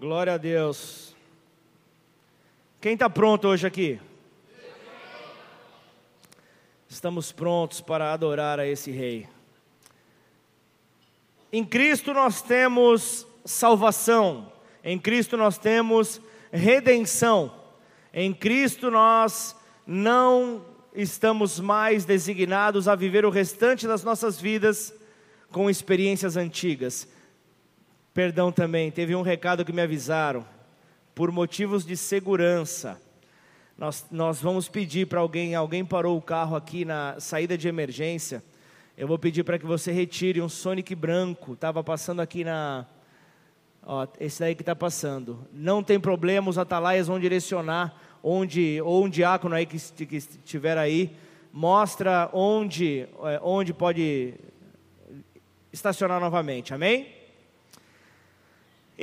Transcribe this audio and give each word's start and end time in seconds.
Glória 0.00 0.32
a 0.32 0.38
Deus. 0.38 1.14
Quem 2.80 2.94
está 2.94 3.10
pronto 3.10 3.46
hoje 3.46 3.66
aqui? 3.66 4.00
Estamos 6.88 7.30
prontos 7.32 7.82
para 7.82 8.10
adorar 8.10 8.58
a 8.58 8.66
esse 8.66 8.90
Rei. 8.90 9.28
Em 11.52 11.62
Cristo 11.62 12.14
nós 12.14 12.40
temos 12.40 13.26
salvação, 13.44 14.50
em 14.82 14.98
Cristo 14.98 15.36
nós 15.36 15.58
temos 15.58 16.18
redenção, 16.50 17.54
em 18.14 18.32
Cristo 18.32 18.90
nós 18.90 19.54
não 19.86 20.64
estamos 20.94 21.60
mais 21.60 22.06
designados 22.06 22.88
a 22.88 22.94
viver 22.94 23.26
o 23.26 23.30
restante 23.30 23.86
das 23.86 24.02
nossas 24.02 24.40
vidas 24.40 24.94
com 25.52 25.68
experiências 25.68 26.38
antigas. 26.38 27.06
Perdão 28.12 28.50
também, 28.50 28.90
teve 28.90 29.14
um 29.14 29.22
recado 29.22 29.64
que 29.64 29.72
me 29.72 29.82
avisaram, 29.82 30.44
por 31.14 31.30
motivos 31.30 31.86
de 31.86 31.96
segurança. 31.96 33.00
Nós, 33.78 34.04
nós 34.10 34.40
vamos 34.40 34.68
pedir 34.68 35.06
para 35.06 35.20
alguém, 35.20 35.54
alguém 35.54 35.84
parou 35.84 36.18
o 36.18 36.22
carro 36.22 36.56
aqui 36.56 36.84
na 36.84 37.20
saída 37.20 37.56
de 37.56 37.68
emergência. 37.68 38.42
Eu 38.98 39.06
vou 39.06 39.16
pedir 39.16 39.44
para 39.44 39.60
que 39.60 39.64
você 39.64 39.92
retire 39.92 40.42
um 40.42 40.48
Sonic 40.48 40.92
branco, 40.94 41.52
estava 41.52 41.84
passando 41.84 42.20
aqui 42.20 42.42
na. 42.42 42.84
Ó, 43.84 44.06
esse 44.18 44.40
daí 44.40 44.56
que 44.56 44.62
está 44.62 44.74
passando. 44.74 45.46
Não 45.52 45.80
tem 45.80 46.00
problema, 46.00 46.50
os 46.50 46.58
atalaias 46.58 47.06
vão 47.06 47.18
direcionar 47.18 47.94
onde, 48.22 48.80
ou 48.82 49.04
um 49.04 49.08
diácono 49.08 49.54
aí 49.54 49.66
que, 49.66 49.78
que 50.04 50.16
estiver 50.16 50.76
aí, 50.76 51.16
mostra 51.52 52.28
onde, 52.32 53.06
é, 53.22 53.40
onde 53.40 53.72
pode 53.72 54.34
estacionar 55.72 56.20
novamente. 56.20 56.74
Amém? 56.74 57.19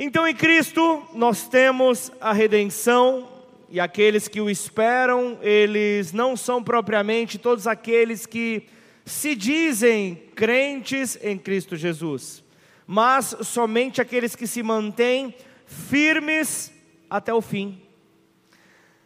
Então 0.00 0.28
em 0.28 0.34
Cristo 0.34 1.02
nós 1.12 1.48
temos 1.48 2.12
a 2.20 2.32
redenção, 2.32 3.28
e 3.68 3.80
aqueles 3.80 4.28
que 4.28 4.40
o 4.40 4.48
esperam, 4.48 5.36
eles 5.42 6.12
não 6.12 6.36
são 6.36 6.62
propriamente 6.62 7.36
todos 7.36 7.66
aqueles 7.66 8.24
que 8.24 8.62
se 9.04 9.34
dizem 9.34 10.14
crentes 10.36 11.18
em 11.20 11.36
Cristo 11.36 11.74
Jesus, 11.74 12.44
mas 12.86 13.34
somente 13.42 14.00
aqueles 14.00 14.36
que 14.36 14.46
se 14.46 14.62
mantêm 14.62 15.34
firmes 15.66 16.72
até 17.10 17.34
o 17.34 17.42
fim. 17.42 17.82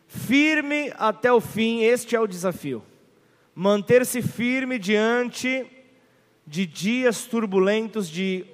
Firme 0.07 0.93
até 0.99 1.33
o 1.33 1.41
fim, 1.41 1.81
este 1.81 2.15
é 2.15 2.21
o 2.21 2.27
desafio. 2.27 2.83
Manter-se 3.55 4.21
firme 4.21 4.79
diante 4.79 5.65
de 6.47 6.67
dias 6.67 7.25
turbulentos, 7.25 8.11
de 8.11 8.45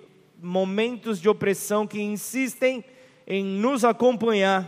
momentos 0.41 1.21
de 1.21 1.29
opressão 1.29 1.87
que 1.87 2.01
insistem 2.01 2.85
em 3.27 3.45
nos 3.45 3.85
acompanhar, 3.85 4.67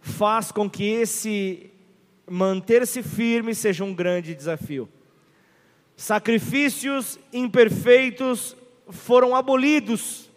faz 0.00 0.50
com 0.50 0.68
que 0.68 0.84
esse 0.84 1.70
manter-se 2.28 3.02
firme 3.02 3.54
seja 3.54 3.84
um 3.84 3.94
grande 3.94 4.34
desafio. 4.34 4.88
Sacrifícios 5.96 7.18
imperfeitos 7.32 8.56
foram 8.88 9.36
abolidos, 9.36 10.30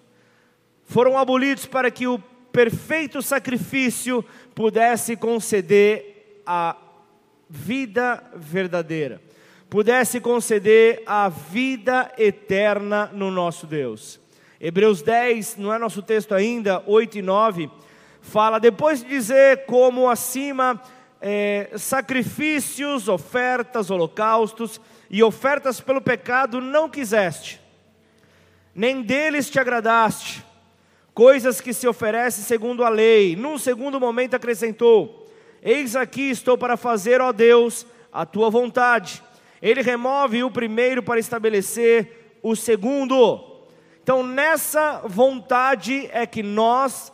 foram 0.84 1.18
abolidos 1.18 1.66
para 1.66 1.90
que 1.90 2.06
o 2.06 2.20
perfeito 2.52 3.22
sacrifício 3.22 4.24
pudesse 4.54 5.16
conceder 5.16 6.42
a 6.46 6.76
vida 7.50 8.24
verdadeira 8.36 9.22
pudesse 9.74 10.20
conceder 10.20 11.02
a 11.04 11.28
vida 11.30 12.12
eterna 12.16 13.10
no 13.12 13.32
nosso 13.32 13.66
Deus. 13.66 14.20
Hebreus 14.62 15.02
10, 15.02 15.58
não 15.58 15.74
é 15.74 15.80
nosso 15.80 16.04
texto 16.04 16.36
ainda, 16.36 16.84
8 16.86 17.18
e 17.18 17.22
9, 17.24 17.72
fala, 18.22 18.60
depois 18.60 19.02
de 19.02 19.10
dizer 19.10 19.66
como 19.66 20.08
acima 20.08 20.80
é, 21.20 21.72
sacrifícios, 21.76 23.08
ofertas, 23.08 23.90
holocaustos 23.90 24.80
e 25.10 25.24
ofertas 25.24 25.82
pelo 25.82 26.02
pecado 26.02 26.62
não 26.62 26.88
quiseste, 26.88 27.60
nem 28.76 29.02
deles 29.02 29.50
te 29.50 29.60
agradaste, 29.60 30.46
coisas 31.16 31.60
que 31.60 31.74
se 31.74 31.88
oferecem 31.88 32.44
segundo 32.44 32.84
a 32.84 32.90
lei. 32.90 33.36
Num 33.36 33.58
segundo 33.58 34.00
momento 34.00 34.36
acrescentou: 34.36 35.28
Eis 35.64 35.96
aqui 35.96 36.30
estou 36.30 36.60
para 36.60 36.78
fazer, 36.78 37.20
ó 37.22 37.32
Deus, 37.32 37.88
a 38.12 38.24
tua 38.24 38.52
vontade 38.52 39.24
ele 39.64 39.82
remove 39.82 40.44
o 40.44 40.52
primeiro 40.52 41.02
para 41.02 41.22
estabelecer 41.22 42.38
o 42.44 42.54
segundo. 42.54 43.64
Então, 44.04 44.22
nessa 44.22 45.02
vontade 45.06 46.10
é 46.12 46.28
que 46.28 46.44
nós 46.44 47.14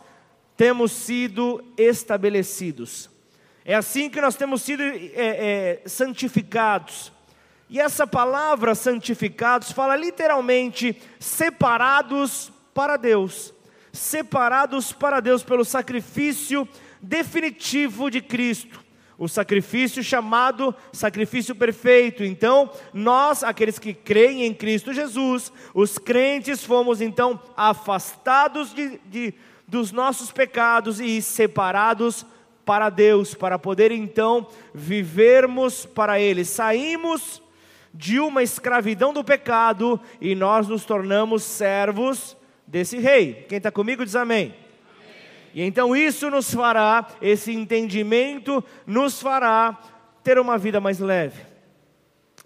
temos 0.56 0.90
sido 0.90 1.64
estabelecidos. 1.78 3.08
É 3.64 3.76
assim 3.76 4.10
que 4.10 4.20
nós 4.20 4.34
temos 4.34 4.62
sido 4.62 4.82
é, 4.82 5.12
é, 5.14 5.82
santificados. 5.86 7.12
E 7.68 7.78
essa 7.78 8.04
palavra 8.04 8.74
santificados 8.74 9.70
fala 9.70 9.94
literalmente 9.94 11.00
separados 11.20 12.50
para 12.74 12.96
Deus. 12.96 13.54
Separados 13.92 14.92
para 14.92 15.20
Deus 15.20 15.44
pelo 15.44 15.64
sacrifício 15.64 16.68
definitivo 17.00 18.10
de 18.10 18.20
Cristo 18.20 18.89
o 19.20 19.28
sacrifício 19.28 20.02
chamado 20.02 20.74
sacrifício 20.94 21.54
perfeito. 21.54 22.24
Então, 22.24 22.70
nós, 22.90 23.44
aqueles 23.44 23.78
que 23.78 23.92
creem 23.92 24.46
em 24.46 24.54
Cristo 24.54 24.94
Jesus, 24.94 25.52
os 25.74 25.98
crentes, 25.98 26.64
fomos 26.64 27.02
então 27.02 27.38
afastados 27.54 28.72
de, 28.72 28.98
de, 29.04 29.34
dos 29.68 29.92
nossos 29.92 30.32
pecados 30.32 31.00
e 31.00 31.20
separados 31.20 32.24
para 32.64 32.88
Deus, 32.88 33.34
para 33.34 33.58
poder 33.58 33.92
então 33.92 34.46
vivermos 34.72 35.84
para 35.84 36.18
Ele. 36.18 36.42
Saímos 36.42 37.42
de 37.92 38.18
uma 38.18 38.42
escravidão 38.42 39.12
do 39.12 39.22
pecado 39.22 40.00
e 40.18 40.34
nós 40.34 40.66
nos 40.66 40.86
tornamos 40.86 41.42
servos 41.42 42.34
desse 42.66 42.96
Rei. 42.96 43.44
Quem 43.50 43.58
está 43.58 43.70
comigo 43.70 44.02
diz 44.02 44.16
amém. 44.16 44.54
E 45.52 45.62
então 45.62 45.94
isso 45.96 46.30
nos 46.30 46.52
fará, 46.52 47.08
esse 47.20 47.52
entendimento 47.52 48.64
nos 48.86 49.20
fará 49.20 49.78
ter 50.22 50.38
uma 50.38 50.56
vida 50.56 50.80
mais 50.80 50.98
leve. 50.98 51.40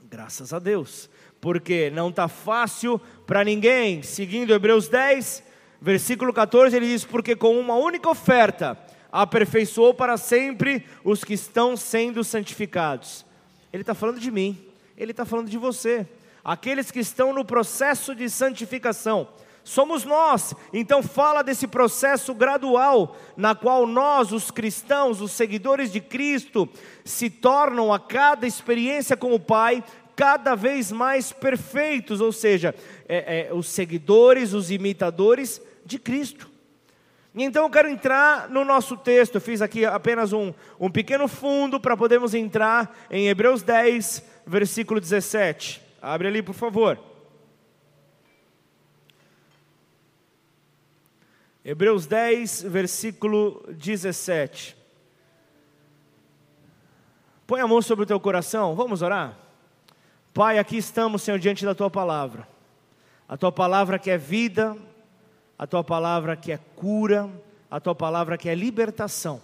Graças 0.04 0.52
a 0.52 0.58
Deus, 0.58 1.10
porque 1.40 1.90
não 1.90 2.08
está 2.08 2.28
fácil 2.28 3.00
para 3.26 3.44
ninguém. 3.44 4.02
Seguindo 4.02 4.54
Hebreus 4.54 4.88
10, 4.88 5.42
versículo 5.80 6.32
14, 6.32 6.76
ele 6.76 6.86
diz: 6.86 7.04
Porque 7.04 7.36
com 7.36 7.58
uma 7.58 7.74
única 7.74 8.08
oferta 8.08 8.78
aperfeiçoou 9.12 9.94
para 9.94 10.16
sempre 10.16 10.84
os 11.04 11.22
que 11.22 11.34
estão 11.34 11.76
sendo 11.76 12.24
santificados. 12.24 13.24
Ele 13.72 13.82
está 13.82 13.94
falando 13.94 14.18
de 14.18 14.30
mim, 14.30 14.58
ele 14.96 15.10
está 15.10 15.24
falando 15.24 15.50
de 15.50 15.58
você, 15.58 16.06
aqueles 16.44 16.90
que 16.90 17.00
estão 17.00 17.32
no 17.32 17.44
processo 17.44 18.14
de 18.14 18.28
santificação 18.30 19.28
somos 19.64 20.04
nós. 20.04 20.54
Então 20.72 21.02
fala 21.02 21.42
desse 21.42 21.66
processo 21.66 22.34
gradual 22.34 23.16
na 23.36 23.54
qual 23.54 23.86
nós, 23.86 24.30
os 24.30 24.50
cristãos, 24.50 25.20
os 25.20 25.32
seguidores 25.32 25.90
de 25.90 26.00
Cristo, 26.00 26.68
se 27.04 27.30
tornam 27.30 27.92
a 27.92 27.98
cada 27.98 28.46
experiência 28.46 29.16
com 29.16 29.32
o 29.32 29.40
Pai 29.40 29.82
cada 30.14 30.54
vez 30.54 30.92
mais 30.92 31.32
perfeitos, 31.32 32.20
ou 32.20 32.30
seja, 32.30 32.72
é, 33.08 33.48
é, 33.48 33.54
os 33.54 33.66
seguidores, 33.66 34.52
os 34.52 34.70
imitadores 34.70 35.60
de 35.84 35.98
Cristo. 35.98 36.48
Então 37.34 37.64
eu 37.64 37.70
quero 37.70 37.88
entrar 37.88 38.48
no 38.48 38.64
nosso 38.64 38.96
texto, 38.96 39.34
eu 39.34 39.40
fiz 39.40 39.60
aqui 39.60 39.84
apenas 39.84 40.32
um, 40.32 40.54
um 40.78 40.88
pequeno 40.88 41.26
fundo 41.26 41.80
para 41.80 41.96
podermos 41.96 42.32
entrar 42.32 42.96
em 43.10 43.26
Hebreus 43.26 43.60
10, 43.62 44.22
versículo 44.46 45.00
17. 45.00 45.82
Abre 46.00 46.28
ali, 46.28 46.42
por 46.42 46.54
favor. 46.54 47.13
Hebreus 51.66 52.04
10, 52.04 52.60
versículo 52.64 53.64
17. 53.70 54.76
Põe 57.46 57.62
a 57.62 57.66
mão 57.66 57.80
sobre 57.80 58.02
o 58.02 58.06
teu 58.06 58.20
coração, 58.20 58.74
vamos 58.74 59.00
orar? 59.00 59.34
Pai, 60.34 60.58
aqui 60.58 60.76
estamos, 60.76 61.22
Senhor, 61.22 61.38
diante 61.38 61.64
da 61.64 61.74
tua 61.74 61.88
palavra. 61.88 62.46
A 63.26 63.38
tua 63.38 63.50
palavra 63.50 63.98
que 63.98 64.10
é 64.10 64.18
vida, 64.18 64.76
a 65.58 65.66
tua 65.66 65.82
palavra 65.82 66.36
que 66.36 66.52
é 66.52 66.58
cura, 66.76 67.30
a 67.70 67.80
tua 67.80 67.94
palavra 67.94 68.36
que 68.36 68.50
é 68.50 68.54
libertação. 68.54 69.40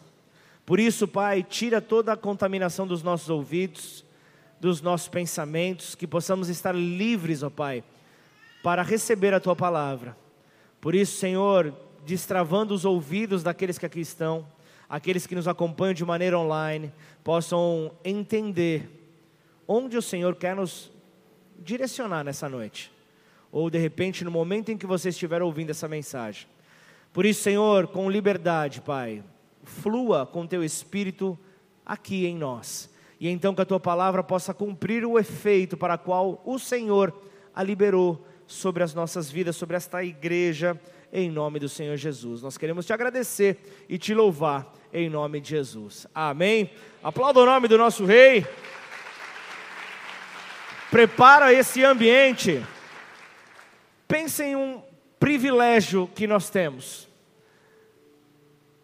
Por 0.67 0.79
isso, 0.79 1.09
Pai, 1.09 1.43
tira 1.43 1.81
toda 1.81 2.13
a 2.13 2.19
contaminação 2.19 2.87
dos 2.87 3.03
nossos 3.03 3.31
ouvidos, 3.31 4.05
dos 4.61 4.83
nossos 4.83 5.09
pensamentos, 5.09 5.95
que 5.95 6.07
possamos 6.07 6.51
estar 6.51 6.75
livres, 6.75 7.43
ó 7.43 7.49
Pai, 7.49 7.83
para 8.63 8.83
receber 8.83 9.33
a 9.33 9.41
tua 9.41 9.57
palavra. 9.57 10.15
Por 10.83 10.95
isso, 10.95 11.19
Senhor, 11.19 11.75
destravando 12.05 12.75
os 12.75 12.85
ouvidos 12.85 13.43
daqueles 13.43 13.79
que 13.79 13.87
aqui 13.87 14.01
estão, 14.01 14.47
aqueles 14.89 15.27
que 15.27 15.35
nos 15.35 15.47
acompanham 15.47 15.95
de 15.95 16.05
maneira 16.05 16.39
online, 16.39 16.93
possam 17.23 17.93
entender 18.05 18.89
onde 19.67 19.97
o 19.97 20.03
Senhor 20.03 20.35
quer 20.35 20.57
nos 20.57 20.91
direcionar 21.59 22.25
nessa 22.25 22.49
noite, 22.49 22.91
ou 23.53 23.71
de 23.71 23.79
repente 23.79 24.25
no 24.25 24.31
momento 24.31 24.71
em 24.71 24.77
que 24.77 24.87
você 24.87 25.11
estiver 25.11 25.43
ouvindo 25.43 25.71
essa 25.71 25.87
mensagem. 25.87 26.49
Por 27.13 27.27
isso, 27.27 27.43
Senhor, 27.43 27.89
com 27.89 28.11
liberdade, 28.11 28.81
Pai, 28.81 29.23
flua 29.63 30.27
com 30.27 30.47
teu 30.47 30.65
espírito 30.65 31.39
aqui 31.85 32.27
em 32.27 32.37
nós. 32.37 32.91
E 33.19 33.29
então 33.29 33.55
que 33.55 33.61
a 33.61 33.67
tua 33.67 33.81
palavra 33.81 34.23
possa 34.23 34.55
cumprir 34.55 35.05
o 35.05 35.19
efeito 35.19 35.77
para 35.77 35.99
qual 35.99 36.43
o 36.45 36.59
Senhor 36.59 37.13
a 37.55 37.63
liberou 37.63 38.27
sobre 38.47 38.83
as 38.83 38.95
nossas 38.95 39.31
vidas, 39.31 39.57
sobre 39.57 39.77
esta 39.77 40.03
igreja, 40.03 40.81
em 41.13 41.31
nome 41.31 41.59
do 41.59 41.69
Senhor 41.69 41.97
Jesus. 41.97 42.43
Nós 42.43 42.57
queremos 42.57 42.87
te 42.87 42.93
agradecer 42.93 43.85
e 43.89 43.99
te 43.99 44.15
louvar 44.15 44.73
em 44.93 45.09
nome 45.09 45.41
de 45.41 45.51
Jesus. 45.51 46.07
Amém. 46.15 46.71
Aplauda 47.03 47.41
o 47.41 47.47
nome 47.47 47.69
do 47.69 47.79
nosso 47.79 48.05
rei. 48.05 48.47
Prepara 50.91 51.53
esse 51.53 51.85
ambiente. 51.85 52.65
Pense 54.07 54.43
em 54.43 54.57
um 54.57 54.83
privilégio 55.19 56.11
que 56.15 56.27
nós 56.27 56.51
temos. 56.51 57.09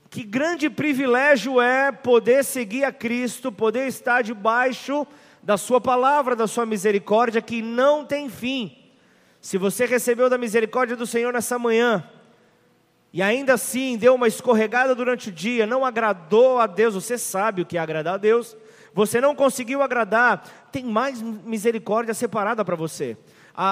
Que 0.08 0.22
grande 0.22 0.70
privilégio 0.70 1.60
é 1.60 1.90
poder 1.92 2.44
seguir 2.44 2.84
a 2.84 2.92
Cristo, 2.92 3.50
poder 3.52 3.86
estar 3.86 4.22
debaixo 4.22 5.06
da 5.42 5.56
Sua 5.56 5.80
palavra, 5.80 6.34
da 6.34 6.46
Sua 6.46 6.64
misericórdia, 6.64 7.42
que 7.42 7.60
não 7.60 8.04
tem 8.04 8.30
fim. 8.30 8.76
Se 9.40 9.58
você 9.58 9.84
recebeu 9.84 10.30
da 10.30 10.38
misericórdia 10.38 10.96
do 10.96 11.06
Senhor 11.06 11.32
nessa 11.32 11.58
manhã, 11.58 12.08
e 13.16 13.22
ainda 13.22 13.54
assim 13.54 13.96
deu 13.96 14.14
uma 14.14 14.28
escorregada 14.28 14.94
durante 14.94 15.30
o 15.30 15.32
dia, 15.32 15.66
não 15.66 15.86
agradou 15.86 16.58
a 16.58 16.66
Deus, 16.66 16.92
você 16.92 17.16
sabe 17.16 17.62
o 17.62 17.64
que 17.64 17.78
é 17.78 17.80
agradar 17.80 18.16
a 18.16 18.18
Deus, 18.18 18.54
você 18.92 19.22
não 19.22 19.34
conseguiu 19.34 19.80
agradar, 19.80 20.68
tem 20.70 20.84
mais 20.84 21.22
misericórdia 21.22 22.12
separada 22.12 22.62
para 22.62 22.76
você. 22.76 23.16
A, 23.54 23.68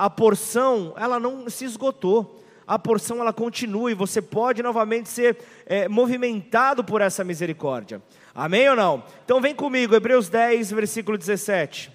a, 0.00 0.06
a, 0.06 0.08
porção, 0.08 0.94
ela 0.96 1.20
não 1.20 1.50
se 1.50 1.66
esgotou 1.66 2.42
a 2.66 2.78
porção 2.78 3.20
ela 3.20 3.34
continua 3.34 3.90
e 3.90 3.94
você 3.94 4.22
pode 4.22 4.62
novamente 4.62 5.10
ser 5.10 5.36
é, 5.66 5.86
movimentado 5.86 6.82
por 6.82 7.02
essa 7.02 7.22
misericórdia. 7.22 8.00
Amém 8.34 8.70
ou 8.70 8.74
não? 8.74 9.04
Então 9.22 9.38
vem 9.38 9.54
comigo, 9.54 9.94
Hebreus 9.94 10.30
10, 10.30 10.70
versículo 10.70 11.18
17. 11.18 11.92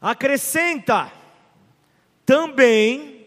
Acrescenta 0.00 1.12
também 2.24 3.17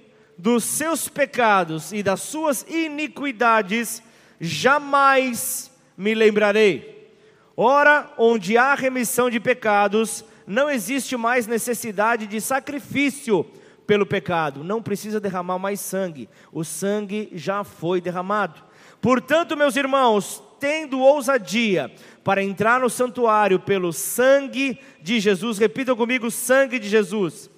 dos 0.42 0.64
seus 0.64 1.08
pecados 1.08 1.94
e 1.94 2.02
das 2.02 2.20
suas 2.22 2.66
iniquidades, 2.68 4.02
jamais 4.40 5.72
me 5.96 6.16
lembrarei. 6.16 7.14
Ora, 7.56 8.12
onde 8.18 8.58
há 8.58 8.74
remissão 8.74 9.30
de 9.30 9.40
pecados, 9.40 10.26
não 10.48 10.68
existe 10.68 11.16
mais 11.16 11.46
necessidade 11.46 12.26
de 12.26 12.42
sacrifício 12.42 13.46
pelo 13.86 14.04
pecado, 14.04 14.64
não 14.64 14.82
precisa 14.82 15.20
derramar 15.20 15.60
mais 15.60 15.80
sangue, 15.80 16.28
o 16.52 16.64
sangue 16.64 17.30
já 17.34 17.64
foi 17.64 18.02
derramado. 18.02 18.64
Portanto, 19.00 19.56
meus 19.56 19.76
irmãos, 19.76 20.42
tendo 20.60 21.00
ousadia 21.02 21.92
para 22.24 22.44
entrar 22.44 22.80
no 22.80 22.90
santuário 22.90 23.60
pelo 23.60 23.94
sangue 23.94 24.80
de 25.04 25.20
Jesus, 25.20 25.60
repitam 25.60 25.96
comigo: 25.96 26.32
sangue 26.32 26.80
de 26.80 26.90
Jesus. 26.90 27.51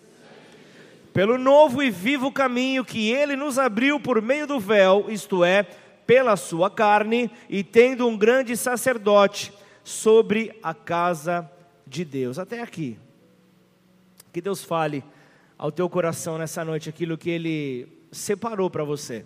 Pelo 1.13 1.38
novo 1.38 1.83
e 1.83 1.92
vivo 1.92 2.31
caminho 2.31 2.83
que 2.83 3.12
ele 3.12 3.36
nos 3.36 3.60
abriu 3.60 4.00
por 4.00 4.19
meio 4.19 4.48
do 4.48 4.60
véu, 4.60 5.06
isto 5.10 5.44
é, 5.44 5.62
pela 6.07 6.36
sua 6.36 6.71
carne, 6.71 7.30
e 7.48 7.63
tendo 7.63 8.07
um 8.07 8.18
grande 8.18 8.57
sacerdote 8.57 9.54
sobre 9.83 10.57
a 10.63 10.74
casa 10.74 11.50
de 11.86 12.04
Deus. 12.04 12.39
Até 12.39 12.62
aqui. 12.62 12.98
Que 14.31 14.42
Deus 14.42 14.63
fale 14.63 15.04
ao 15.56 15.71
teu 15.71 15.88
coração 15.88 16.39
nessa 16.39 16.65
noite 16.65 16.89
aquilo 16.89 17.18
que 17.18 17.30
Ele 17.30 17.88
separou 18.12 18.69
para 18.69 18.83
você, 18.83 19.24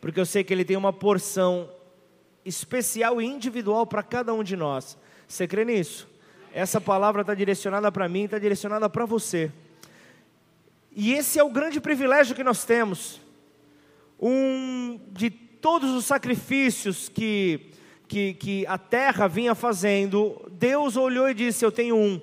porque 0.00 0.18
eu 0.18 0.26
sei 0.26 0.42
que 0.42 0.52
Ele 0.52 0.64
tem 0.64 0.76
uma 0.76 0.92
porção 0.92 1.70
especial 2.44 3.22
e 3.22 3.24
individual 3.24 3.86
para 3.86 4.02
cada 4.02 4.34
um 4.34 4.42
de 4.42 4.56
nós. 4.56 4.98
Você 5.28 5.46
crê 5.46 5.64
nisso? 5.64 6.08
Essa 6.52 6.80
palavra 6.80 7.20
está 7.20 7.34
direcionada 7.34 7.92
para 7.92 8.08
mim, 8.08 8.24
está 8.24 8.38
direcionada 8.38 8.90
para 8.90 9.06
você. 9.06 9.52
E 10.94 11.12
esse 11.14 11.38
é 11.38 11.44
o 11.44 11.50
grande 11.50 11.80
privilégio 11.80 12.34
que 12.34 12.44
nós 12.44 12.64
temos. 12.64 13.20
Um 14.20 15.00
de 15.10 15.30
todos 15.30 15.90
os 15.90 16.04
sacrifícios 16.04 17.08
que, 17.08 17.70
que, 18.06 18.34
que 18.34 18.66
a 18.66 18.76
terra 18.76 19.26
vinha 19.26 19.54
fazendo, 19.54 20.40
Deus 20.52 20.96
olhou 20.96 21.30
e 21.30 21.34
disse: 21.34 21.64
Eu 21.64 21.72
tenho 21.72 21.96
um, 21.96 22.20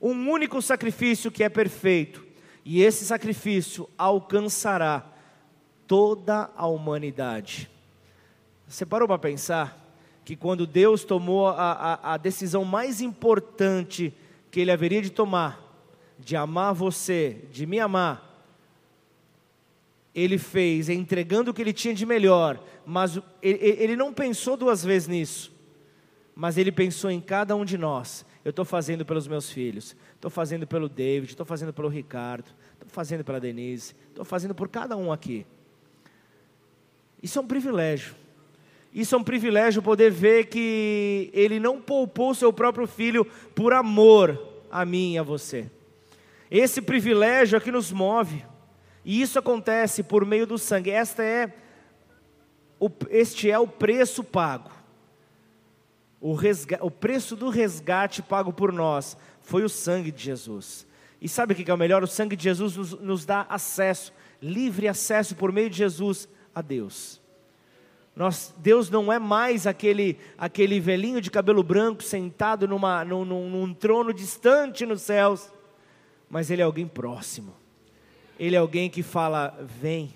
um 0.00 0.30
único 0.30 0.62
sacrifício 0.62 1.30
que 1.30 1.42
é 1.42 1.48
perfeito. 1.48 2.24
E 2.64 2.82
esse 2.82 3.04
sacrifício 3.04 3.88
alcançará 3.96 5.04
toda 5.86 6.50
a 6.54 6.66
humanidade. 6.66 7.68
Você 8.66 8.84
parou 8.84 9.08
para 9.08 9.18
pensar 9.18 9.88
que 10.24 10.36
quando 10.36 10.66
Deus 10.66 11.02
tomou 11.02 11.48
a, 11.48 11.72
a, 11.72 12.14
a 12.14 12.16
decisão 12.18 12.62
mais 12.64 13.00
importante 13.00 14.12
que 14.50 14.60
Ele 14.60 14.70
haveria 14.70 15.00
de 15.00 15.08
tomar, 15.08 15.67
de 16.28 16.36
amar 16.36 16.74
você, 16.74 17.38
de 17.50 17.64
me 17.64 17.80
amar, 17.80 18.44
Ele 20.14 20.36
fez 20.36 20.90
entregando 20.90 21.50
o 21.50 21.54
que 21.54 21.62
Ele 21.62 21.72
tinha 21.72 21.94
de 21.94 22.04
melhor, 22.04 22.62
mas 22.84 23.18
ele, 23.40 23.96
não 23.96 24.12
pensou 24.12 24.54
duas 24.54 24.84
vezes 24.84 25.08
nisso, 25.08 25.50
mas 26.36 26.58
Ele 26.58 26.70
pensou 26.70 27.10
em 27.10 27.18
cada 27.18 27.56
um 27.56 27.64
de 27.64 27.78
nós. 27.78 28.26
Eu 28.44 28.50
estou 28.50 28.66
fazendo 28.66 29.06
pelos 29.06 29.26
meus 29.26 29.50
filhos, 29.50 29.96
estou 30.16 30.30
fazendo 30.30 30.66
pelo 30.66 30.86
David, 30.86 31.30
estou 31.30 31.46
fazendo 31.46 31.72
pelo 31.72 31.88
Ricardo, 31.88 32.50
estou 32.74 32.90
fazendo 32.90 33.24
pela 33.24 33.40
Denise, 33.40 33.94
estou 34.10 34.22
fazendo 34.22 34.54
por 34.54 34.68
cada 34.68 34.98
um 34.98 35.10
aqui. 35.10 35.46
Isso 37.22 37.38
é 37.38 37.42
um 37.42 37.46
privilégio. 37.46 38.14
Isso 38.92 39.14
é 39.14 39.18
um 39.18 39.24
privilégio 39.24 39.80
poder 39.80 40.10
ver 40.10 40.48
que 40.48 41.30
Ele 41.32 41.58
não 41.58 41.80
poupou 41.80 42.34
seu 42.34 42.52
próprio 42.52 42.86
filho 42.86 43.24
por 43.54 43.72
amor 43.72 44.38
a 44.70 44.84
mim 44.84 45.14
e 45.14 45.18
a 45.18 45.22
você. 45.22 45.70
Esse 46.50 46.80
privilégio 46.80 47.56
é 47.56 47.60
que 47.60 47.72
nos 47.72 47.92
move. 47.92 48.44
E 49.04 49.20
isso 49.20 49.38
acontece 49.38 50.02
por 50.02 50.24
meio 50.24 50.46
do 50.46 50.58
sangue. 50.58 50.90
Esta 50.90 51.22
é 51.22 51.52
o, 52.78 52.90
este 53.10 53.50
é 53.50 53.58
o 53.58 53.66
preço 53.66 54.22
pago. 54.22 54.70
O, 56.20 56.34
resga, 56.34 56.78
o 56.82 56.90
preço 56.90 57.36
do 57.36 57.48
resgate 57.48 58.22
pago 58.22 58.52
por 58.52 58.72
nós 58.72 59.16
foi 59.40 59.64
o 59.64 59.68
sangue 59.68 60.10
de 60.10 60.22
Jesus. 60.22 60.86
E 61.20 61.28
sabe 61.28 61.52
o 61.52 61.56
que 61.56 61.70
é 61.70 61.74
o 61.74 61.78
melhor? 61.78 62.02
O 62.02 62.06
sangue 62.06 62.36
de 62.36 62.44
Jesus 62.44 62.76
nos, 62.76 62.92
nos 62.92 63.24
dá 63.24 63.46
acesso, 63.48 64.12
livre 64.40 64.88
acesso 64.88 65.34
por 65.34 65.52
meio 65.52 65.70
de 65.70 65.76
Jesus 65.76 66.28
a 66.54 66.62
Deus. 66.62 67.20
Nós, 68.14 68.52
Deus 68.58 68.90
não 68.90 69.12
é 69.12 69.18
mais 69.18 69.64
aquele, 69.64 70.18
aquele 70.36 70.80
velhinho 70.80 71.20
de 71.20 71.30
cabelo 71.30 71.62
branco 71.62 72.02
sentado 72.02 72.66
numa, 72.66 73.04
num, 73.04 73.24
num, 73.24 73.48
num 73.48 73.72
trono 73.72 74.12
distante 74.12 74.84
nos 74.84 75.02
céus, 75.02 75.52
mas 76.28 76.50
Ele 76.50 76.62
é 76.62 76.64
alguém 76.64 76.86
próximo. 76.86 77.54
Ele 78.38 78.56
é 78.56 78.58
alguém 78.58 78.88
que 78.90 79.02
fala: 79.02 79.56
vem. 79.80 80.14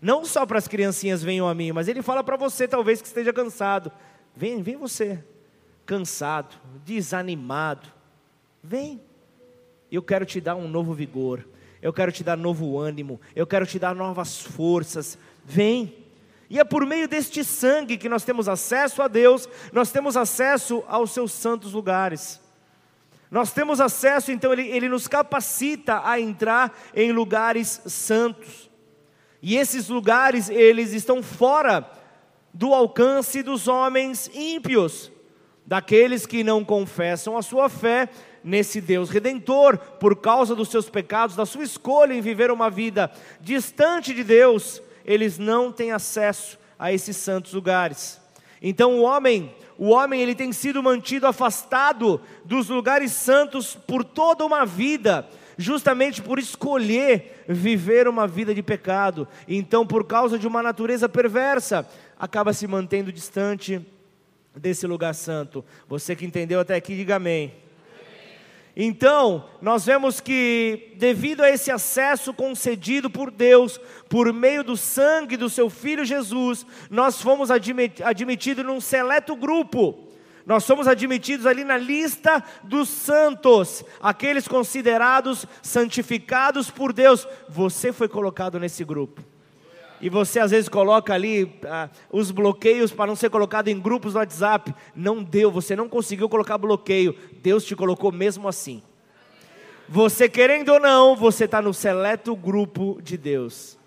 Não 0.00 0.24
só 0.24 0.44
para 0.44 0.58
as 0.58 0.68
criancinhas 0.68 1.22
venham 1.22 1.48
a 1.48 1.54
mim, 1.54 1.72
mas 1.72 1.88
Ele 1.88 2.02
fala 2.02 2.22
para 2.22 2.36
você, 2.36 2.68
talvez 2.68 3.00
que 3.00 3.08
esteja 3.08 3.32
cansado: 3.32 3.90
vem, 4.34 4.62
vem 4.62 4.76
você, 4.76 5.24
cansado, 5.86 6.56
desanimado, 6.84 7.88
vem 8.62 9.00
eu 9.96 10.02
quero 10.02 10.24
te 10.24 10.40
dar 10.40 10.56
um 10.56 10.68
novo 10.68 10.92
vigor, 10.92 11.46
eu 11.80 11.92
quero 11.92 12.10
te 12.10 12.24
dar 12.24 12.36
novo 12.36 12.78
ânimo, 12.78 13.20
eu 13.34 13.46
quero 13.46 13.66
te 13.66 13.78
dar 13.78 13.94
novas 13.94 14.40
forças. 14.40 15.18
Vem. 15.44 15.94
E 16.50 16.58
é 16.58 16.64
por 16.64 16.84
meio 16.84 17.06
deste 17.08 17.44
sangue 17.44 17.96
que 17.96 18.08
nós 18.08 18.24
temos 18.24 18.48
acesso 18.48 19.02
a 19.02 19.08
Deus, 19.08 19.48
nós 19.72 19.90
temos 19.90 20.16
acesso 20.16 20.82
aos 20.88 21.12
seus 21.12 21.32
santos 21.32 21.72
lugares. 21.72 22.40
Nós 23.34 23.52
temos 23.52 23.80
acesso, 23.80 24.30
então, 24.30 24.52
ele, 24.52 24.68
ele 24.68 24.88
nos 24.88 25.08
capacita 25.08 26.02
a 26.04 26.20
entrar 26.20 26.72
em 26.94 27.10
lugares 27.10 27.82
santos. 27.84 28.70
E 29.42 29.56
esses 29.56 29.88
lugares, 29.88 30.48
eles 30.48 30.92
estão 30.92 31.20
fora 31.20 31.84
do 32.52 32.72
alcance 32.72 33.42
dos 33.42 33.66
homens 33.66 34.30
ímpios, 34.32 35.10
daqueles 35.66 36.26
que 36.26 36.44
não 36.44 36.64
confessam 36.64 37.36
a 37.36 37.42
sua 37.42 37.68
fé 37.68 38.08
nesse 38.44 38.80
Deus 38.80 39.10
redentor, 39.10 39.78
por 39.78 40.14
causa 40.14 40.54
dos 40.54 40.68
seus 40.68 40.88
pecados, 40.88 41.34
da 41.34 41.44
sua 41.44 41.64
escolha 41.64 42.14
em 42.14 42.20
viver 42.20 42.52
uma 42.52 42.70
vida 42.70 43.10
distante 43.40 44.14
de 44.14 44.22
Deus, 44.22 44.80
eles 45.04 45.38
não 45.38 45.72
têm 45.72 45.90
acesso 45.90 46.56
a 46.78 46.92
esses 46.92 47.16
santos 47.16 47.52
lugares. 47.52 48.20
Então 48.62 49.00
o 49.00 49.02
homem, 49.02 49.52
o 49.78 49.90
homem 49.90 50.20
ele 50.20 50.34
tem 50.34 50.52
sido 50.52 50.82
mantido 50.82 51.26
afastado 51.26 52.20
dos 52.44 52.68
lugares 52.68 53.12
santos 53.12 53.74
por 53.74 54.04
toda 54.04 54.44
uma 54.44 54.64
vida, 54.64 55.28
justamente 55.58 56.22
por 56.22 56.38
escolher 56.38 57.44
viver 57.48 58.06
uma 58.06 58.26
vida 58.26 58.54
de 58.54 58.62
pecado. 58.62 59.26
Então, 59.48 59.86
por 59.86 60.04
causa 60.06 60.38
de 60.38 60.46
uma 60.46 60.62
natureza 60.62 61.08
perversa, 61.08 61.88
acaba 62.18 62.52
se 62.52 62.66
mantendo 62.66 63.12
distante 63.12 63.84
desse 64.56 64.86
lugar 64.86 65.14
santo. 65.14 65.64
Você 65.88 66.14
que 66.14 66.24
entendeu 66.24 66.60
até 66.60 66.76
aqui, 66.76 66.94
diga 66.94 67.16
amém. 67.16 67.63
Então, 68.76 69.48
nós 69.62 69.86
vemos 69.86 70.20
que, 70.20 70.94
devido 70.96 71.42
a 71.42 71.50
esse 71.50 71.70
acesso 71.70 72.34
concedido 72.34 73.08
por 73.08 73.30
Deus, 73.30 73.78
por 74.08 74.32
meio 74.32 74.64
do 74.64 74.76
sangue 74.76 75.36
do 75.36 75.48
seu 75.48 75.70
Filho 75.70 76.04
Jesus, 76.04 76.66
nós 76.90 77.22
fomos 77.22 77.50
admitidos 77.50 78.64
num 78.64 78.80
seleto 78.80 79.36
grupo. 79.36 80.08
Nós 80.44 80.64
somos 80.64 80.88
admitidos 80.88 81.46
ali 81.46 81.64
na 81.64 81.76
lista 81.76 82.42
dos 82.64 82.88
santos, 82.88 83.84
aqueles 84.00 84.46
considerados 84.46 85.46
santificados 85.62 86.68
por 86.68 86.92
Deus. 86.92 87.26
Você 87.48 87.92
foi 87.92 88.08
colocado 88.08 88.58
nesse 88.58 88.84
grupo. 88.84 89.33
E 90.04 90.10
você 90.10 90.38
às 90.38 90.50
vezes 90.50 90.68
coloca 90.68 91.14
ali 91.14 91.50
ah, 91.64 91.88
os 92.12 92.30
bloqueios 92.30 92.92
para 92.92 93.06
não 93.06 93.16
ser 93.16 93.30
colocado 93.30 93.68
em 93.68 93.80
grupos 93.80 94.12
no 94.12 94.20
WhatsApp. 94.20 94.74
Não 94.94 95.22
deu, 95.22 95.50
você 95.50 95.74
não 95.74 95.88
conseguiu 95.88 96.28
colocar 96.28 96.58
bloqueio. 96.58 97.16
Deus 97.42 97.64
te 97.64 97.74
colocou 97.74 98.12
mesmo 98.12 98.46
assim. 98.46 98.82
Você 99.88 100.28
querendo 100.28 100.74
ou 100.74 100.78
não, 100.78 101.16
você 101.16 101.46
está 101.46 101.62
no 101.62 101.72
seleto 101.72 102.36
grupo 102.36 103.00
de 103.02 103.16
Deus. 103.16 103.78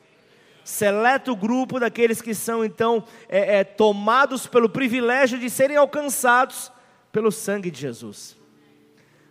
Seleto 0.64 1.36
grupo 1.36 1.80
daqueles 1.80 2.20
que 2.20 2.34
são 2.34 2.66
então 2.66 3.04
é, 3.30 3.60
é, 3.60 3.64
tomados 3.64 4.48
pelo 4.48 4.68
privilégio 4.68 5.38
de 5.38 5.52
serem 5.52 5.78
alcançados 5.78 6.72
pelo 7.12 7.32
sangue 7.32 7.70
de 7.70 7.80
Jesus 7.80 8.36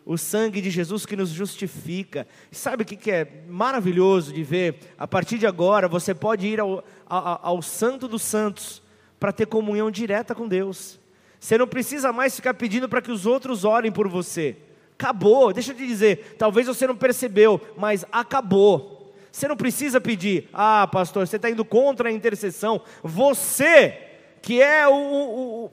o 0.07 0.17
sangue 0.17 0.61
de 0.61 0.71
Jesus 0.71 1.05
que 1.05 1.17
nos 1.17 1.31
justifica. 1.31 2.29
Sabe 2.53 2.85
o 2.85 2.87
que 2.87 3.11
é 3.11 3.43
maravilhoso 3.49 4.33
de 4.33 4.45
ver? 4.45 4.79
A 4.97 5.07
partir 5.07 5.37
de 5.37 5.49
agora, 5.49 5.89
você 5.89 6.15
pode 6.15 6.47
ir 6.47 6.61
ao, 6.61 6.85
ao, 7.05 7.41
ao 7.43 7.63
Santo 7.63 8.07
dos 8.07 8.23
Santos 8.23 8.81
para 9.19 9.33
ter 9.33 9.47
comunhão 9.47 9.91
direta 9.91 10.33
com 10.33 10.47
Deus. 10.47 11.01
Você 11.41 11.59
não 11.59 11.67
precisa 11.67 12.13
mais 12.13 12.37
ficar 12.37 12.55
pedindo 12.55 12.89
para 12.89 13.03
que 13.03 13.11
os 13.11 13.27
outros 13.27 13.65
orem 13.65 13.91
por 13.91 14.07
você. 14.07 14.57
Acabou, 14.93 15.53
deixa 15.53 15.73
eu 15.73 15.77
te 15.77 15.87
dizer, 15.87 16.37
talvez 16.39 16.69
você 16.69 16.87
não 16.87 16.97
percebeu, 16.97 17.61
mas 17.77 18.05
acabou. 18.11 19.13
Você 19.33 19.49
não 19.49 19.57
precisa 19.57 20.01
pedir, 20.01 20.49
ah, 20.53 20.89
pastor, 20.91 21.27
você 21.27 21.37
está 21.37 21.51
indo 21.51 21.65
contra 21.65 22.09
a 22.09 22.13
intercessão. 22.13 22.81
Você, 23.03 23.99
que 24.41 24.63
é 24.63 24.87
o, 24.87 24.95
o, 24.95 25.65
o 25.67 25.71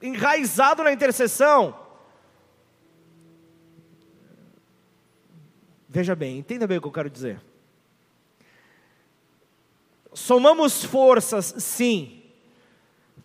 enraizado 0.00 0.82
na 0.82 0.92
intercessão, 0.92 1.81
Veja 5.92 6.16
bem, 6.16 6.38
entenda 6.38 6.66
bem 6.66 6.78
o 6.78 6.80
que 6.80 6.86
eu 6.86 6.92
quero 6.92 7.10
dizer. 7.10 7.38
Somamos 10.14 10.82
forças, 10.82 11.54
sim. 11.58 12.22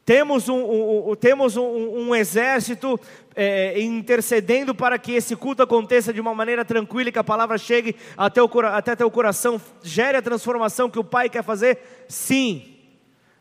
Temos 0.04 0.50
um, 0.50 0.58
um, 0.58 1.12
um 1.12 1.16
temos 1.16 1.56
um, 1.56 1.64
um 1.64 2.14
exército 2.14 3.00
é, 3.34 3.80
intercedendo 3.80 4.76
para 4.76 5.00
que 5.00 5.14
esse 5.14 5.34
culto 5.34 5.64
aconteça 5.64 6.12
de 6.12 6.20
uma 6.20 6.36
maneira 6.36 6.66
tranquila 6.66 7.08
e 7.08 7.12
que 7.14 7.18
a 7.18 7.24
palavra 7.24 7.58
chegue 7.58 7.96
até, 8.18 8.44
o, 8.44 8.50
até 8.66 8.98
teu 8.98 9.10
coração, 9.10 9.62
gere 9.82 10.18
a 10.18 10.22
transformação 10.22 10.90
que 10.90 11.00
o 11.00 11.06
Pai 11.06 11.30
quer 11.30 11.46
fazer? 11.46 12.06
Sim. 12.10 12.76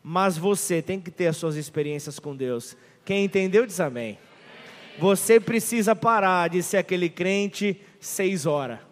Mas 0.05 0.39
você 0.39 0.81
tem 0.81 1.01
que 1.01 1.11
ter 1.11 1.27
as 1.27 1.37
suas 1.37 1.57
experiências 1.57 2.21
com 2.21 2.37
Deus. 2.37 2.77
Quem 3.05 3.25
entendeu, 3.25 3.67
diz 3.67 3.81
amém. 3.81 4.21
Você 5.01 5.41
precisa 5.41 5.97
parar 5.97 6.49
de 6.49 6.63
ser 6.63 6.77
aquele 6.77 7.09
crente 7.09 7.81
seis 7.99 8.47
horas. 8.47 8.86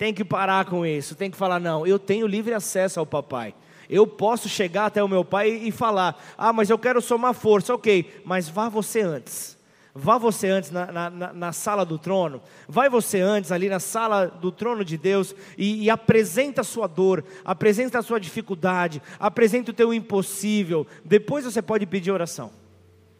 Tem 0.00 0.14
que 0.14 0.24
parar 0.24 0.64
com 0.64 0.86
isso, 0.86 1.14
tem 1.14 1.30
que 1.30 1.36
falar: 1.36 1.60
não, 1.60 1.86
eu 1.86 1.98
tenho 1.98 2.26
livre 2.26 2.54
acesso 2.54 2.98
ao 2.98 3.04
papai. 3.04 3.54
Eu 3.86 4.06
posso 4.06 4.48
chegar 4.48 4.86
até 4.86 5.04
o 5.04 5.08
meu 5.08 5.22
pai 5.22 5.50
e 5.50 5.70
falar: 5.70 6.18
ah, 6.38 6.54
mas 6.54 6.70
eu 6.70 6.78
quero 6.78 7.02
somar 7.02 7.34
força, 7.34 7.74
ok, 7.74 8.22
mas 8.24 8.48
vá 8.48 8.70
você 8.70 9.02
antes. 9.02 9.58
Vá 9.94 10.16
você 10.16 10.48
antes 10.48 10.70
na, 10.70 10.90
na, 10.90 11.10
na, 11.10 11.52
sala 11.52 11.84
do 11.84 11.98
trono, 11.98 12.40
vai 12.66 12.88
você 12.88 13.20
antes 13.20 13.52
ali 13.52 13.68
na 13.68 13.78
sala 13.78 14.26
do 14.26 14.50
trono 14.50 14.86
de 14.86 14.96
Deus 14.96 15.34
e, 15.58 15.84
e 15.84 15.90
apresenta 15.90 16.62
a 16.62 16.64
sua 16.64 16.86
dor, 16.86 17.22
apresenta 17.44 17.98
a 17.98 18.02
sua 18.02 18.18
dificuldade, 18.18 19.02
apresenta 19.18 19.70
o 19.70 19.74
teu 19.74 19.92
impossível. 19.92 20.86
Depois 21.04 21.44
você 21.44 21.60
pode 21.60 21.84
pedir 21.84 22.10
oração. 22.10 22.50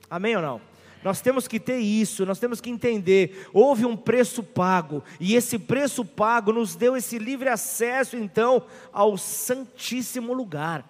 Amém 0.08 0.34
ou 0.34 0.40
não? 0.40 0.69
Nós 1.02 1.20
temos 1.20 1.48
que 1.48 1.58
ter 1.58 1.78
isso, 1.78 2.26
nós 2.26 2.38
temos 2.38 2.60
que 2.60 2.68
entender. 2.68 3.48
Houve 3.52 3.86
um 3.86 3.96
preço 3.96 4.42
pago, 4.42 5.02
e 5.18 5.34
esse 5.34 5.58
preço 5.58 6.04
pago 6.04 6.52
nos 6.52 6.76
deu 6.76 6.96
esse 6.96 7.18
livre 7.18 7.48
acesso, 7.48 8.16
então, 8.16 8.62
ao 8.92 9.16
Santíssimo 9.16 10.34
Lugar. 10.34 10.84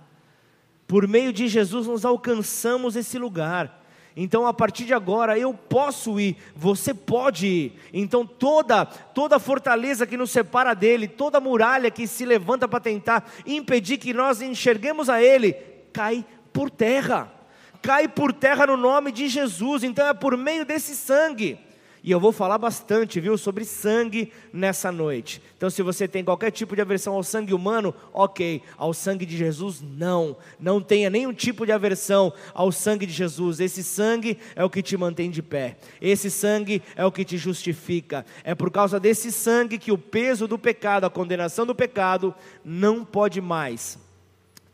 Por 0.86 1.06
meio 1.06 1.32
de 1.32 1.46
Jesus, 1.46 1.86
nós 1.86 2.04
alcançamos 2.04 2.96
esse 2.96 3.16
lugar. 3.16 3.80
Então, 4.16 4.44
a 4.44 4.52
partir 4.52 4.84
de 4.84 4.92
agora, 4.92 5.38
eu 5.38 5.54
posso 5.54 6.18
ir, 6.18 6.36
você 6.56 6.92
pode 6.92 7.46
ir. 7.46 7.72
Então, 7.92 8.26
toda 8.26 8.84
toda 8.84 9.38
fortaleza 9.38 10.04
que 10.04 10.16
nos 10.16 10.32
separa 10.32 10.74
dele, 10.74 11.06
toda 11.06 11.40
muralha 11.40 11.92
que 11.92 12.08
se 12.08 12.24
levanta 12.24 12.66
para 12.66 12.80
tentar 12.80 13.30
impedir 13.46 13.98
que 13.98 14.12
nós 14.12 14.42
enxerguemos 14.42 15.08
a 15.08 15.22
ele, 15.22 15.52
cai 15.92 16.24
por 16.52 16.68
terra 16.68 17.39
cai 17.82 18.08
por 18.08 18.32
terra 18.32 18.66
no 18.66 18.76
nome 18.76 19.12
de 19.12 19.28
Jesus, 19.28 19.82
então 19.84 20.06
é 20.06 20.14
por 20.14 20.36
meio 20.36 20.64
desse 20.64 20.94
sangue. 20.94 21.58
E 22.02 22.10
eu 22.10 22.18
vou 22.18 22.32
falar 22.32 22.56
bastante, 22.56 23.20
viu, 23.20 23.36
sobre 23.36 23.64
sangue 23.64 24.32
nessa 24.52 24.90
noite. 24.90 25.42
Então, 25.56 25.68
se 25.68 25.82
você 25.82 26.08
tem 26.08 26.24
qualquer 26.24 26.50
tipo 26.50 26.74
de 26.74 26.80
aversão 26.80 27.14
ao 27.14 27.22
sangue 27.22 27.52
humano, 27.52 27.94
ok. 28.12 28.62
Ao 28.78 28.94
sangue 28.94 29.26
de 29.26 29.36
Jesus, 29.36 29.82
não. 29.82 30.36
Não 30.58 30.80
tenha 30.80 31.10
nenhum 31.10 31.32
tipo 31.32 31.66
de 31.66 31.72
aversão 31.72 32.32
ao 32.54 32.72
sangue 32.72 33.04
de 33.04 33.12
Jesus. 33.12 33.60
Esse 33.60 33.84
sangue 33.84 34.38
é 34.56 34.64
o 34.64 34.70
que 34.70 34.82
te 34.82 34.96
mantém 34.96 35.30
de 35.30 35.42
pé. 35.42 35.76
Esse 36.00 36.30
sangue 36.30 36.82
é 36.96 37.04
o 37.04 37.12
que 37.12 37.24
te 37.24 37.36
justifica. 37.36 38.24
É 38.44 38.54
por 38.54 38.70
causa 38.70 38.98
desse 38.98 39.30
sangue 39.30 39.78
que 39.78 39.92
o 39.92 39.98
peso 39.98 40.48
do 40.48 40.58
pecado, 40.58 41.04
a 41.04 41.10
condenação 41.10 41.66
do 41.66 41.74
pecado, 41.74 42.34
não 42.64 43.04
pode 43.04 43.42
mais 43.42 43.98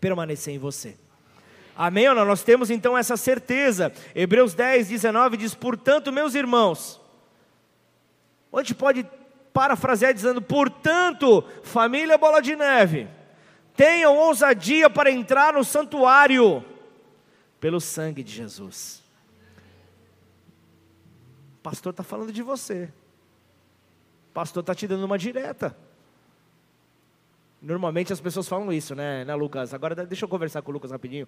permanecer 0.01 0.55
em 0.55 0.59
você. 0.59 0.95
Amém 1.77 2.13
não? 2.15 2.25
Nós 2.25 2.43
temos 2.43 2.71
então 2.71 2.97
essa 2.97 3.17
certeza. 3.17 3.93
Hebreus 4.15 4.55
10, 4.55 4.89
19 4.89 5.37
diz: 5.37 5.55
Portanto, 5.55 6.11
meus 6.11 6.35
irmãos, 6.35 7.01
a 8.53 8.59
gente 8.59 8.75
pode 8.75 9.07
parafrasear 9.53 10.15
dizendo: 10.15 10.41
Portanto, 10.41 11.45
família 11.63 12.17
Bola 12.17 12.41
de 12.41 12.57
Neve, 12.57 13.09
tenham 13.77 14.17
ousadia 14.17 14.89
para 14.89 15.11
entrar 15.11 15.53
no 15.53 15.63
santuário 15.63 16.65
pelo 17.61 17.79
sangue 17.79 18.23
de 18.23 18.33
Jesus. 18.33 19.03
O 21.59 21.63
pastor 21.63 21.91
está 21.91 22.03
falando 22.03 22.33
de 22.33 22.43
você. 22.43 22.91
O 24.31 24.33
pastor 24.33 24.63
está 24.63 24.75
te 24.75 24.87
dando 24.87 25.05
uma 25.05 25.19
direta. 25.19 25.77
Normalmente 27.61 28.13
as 28.13 28.21
pessoas 28.21 28.47
falam 28.47 28.73
isso, 28.73 28.95
né, 28.95 29.25
né, 29.25 29.35
Lucas? 29.35 29.75
Agora 29.75 29.95
deixa 30.07 30.25
eu 30.25 30.29
conversar 30.29 30.63
com 30.63 30.71
o 30.71 30.75
Lucas 30.75 30.91
rapidinho. 30.91 31.27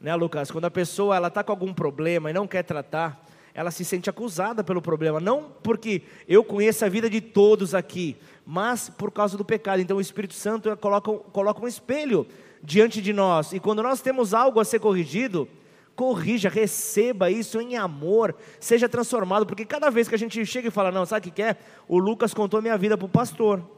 Né, 0.00 0.14
Lucas? 0.14 0.50
Quando 0.50 0.66
a 0.66 0.70
pessoa 0.70 1.16
ela 1.16 1.28
está 1.28 1.42
com 1.42 1.52
algum 1.52 1.74
problema 1.74 2.30
e 2.30 2.32
não 2.32 2.46
quer 2.46 2.62
tratar, 2.62 3.24
ela 3.52 3.72
se 3.72 3.84
sente 3.84 4.08
acusada 4.08 4.62
pelo 4.62 4.80
problema. 4.80 5.18
Não 5.18 5.50
porque 5.62 6.02
eu 6.28 6.44
conheço 6.44 6.84
a 6.84 6.88
vida 6.88 7.10
de 7.10 7.20
todos 7.20 7.74
aqui, 7.74 8.16
mas 8.46 8.88
por 8.88 9.10
causa 9.10 9.36
do 9.36 9.44
pecado. 9.44 9.80
Então 9.80 9.96
o 9.96 10.00
Espírito 10.00 10.34
Santo 10.34 10.74
coloca, 10.76 11.12
coloca 11.12 11.64
um 11.64 11.66
espelho 11.66 12.26
diante 12.62 13.02
de 13.02 13.12
nós. 13.12 13.52
E 13.52 13.58
quando 13.58 13.82
nós 13.82 14.00
temos 14.00 14.32
algo 14.32 14.60
a 14.60 14.64
ser 14.64 14.78
corrigido, 14.78 15.48
corrija, 15.96 16.48
receba 16.48 17.28
isso 17.28 17.60
em 17.60 17.76
amor, 17.76 18.36
seja 18.60 18.88
transformado, 18.88 19.44
porque 19.44 19.64
cada 19.64 19.90
vez 19.90 20.06
que 20.06 20.14
a 20.14 20.18
gente 20.18 20.46
chega 20.46 20.68
e 20.68 20.70
fala, 20.70 20.92
não, 20.92 21.04
sabe 21.04 21.26
o 21.26 21.30
que 21.32 21.42
quer? 21.42 21.58
O 21.88 21.98
Lucas 21.98 22.32
contou 22.32 22.62
minha 22.62 22.78
vida 22.78 22.96
para 22.96 23.06
o 23.06 23.08
pastor. 23.08 23.68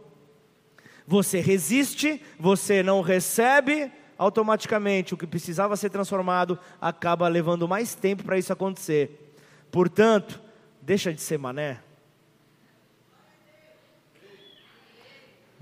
Você 1.06 1.40
resiste, 1.40 2.22
você 2.38 2.82
não 2.82 3.00
recebe, 3.00 3.90
automaticamente 4.20 5.14
o 5.14 5.16
que 5.16 5.26
precisava 5.26 5.74
ser 5.78 5.88
transformado 5.88 6.58
acaba 6.78 7.26
levando 7.26 7.66
mais 7.66 7.94
tempo 7.94 8.22
para 8.22 8.36
isso 8.36 8.52
acontecer. 8.52 9.34
Portanto, 9.72 10.38
deixa 10.82 11.10
de 11.10 11.22
ser 11.22 11.38
mané. 11.38 11.80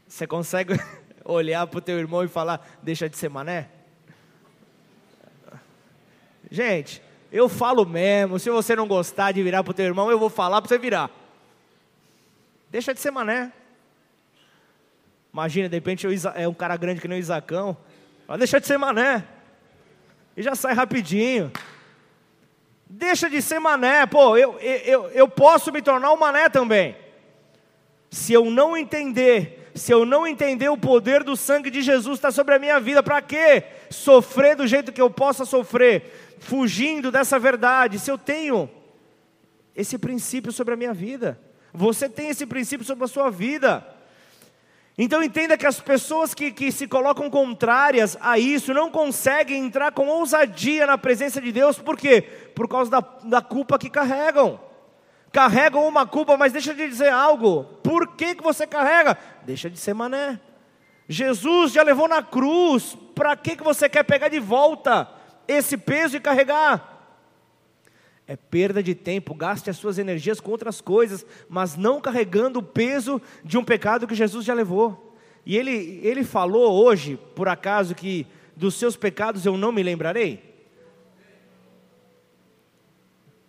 Você 0.09 0.27
consegue 0.27 0.75
olhar 1.25 1.69
para 1.69 1.79
o 1.79 1.81
teu 1.81 2.01
irmão 2.01 2.25
e 2.25 2.29
falar, 2.29 2.69
deixa 2.83 3.09
de 3.09 3.17
ser 3.17 3.29
mané? 3.29 3.69
Gente, 6.51 7.01
eu 7.31 7.49
falo 7.49 7.87
mesmo, 7.87 8.41
se 8.41 8.51
você 8.51 8.75
não 8.75 8.89
gostar 8.89 9.31
de 9.31 9.41
virar 9.41 9.63
para 9.63 9.71
o 9.71 9.75
teu 9.75 9.87
irmão, 9.87 10.11
eu 10.11 10.19
vou 10.19 10.31
falar 10.31 10.61
para 10.61 10.69
você 10.69 10.79
virar. 10.79 11.09
Deixa 12.73 12.93
de 12.93 12.99
ser 12.99 13.13
mané. 13.13 13.53
Imagina, 15.33 15.69
de 15.69 15.77
repente 15.77 16.09
é 16.35 16.49
um 16.49 16.55
cara 16.55 16.77
grande 16.77 17.01
que 17.01 17.07
nem 17.07 17.19
o 17.19 17.21
Isacão, 17.21 17.77
Vai 18.29 18.37
deixar 18.37 18.59
de 18.59 18.67
ser 18.67 18.77
mané. 18.77 19.25
E 20.37 20.43
já 20.43 20.55
sai 20.55 20.75
rapidinho. 20.75 21.51
Deixa 22.87 23.31
de 23.31 23.41
ser 23.41 23.59
mané. 23.59 24.05
Pô, 24.05 24.37
eu, 24.37 24.59
eu, 24.61 25.09
eu 25.09 25.27
posso 25.27 25.73
me 25.73 25.81
tornar 25.81 26.13
um 26.13 26.19
mané 26.19 26.51
também. 26.51 26.95
Se 28.11 28.35
eu 28.35 28.51
não 28.51 28.77
entender, 28.77 29.71
se 29.75 29.93
eu 29.93 30.05
não 30.05 30.27
entender 30.27 30.69
o 30.69 30.77
poder 30.77 31.25
do 31.25 31.37
sangue 31.37 31.71
de 31.71 31.81
Jesus 31.81 32.19
está 32.19 32.31
sobre 32.31 32.55
a 32.55 32.59
minha 32.59 32.79
vida, 32.79 33.03
para 33.03 33.23
quê? 33.23 33.65
Sofrer 33.89 34.55
do 34.55 34.67
jeito 34.67 34.93
que 34.93 35.01
eu 35.01 35.11
possa 35.11 35.47
sofrer, 35.47 36.37
fugindo 36.39 37.11
dessa 37.11 37.39
verdade. 37.39 37.99
Se 37.99 38.11
eu 38.11 38.19
tenho 38.19 38.71
esse 39.75 39.97
princípio 39.97 40.53
sobre 40.53 40.75
a 40.75 40.77
minha 40.77 40.93
vida, 40.93 41.41
Você 41.73 42.09
tem 42.09 42.29
esse 42.29 42.45
princípio 42.47 42.85
sobre 42.85 43.05
a 43.05 43.09
sua 43.09 43.31
vida. 43.31 43.87
Então 45.01 45.23
entenda 45.23 45.57
que 45.57 45.65
as 45.65 45.81
pessoas 45.81 46.35
que, 46.35 46.51
que 46.51 46.73
se 46.73 46.89
colocam 46.89 47.31
contrárias 47.31 48.19
a 48.21 48.37
isso 48.37 48.75
não 48.75 48.91
conseguem 48.91 49.65
entrar 49.65 49.93
com 49.93 50.09
ousadia 50.09 50.87
na 50.87 50.99
presença 50.99 51.41
de 51.41 51.53
Deus, 51.53 51.79
por 51.79 51.97
quê? 51.97 52.21
Por 52.21 52.69
causa 52.69 52.91
da, 52.91 53.01
da 53.23 53.41
culpa 53.41 53.79
que 53.79 53.89
carregam. 53.89 54.59
Carregam 55.31 55.87
uma 55.87 56.05
culpa, 56.05 56.37
mas 56.37 56.53
deixa 56.53 56.75
de 56.75 56.89
dizer 56.89 57.11
algo. 57.11 57.63
Por 57.81 58.17
que, 58.17 58.35
que 58.35 58.43
você 58.43 58.67
carrega? 58.67 59.17
Deixa 59.45 59.71
de 59.71 59.79
ser 59.79 59.95
mané. 59.95 60.41
Jesus 61.09 61.73
já 61.73 61.85
levou 61.85 62.09
na 62.09 62.21
cruz, 62.21 62.99
para 63.15 63.37
que, 63.37 63.55
que 63.55 63.63
você 63.63 63.89
quer 63.89 64.03
pegar 64.03 64.29
de 64.29 64.41
volta 64.41 65.09
esse 65.47 65.77
peso 65.77 66.17
e 66.17 66.21
carregar? 66.21 66.98
É 68.31 68.37
perda 68.37 68.83
de 68.83 68.95
tempo, 68.95 69.35
gaste 69.35 69.71
as 69.71 69.79
suas 69.79 69.99
energias 69.99 70.39
com 70.39 70.51
outras 70.51 70.83
coisas, 70.83 71.25
mas 71.49 71.77
não 71.77 71.99
carregando 71.99 72.59
o 72.59 72.63
peso 72.63 73.23
de 73.43 73.57
um 73.57 73.65
pecado 73.65 74.07
que 74.07 74.15
Jesus 74.15 74.45
já 74.45 74.53
levou. 74.53 75.17
E 75.47 75.57
ele, 75.57 75.99
ele 76.03 76.23
falou 76.23 76.85
hoje, 76.85 77.19
por 77.35 77.49
acaso, 77.49 77.95
que 77.95 78.27
dos 78.55 78.75
seus 78.75 78.97
pecados 78.97 79.47
eu 79.47 79.57
não 79.57 79.73
me 79.73 79.83
lembrarei? 79.83 80.47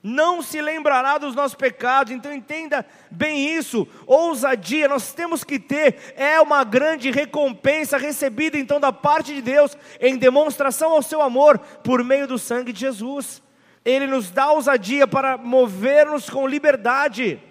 Não 0.02 0.42
se 0.42 0.62
lembrará 0.62 1.18
dos 1.18 1.36
nossos 1.36 1.56
pecados, 1.56 2.14
então 2.14 2.34
entenda 2.34 2.86
bem 3.12 3.58
isso. 3.58 3.86
Ousadia, 4.08 4.88
nós 4.88 5.12
temos 5.12 5.44
que 5.44 5.60
ter, 5.60 6.14
é 6.16 6.40
uma 6.40 6.64
grande 6.64 7.12
recompensa 7.12 7.98
recebida 7.98 8.58
então 8.58 8.80
da 8.80 8.94
parte 8.94 9.36
de 9.36 9.42
Deus, 9.42 9.78
em 10.00 10.16
demonstração 10.16 10.94
ao 10.94 11.02
seu 11.02 11.22
amor, 11.22 11.60
por 11.84 12.02
meio 12.02 12.26
do 12.26 12.40
sangue 12.40 12.72
de 12.72 12.80
Jesus. 12.80 13.42
Ele 13.84 14.08
nos 14.08 14.30
dá 14.30 14.52
ousadia 14.52 15.08
para 15.08 15.38
mover-nos 15.38 16.30
com 16.30 16.48
liberdade, 16.48 17.42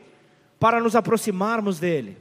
para 0.59 0.81
nos 0.81 0.95
aproximarmos 0.95 1.79
dEle. 1.79 2.17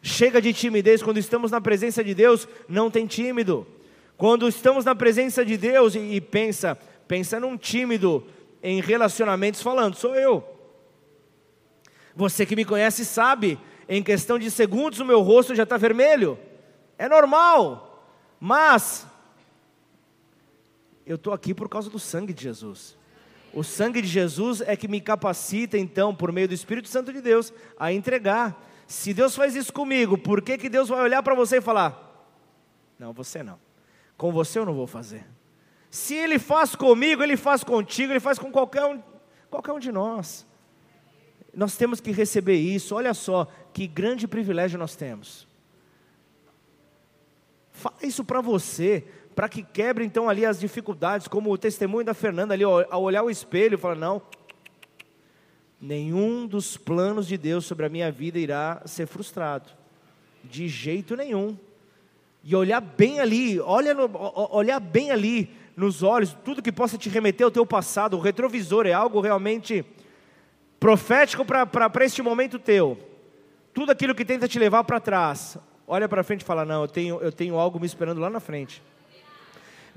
Chega 0.00 0.40
de 0.40 0.52
timidez, 0.52 1.02
quando 1.02 1.18
estamos 1.18 1.50
na 1.50 1.60
presença 1.60 2.04
de 2.04 2.14
Deus, 2.14 2.46
não 2.68 2.90
tem 2.90 3.06
tímido. 3.06 3.66
Quando 4.16 4.48
estamos 4.48 4.84
na 4.84 4.94
presença 4.94 5.44
de 5.44 5.56
Deus 5.56 5.94
e, 5.94 5.98
e 5.98 6.20
pensa, 6.20 6.78
pensa 7.08 7.40
num 7.40 7.56
tímido 7.56 8.24
em 8.62 8.80
relacionamentos 8.80 9.60
falando, 9.60 9.96
sou 9.96 10.14
eu. 10.14 10.44
Você 12.14 12.46
que 12.46 12.56
me 12.56 12.64
conhece 12.64 13.04
sabe, 13.04 13.58
em 13.88 14.02
questão 14.02 14.38
de 14.38 14.50
segundos 14.50 15.00
o 15.00 15.04
meu 15.04 15.20
rosto 15.20 15.54
já 15.54 15.64
está 15.64 15.76
vermelho. 15.76 16.38
É 16.96 17.08
normal, 17.08 18.10
mas 18.40 19.06
eu 21.04 21.16
estou 21.16 21.32
aqui 21.32 21.52
por 21.52 21.68
causa 21.68 21.90
do 21.90 21.98
sangue 21.98 22.32
de 22.32 22.42
Jesus. 22.42 22.96
O 23.56 23.64
sangue 23.64 24.02
de 24.02 24.06
Jesus 24.06 24.60
é 24.60 24.76
que 24.76 24.86
me 24.86 25.00
capacita, 25.00 25.78
então, 25.78 26.14
por 26.14 26.30
meio 26.30 26.46
do 26.46 26.52
Espírito 26.52 26.88
Santo 26.88 27.10
de 27.10 27.22
Deus, 27.22 27.54
a 27.78 27.90
entregar. 27.90 28.62
Se 28.86 29.14
Deus 29.14 29.34
faz 29.34 29.56
isso 29.56 29.72
comigo, 29.72 30.18
por 30.18 30.42
que, 30.42 30.58
que 30.58 30.68
Deus 30.68 30.90
vai 30.90 31.00
olhar 31.00 31.22
para 31.22 31.34
você 31.34 31.56
e 31.56 31.62
falar: 31.62 32.28
Não, 32.98 33.14
você 33.14 33.42
não. 33.42 33.58
Com 34.14 34.30
você 34.30 34.58
eu 34.58 34.66
não 34.66 34.74
vou 34.74 34.86
fazer. 34.86 35.26
Se 35.90 36.14
Ele 36.14 36.38
faz 36.38 36.76
comigo, 36.76 37.22
Ele 37.22 37.34
faz 37.34 37.64
contigo, 37.64 38.12
Ele 38.12 38.20
faz 38.20 38.38
com 38.38 38.52
qualquer 38.52 38.84
um, 38.84 39.02
qualquer 39.48 39.72
um 39.72 39.78
de 39.78 39.90
nós. 39.90 40.46
Nós 41.54 41.78
temos 41.78 41.98
que 41.98 42.12
receber 42.12 42.56
isso. 42.56 42.94
Olha 42.94 43.14
só, 43.14 43.50
que 43.72 43.86
grande 43.86 44.28
privilégio 44.28 44.78
nós 44.78 44.94
temos. 44.94 45.48
Fala 47.72 47.96
isso 48.02 48.22
para 48.22 48.42
você 48.42 49.06
para 49.36 49.50
que 49.50 49.62
quebre 49.62 50.02
então 50.02 50.30
ali 50.30 50.46
as 50.46 50.58
dificuldades, 50.58 51.28
como 51.28 51.52
o 51.52 51.58
testemunho 51.58 52.06
da 52.06 52.14
Fernanda 52.14 52.54
ali, 52.54 52.64
ao 52.64 53.02
olhar 53.02 53.22
o 53.22 53.28
espelho, 53.28 53.76
fala: 53.76 53.94
não, 53.94 54.22
nenhum 55.78 56.46
dos 56.46 56.78
planos 56.78 57.26
de 57.28 57.36
Deus 57.36 57.66
sobre 57.66 57.84
a 57.84 57.90
minha 57.90 58.10
vida 58.10 58.38
irá 58.38 58.80
ser 58.86 59.06
frustrado, 59.06 59.68
de 60.42 60.66
jeito 60.66 61.14
nenhum. 61.14 61.54
E 62.42 62.56
olhar 62.56 62.80
bem 62.80 63.20
ali, 63.20 63.60
olha 63.60 63.92
no, 63.92 64.10
olhar 64.52 64.80
bem 64.80 65.10
ali 65.10 65.50
nos 65.76 66.02
olhos, 66.02 66.34
tudo 66.42 66.62
que 66.62 66.72
possa 66.72 66.96
te 66.96 67.10
remeter 67.10 67.44
ao 67.44 67.50
teu 67.50 67.66
passado, 67.66 68.16
o 68.16 68.20
retrovisor 68.20 68.86
é 68.86 68.94
algo 68.94 69.20
realmente 69.20 69.84
profético 70.80 71.44
para 71.44 72.04
este 72.06 72.22
momento 72.22 72.58
teu. 72.58 72.96
Tudo 73.74 73.92
aquilo 73.92 74.14
que 74.14 74.24
tenta 74.24 74.48
te 74.48 74.58
levar 74.58 74.84
para 74.84 74.98
trás, 74.98 75.58
olha 75.86 76.08
para 76.08 76.24
frente 76.24 76.40
e 76.40 76.44
fala: 76.44 76.64
não, 76.64 76.82
eu 76.82 76.88
tenho, 76.88 77.20
eu 77.20 77.30
tenho 77.30 77.58
algo 77.58 77.78
me 77.78 77.84
esperando 77.84 78.18
lá 78.18 78.30
na 78.30 78.40
frente. 78.40 78.82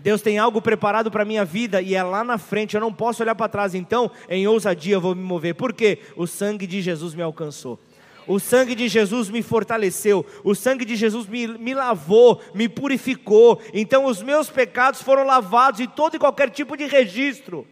Deus 0.02 0.22
tem 0.22 0.38
algo 0.38 0.62
preparado 0.62 1.12
para 1.12 1.24
a 1.24 1.26
minha 1.26 1.44
vida 1.44 1.82
e 1.82 1.94
é 1.94 2.02
lá 2.02 2.24
na 2.24 2.38
frente, 2.38 2.76
eu 2.76 2.82
não 2.82 2.94
posso 2.94 3.22
olhar 3.22 3.36
para 3.36 3.50
trás, 3.50 3.76
então 3.76 4.10
em 4.30 4.48
ousadia 4.48 4.96
eu 4.96 5.02
vou 5.02 5.14
me 5.14 5.22
mover, 5.22 5.56
porque 5.56 6.00
o 6.16 6.26
sangue 6.26 6.66
de 6.66 6.82
Jesus 6.82 7.14
me 7.14 7.22
alcançou. 7.22 7.78
O 8.26 8.40
sangue 8.40 8.76
de 8.76 8.88
Jesus 8.88 9.30
me 9.30 9.42
fortaleceu, 9.42 10.26
o 10.44 10.56
sangue 10.56 10.86
de 10.86 10.96
Jesus 10.96 11.28
me, 11.28 11.48
me 11.48 11.74
lavou, 11.74 12.40
me 12.54 12.70
purificou. 12.70 13.60
Então 13.74 14.06
os 14.06 14.22
meus 14.22 14.50
pecados 14.50 15.02
foram 15.02 15.26
lavados 15.26 15.80
e 15.80 15.88
todo 15.88 16.16
e 16.16 16.20
qualquer 16.20 16.50
tipo 16.50 16.78
de 16.78 16.86
registro. 16.86 17.68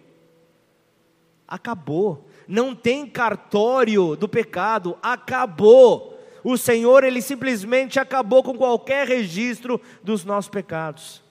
Acabou. 1.47 2.27
Não 2.47 2.73
tem 2.73 3.05
cartório 3.05 4.15
do 4.15 4.27
pecado, 4.27 4.97
acabou. 5.01 6.17
O 6.43 6.57
Senhor, 6.57 7.03
Ele 7.03 7.21
simplesmente 7.21 7.99
acabou 7.99 8.41
com 8.41 8.57
qualquer 8.57 9.07
registro 9.07 9.79
dos 10.03 10.25
nossos 10.25 10.49
pecados 10.49 11.26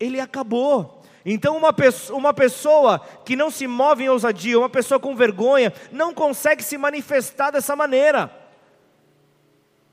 ele 0.00 0.18
acabou. 0.18 1.02
Então, 1.24 1.56
uma 1.56 1.72
pessoa, 1.72 2.18
uma 2.18 2.32
pessoa 2.32 2.98
que 3.24 3.36
não 3.36 3.50
se 3.50 3.66
move 3.66 4.04
em 4.04 4.08
ousadia, 4.08 4.58
uma 4.58 4.70
pessoa 4.70 4.98
com 4.98 5.14
vergonha, 5.14 5.72
não 5.92 6.14
consegue 6.14 6.64
se 6.64 6.78
manifestar 6.78 7.50
dessa 7.50 7.76
maneira. 7.76 8.34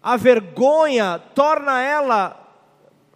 A 0.02 0.16
vergonha 0.16 1.22
torna 1.36 1.82
ela 1.82 2.46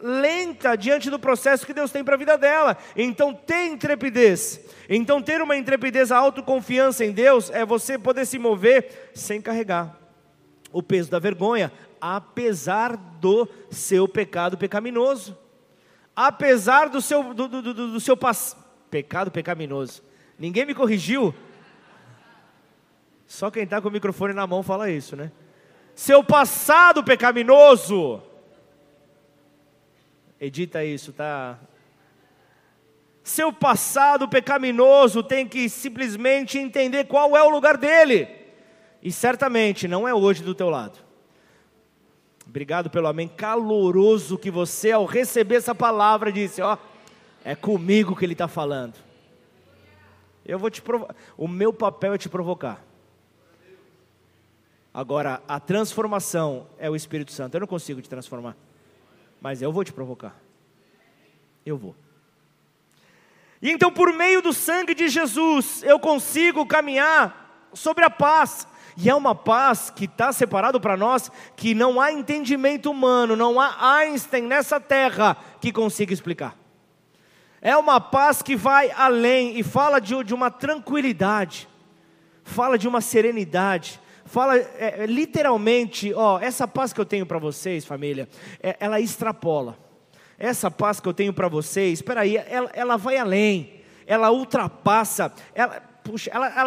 lenta 0.03 0.75
diante 0.75 1.09
do 1.09 1.19
processo 1.19 1.65
que 1.65 1.73
Deus 1.73 1.91
tem 1.91 2.03
para 2.03 2.15
a 2.15 2.17
vida 2.17 2.37
dela. 2.37 2.75
Então, 2.97 3.33
ter 3.33 3.67
intrepidez. 3.67 4.59
Então, 4.89 5.21
ter 5.21 5.41
uma 5.41 5.55
intrepidez, 5.55 6.11
a 6.11 6.17
autoconfiança 6.17 7.05
em 7.05 7.11
Deus, 7.11 7.49
é 7.51 7.65
você 7.65 7.97
poder 7.97 8.25
se 8.25 8.37
mover 8.37 9.11
sem 9.13 9.41
carregar 9.41 9.97
o 10.73 10.83
peso 10.83 11.09
da 11.09 11.19
vergonha, 11.19 11.71
apesar 11.99 12.97
do 12.97 13.47
seu 13.69 14.07
pecado 14.07 14.57
pecaminoso 14.57 15.37
apesar 16.27 16.89
do 16.89 17.01
seu, 17.01 17.33
do, 17.33 17.47
do, 17.47 17.61
do, 17.61 17.73
do 17.73 17.99
seu 17.99 18.15
pass... 18.15 18.55
pecado 18.89 19.31
pecaminoso. 19.31 20.03
Ninguém 20.37 20.65
me 20.65 20.75
corrigiu. 20.75 21.33
Só 23.27 23.49
quem 23.49 23.63
está 23.63 23.81
com 23.81 23.87
o 23.87 23.91
microfone 23.91 24.33
na 24.33 24.45
mão 24.45 24.61
fala 24.61 24.89
isso, 24.89 25.15
né? 25.15 25.31
Seu 25.95 26.23
passado 26.23 27.03
pecaminoso. 27.03 28.21
Edita 30.39 30.83
isso, 30.83 31.13
tá? 31.13 31.59
Seu 33.23 33.53
passado 33.53 34.27
pecaminoso 34.27 35.21
tem 35.23 35.47
que 35.47 35.69
simplesmente 35.69 36.57
entender 36.57 37.05
qual 37.05 37.37
é 37.37 37.43
o 37.43 37.49
lugar 37.49 37.77
dele. 37.77 38.27
E 39.01 39.11
certamente 39.11 39.87
não 39.87 40.07
é 40.07 40.13
hoje 40.13 40.43
do 40.43 40.55
teu 40.55 40.69
lado. 40.69 40.99
Obrigado 42.51 42.89
pelo 42.89 43.07
amém 43.07 43.29
caloroso 43.29 44.37
que 44.37 44.51
você, 44.51 44.91
ao 44.91 45.05
receber 45.05 45.55
essa 45.55 45.73
palavra, 45.73 46.33
disse: 46.33 46.61
Ó, 46.61 46.77
é 47.45 47.55
comigo 47.55 48.13
que 48.13 48.25
ele 48.25 48.33
está 48.33 48.45
falando. 48.45 48.95
Eu 50.45 50.59
vou 50.59 50.69
te 50.69 50.81
provocar. 50.81 51.15
O 51.37 51.47
meu 51.47 51.71
papel 51.71 52.13
é 52.13 52.17
te 52.17 52.27
provocar. 52.27 52.83
Agora, 54.93 55.41
a 55.47 55.61
transformação 55.61 56.67
é 56.77 56.89
o 56.89 56.95
Espírito 56.95 57.31
Santo. 57.31 57.55
Eu 57.55 57.61
não 57.61 57.67
consigo 57.67 58.01
te 58.01 58.09
transformar. 58.09 58.57
Mas 59.39 59.61
eu 59.61 59.71
vou 59.71 59.85
te 59.85 59.93
provocar. 59.93 60.35
Eu 61.65 61.77
vou. 61.77 61.95
E 63.61 63.71
então, 63.71 63.89
por 63.89 64.11
meio 64.11 64.41
do 64.41 64.51
sangue 64.51 64.93
de 64.93 65.07
Jesus, 65.07 65.83
eu 65.83 65.97
consigo 66.01 66.65
caminhar 66.65 67.69
sobre 67.73 68.03
a 68.03 68.09
paz. 68.09 68.67
E 68.97 69.09
é 69.09 69.15
uma 69.15 69.33
paz 69.33 69.89
que 69.89 70.05
está 70.05 70.31
separado 70.31 70.79
para 70.79 70.97
nós, 70.97 71.31
que 71.55 71.73
não 71.73 71.99
há 71.99 72.11
entendimento 72.11 72.91
humano, 72.91 73.35
não 73.35 73.59
há 73.59 73.97
Einstein 73.97 74.43
nessa 74.43 74.79
terra 74.79 75.37
que 75.59 75.71
consiga 75.71 76.13
explicar. 76.13 76.57
É 77.61 77.77
uma 77.77 78.01
paz 78.01 78.41
que 78.41 78.55
vai 78.55 78.91
além 78.91 79.57
e 79.57 79.63
fala 79.63 79.99
de, 79.99 80.23
de 80.23 80.33
uma 80.33 80.49
tranquilidade, 80.49 81.69
fala 82.43 82.77
de 82.77 82.87
uma 82.87 83.01
serenidade, 83.01 84.01
fala 84.25 84.57
é, 84.57 85.03
é 85.03 85.05
literalmente, 85.05 86.13
ó, 86.13 86.39
essa 86.39 86.67
paz 86.67 86.91
que 86.91 86.99
eu 86.99 87.05
tenho 87.05 87.25
para 87.25 87.37
vocês, 87.37 87.85
família, 87.85 88.27
é, 88.61 88.75
ela 88.79 88.99
extrapola. 88.99 89.77
Essa 90.39 90.71
paz 90.71 90.99
que 90.99 91.07
eu 91.07 91.13
tenho 91.13 91.31
para 91.31 91.47
vocês, 91.47 91.99
espera 91.99 92.21
aí, 92.21 92.35
ela, 92.35 92.71
ela 92.73 92.97
vai 92.97 93.17
além, 93.17 93.81
ela 94.07 94.31
ultrapassa, 94.31 95.31
ela, 95.53 95.83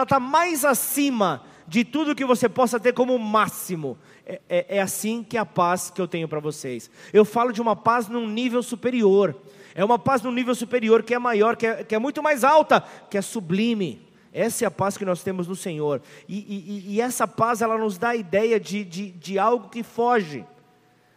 está 0.04 0.20
mais 0.20 0.64
acima 0.64 1.42
de 1.66 1.84
tudo 1.84 2.14
que 2.14 2.24
você 2.24 2.48
possa 2.48 2.78
ter 2.78 2.92
como 2.92 3.18
máximo. 3.18 3.98
É, 4.26 4.40
é, 4.48 4.76
é 4.76 4.80
assim 4.80 5.22
que 5.22 5.36
é 5.36 5.40
a 5.40 5.46
paz 5.46 5.90
que 5.90 6.00
eu 6.00 6.08
tenho 6.08 6.28
para 6.28 6.40
vocês. 6.40 6.90
Eu 7.12 7.24
falo 7.24 7.52
de 7.52 7.60
uma 7.60 7.76
paz 7.76 8.08
num 8.08 8.28
nível 8.28 8.62
superior. 8.62 9.34
É 9.74 9.84
uma 9.84 9.98
paz 9.98 10.22
num 10.22 10.30
nível 10.32 10.54
superior 10.54 11.02
que 11.02 11.14
é 11.14 11.18
maior, 11.18 11.56
que 11.56 11.66
é, 11.66 11.84
que 11.84 11.94
é 11.94 11.98
muito 11.98 12.22
mais 12.22 12.44
alta, 12.44 12.80
que 13.10 13.18
é 13.18 13.22
sublime. 13.22 14.06
Essa 14.32 14.64
é 14.64 14.66
a 14.66 14.70
paz 14.70 14.96
que 14.96 15.04
nós 15.04 15.22
temos 15.22 15.46
no 15.46 15.54
Senhor. 15.54 16.02
E, 16.28 16.38
e, 16.38 16.94
e 16.94 17.00
essa 17.00 17.26
paz, 17.26 17.62
ela 17.62 17.78
nos 17.78 17.98
dá 17.98 18.10
a 18.10 18.16
ideia 18.16 18.58
de, 18.58 18.84
de, 18.84 19.10
de 19.12 19.38
algo 19.38 19.68
que 19.68 19.82
foge 19.82 20.44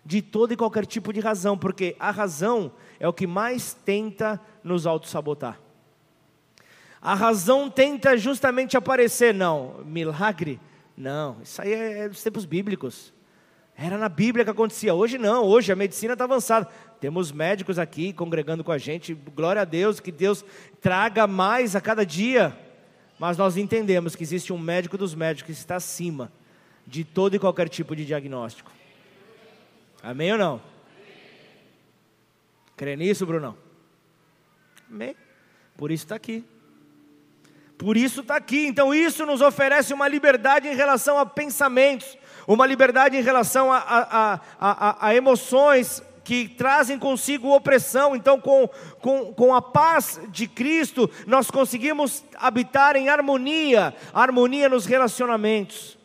de 0.05 0.21
todo 0.21 0.53
e 0.53 0.57
qualquer 0.57 0.85
tipo 0.85 1.11
de 1.11 1.19
razão, 1.19 1.57
porque 1.57 1.95
a 1.99 2.11
razão 2.11 2.71
é 2.99 3.07
o 3.07 3.13
que 3.13 3.27
mais 3.27 3.73
tenta 3.73 4.39
nos 4.63 4.87
auto-sabotar. 4.87 5.59
A 7.07 7.13
razão 7.13 7.69
tenta 7.69 8.17
justamente 8.17 8.75
aparecer, 8.75 9.33
não, 9.33 9.81
milagre, 9.85 10.59
não, 10.97 11.37
isso 11.41 11.61
aí 11.61 11.71
é 11.71 12.09
dos 12.09 12.21
tempos 12.21 12.43
bíblicos. 12.43 13.13
Era 13.77 13.97
na 13.97 14.09
Bíblia 14.09 14.43
que 14.43 14.51
acontecia. 14.51 14.93
Hoje 14.93 15.17
não, 15.17 15.45
hoje 15.45 15.71
a 15.71 15.75
medicina 15.77 16.11
está 16.11 16.25
avançada. 16.25 16.67
Temos 16.99 17.31
médicos 17.31 17.79
aqui 17.79 18.11
congregando 18.11 18.61
com 18.61 18.73
a 18.73 18.77
gente. 18.77 19.13
Glória 19.13 19.61
a 19.61 19.63
Deus, 19.63 20.01
que 20.01 20.11
Deus 20.11 20.43
traga 20.81 21.25
mais 21.25 21.77
a 21.77 21.79
cada 21.79 22.05
dia. 22.05 22.53
Mas 23.17 23.37
nós 23.37 23.55
entendemos 23.55 24.13
que 24.13 24.23
existe 24.23 24.51
um 24.51 24.57
médico 24.57 24.97
dos 24.97 25.15
médicos 25.15 25.55
que 25.55 25.61
está 25.61 25.77
acima 25.77 26.29
de 26.85 27.05
todo 27.05 27.37
e 27.37 27.39
qualquer 27.39 27.69
tipo 27.69 27.95
de 27.95 28.03
diagnóstico. 28.03 28.69
Amém 30.03 30.33
ou 30.33 30.37
não? 30.37 30.61
Crê 32.75 32.97
nisso, 32.97 33.25
Brunão? 33.25 33.55
Amém. 34.91 35.15
Por 35.77 35.89
isso 35.89 36.03
está 36.03 36.15
aqui. 36.15 36.43
Por 37.77 37.95
isso 37.95 38.21
está 38.21 38.35
aqui. 38.35 38.65
Então, 38.65 38.93
isso 38.93 39.25
nos 39.25 39.41
oferece 39.41 39.93
uma 39.93 40.07
liberdade 40.07 40.67
em 40.67 40.75
relação 40.75 41.19
a 41.19 41.25
pensamentos, 41.25 42.17
uma 42.47 42.65
liberdade 42.65 43.15
em 43.15 43.21
relação 43.21 43.71
a, 43.71 43.77
a, 43.77 44.39
a, 44.59 45.07
a 45.07 45.15
emoções 45.15 46.01
que 46.23 46.47
trazem 46.47 46.97
consigo 46.97 47.55
opressão. 47.55 48.15
Então, 48.15 48.41
com, 48.41 48.67
com, 48.99 49.31
com 49.33 49.53
a 49.53 49.61
paz 49.61 50.19
de 50.29 50.47
Cristo, 50.47 51.09
nós 51.27 51.51
conseguimos 51.51 52.23
habitar 52.35 52.95
em 52.95 53.09
harmonia 53.09 53.93
harmonia 54.13 54.67
nos 54.67 54.85
relacionamentos. 54.85 55.97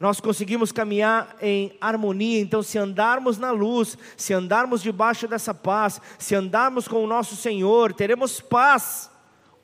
Nós 0.00 0.18
conseguimos 0.18 0.72
caminhar 0.72 1.36
em 1.40 1.76
harmonia, 1.80 2.40
então, 2.40 2.60
se 2.60 2.76
andarmos 2.76 3.38
na 3.38 3.52
luz, 3.52 3.96
se 4.16 4.34
andarmos 4.34 4.82
debaixo 4.82 5.28
dessa 5.28 5.54
paz, 5.54 6.00
se 6.18 6.34
andarmos 6.34 6.88
com 6.88 7.04
o 7.04 7.06
nosso 7.06 7.36
Senhor, 7.36 7.92
teremos 7.92 8.40
paz 8.40 9.11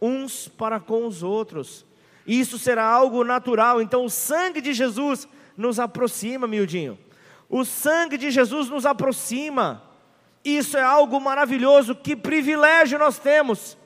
uns 0.01 0.49
para 0.49 0.79
com 0.79 1.07
os 1.07 1.23
outros. 1.23 1.85
Isso 2.27 2.59
será 2.59 2.85
algo 2.85 3.25
natural. 3.25 3.81
Então, 3.81 4.05
o 4.05 4.11
sangue 4.11 4.61
de 4.61 4.73
Jesus 4.73 5.27
nos 5.57 5.81
aproxima, 5.81 6.47
miudinho. 6.47 6.99
O 7.49 7.65
sangue 7.65 8.19
de 8.19 8.31
Jesus 8.31 8.69
nos 8.69 8.85
aproxima. 8.85 9.83
Isso 10.45 10.77
é 10.77 10.83
algo 10.83 11.19
maravilhoso. 11.21 11.95
Que 11.95 12.15
privilégio 12.15 12.99
nós 12.99 13.19
temos. 13.19 13.77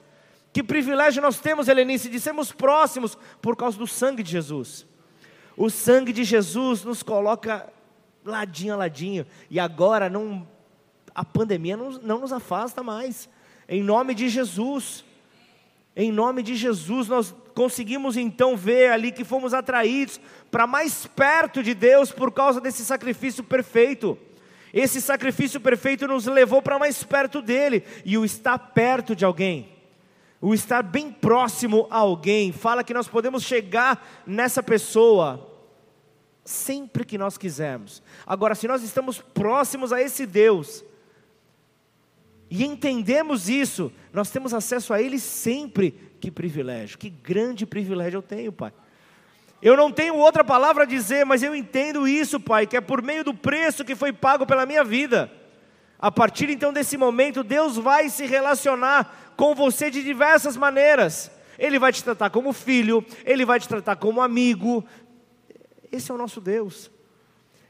Que 0.52 0.62
privilégio 0.62 1.22
nós 1.22 1.38
temos, 1.38 1.68
Helenice, 1.68 2.10
de 2.10 2.20
sermos 2.20 2.52
próximos 2.52 3.16
por 3.40 3.56
causa 3.56 3.78
do 3.78 3.86
sangue 3.86 4.22
de 4.22 4.32
Jesus. 4.32 4.84
O 5.56 5.70
sangue 5.70 6.12
de 6.12 6.24
Jesus 6.24 6.84
nos 6.84 7.02
coloca 7.02 7.72
ladinho 8.24 8.74
a 8.74 8.76
ladinho. 8.76 9.26
E 9.48 9.58
agora 9.58 10.10
não, 10.10 10.46
a 11.14 11.24
pandemia 11.24 11.76
não, 11.76 11.92
não 11.92 12.18
nos 12.18 12.32
afasta 12.32 12.82
mais. 12.82 13.28
Em 13.68 13.82
nome 13.82 14.14
de 14.14 14.28
Jesus. 14.28 15.04
Em 15.94 16.10
nome 16.10 16.42
de 16.42 16.54
Jesus, 16.56 17.06
nós 17.08 17.34
conseguimos 17.54 18.16
então 18.16 18.56
ver 18.56 18.90
ali 18.90 19.12
que 19.12 19.24
fomos 19.24 19.52
atraídos 19.52 20.18
para 20.50 20.66
mais 20.66 21.06
perto 21.06 21.62
de 21.62 21.74
Deus 21.74 22.10
por 22.10 22.32
causa 22.32 22.60
desse 22.60 22.84
sacrifício 22.84 23.44
perfeito. 23.44 24.16
Esse 24.72 25.02
sacrifício 25.02 25.60
perfeito 25.60 26.08
nos 26.08 26.26
levou 26.26 26.62
para 26.62 26.78
mais 26.78 27.04
perto 27.04 27.42
dele, 27.42 27.84
e 28.06 28.16
o 28.16 28.24
estar 28.24 28.58
perto 28.58 29.14
de 29.14 29.22
alguém, 29.22 29.68
o 30.40 30.54
estar 30.54 30.82
bem 30.82 31.12
próximo 31.12 31.86
a 31.90 31.98
alguém, 31.98 32.52
fala 32.52 32.82
que 32.82 32.94
nós 32.94 33.06
podemos 33.06 33.42
chegar 33.42 34.22
nessa 34.26 34.62
pessoa 34.62 35.46
sempre 36.42 37.04
que 37.04 37.18
nós 37.18 37.36
quisermos. 37.36 38.02
Agora, 38.26 38.54
se 38.54 38.66
nós 38.66 38.82
estamos 38.82 39.18
próximos 39.18 39.92
a 39.92 40.00
esse 40.00 40.24
Deus, 40.24 40.82
e 42.54 42.66
entendemos 42.66 43.48
isso, 43.48 43.90
nós 44.12 44.28
temos 44.28 44.52
acesso 44.52 44.92
a 44.92 45.00
Ele 45.00 45.18
sempre. 45.18 46.12
Que 46.20 46.30
privilégio, 46.30 46.98
que 46.98 47.08
grande 47.08 47.64
privilégio 47.64 48.18
eu 48.18 48.22
tenho, 48.22 48.52
Pai. 48.52 48.74
Eu 49.62 49.74
não 49.74 49.90
tenho 49.90 50.16
outra 50.16 50.44
palavra 50.44 50.82
a 50.82 50.86
dizer, 50.86 51.24
mas 51.24 51.42
eu 51.42 51.54
entendo 51.56 52.06
isso, 52.06 52.38
Pai, 52.38 52.66
que 52.66 52.76
é 52.76 52.80
por 52.82 53.00
meio 53.00 53.24
do 53.24 53.32
preço 53.32 53.86
que 53.86 53.94
foi 53.94 54.12
pago 54.12 54.44
pela 54.44 54.66
minha 54.66 54.84
vida. 54.84 55.32
A 55.98 56.10
partir 56.10 56.50
então 56.50 56.74
desse 56.74 56.98
momento, 56.98 57.42
Deus 57.42 57.78
vai 57.78 58.10
se 58.10 58.26
relacionar 58.26 59.32
com 59.34 59.54
você 59.54 59.90
de 59.90 60.04
diversas 60.04 60.54
maneiras. 60.54 61.30
Ele 61.58 61.78
vai 61.78 61.90
te 61.90 62.04
tratar 62.04 62.28
como 62.28 62.52
filho, 62.52 63.02
ele 63.24 63.46
vai 63.46 63.58
te 63.58 63.66
tratar 63.66 63.96
como 63.96 64.20
amigo. 64.20 64.84
Esse 65.90 66.10
é 66.10 66.14
o 66.14 66.18
nosso 66.18 66.38
Deus. 66.38 66.90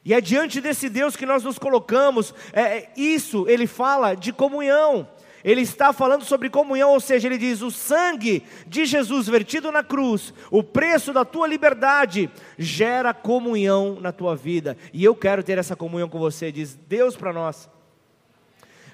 E 0.04 0.12
é 0.12 0.20
diante 0.20 0.60
desse 0.60 0.88
Deus 0.88 1.14
que 1.14 1.26
nós 1.26 1.44
nos 1.44 1.58
colocamos. 1.58 2.34
É, 2.52 2.60
é, 2.60 2.92
isso 2.96 3.48
ele 3.48 3.66
fala 3.66 4.14
de 4.14 4.32
comunhão. 4.32 5.08
Ele 5.44 5.60
está 5.60 5.92
falando 5.92 6.24
sobre 6.24 6.48
comunhão, 6.48 6.90
ou 6.90 7.00
seja, 7.00 7.26
ele 7.26 7.38
diz: 7.38 7.62
o 7.62 7.70
sangue 7.70 8.44
de 8.66 8.84
Jesus 8.84 9.26
vertido 9.26 9.72
na 9.72 9.82
cruz, 9.82 10.32
o 10.50 10.62
preço 10.62 11.12
da 11.12 11.24
tua 11.24 11.48
liberdade, 11.48 12.30
gera 12.56 13.12
comunhão 13.12 13.98
na 14.00 14.12
tua 14.12 14.36
vida. 14.36 14.76
E 14.92 15.02
eu 15.02 15.14
quero 15.14 15.42
ter 15.42 15.58
essa 15.58 15.74
comunhão 15.74 16.08
com 16.08 16.18
você, 16.18 16.52
diz 16.52 16.74
Deus 16.74 17.16
para 17.16 17.32
nós. 17.32 17.68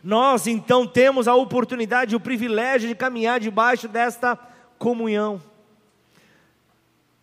Nós 0.03 0.47
então 0.47 0.87
temos 0.87 1.29
a 1.29 1.35
oportunidade, 1.35 2.17
o 2.17 2.21
privilégio 2.21 2.89
de 2.89 2.95
caminhar 2.95 3.41
debaixo 3.41 3.89
desta 3.89 4.39
comunhão. 4.79 5.43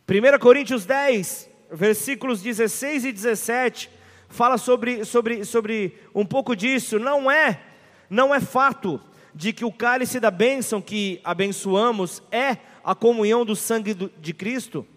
1 0.08 0.38
Coríntios 0.39 0.86
10, 0.86 1.50
versículos 1.76 2.42
16 2.42 3.06
e 3.06 3.12
17, 3.12 3.90
fala 4.30 4.58
sobre, 4.58 5.04
sobre, 5.04 5.44
sobre 5.44 5.98
um 6.14 6.26
pouco 6.26 6.56
disso. 6.56 6.98
Não 6.98 7.30
é, 7.30 7.62
não 8.10 8.34
é 8.34 8.40
fato 8.40 9.00
de 9.34 9.52
que 9.52 9.66
o 9.66 9.72
cálice 9.72 10.20
da 10.20 10.32
bênção 10.32 10.82
que 10.82 11.20
abençoamos 11.24 12.24
é 12.32 12.58
a 12.84 12.96
comunhão 12.96 13.46
do 13.46 13.56
sangue 13.56 13.94
de 13.94 14.34
Cristo, 14.34 14.88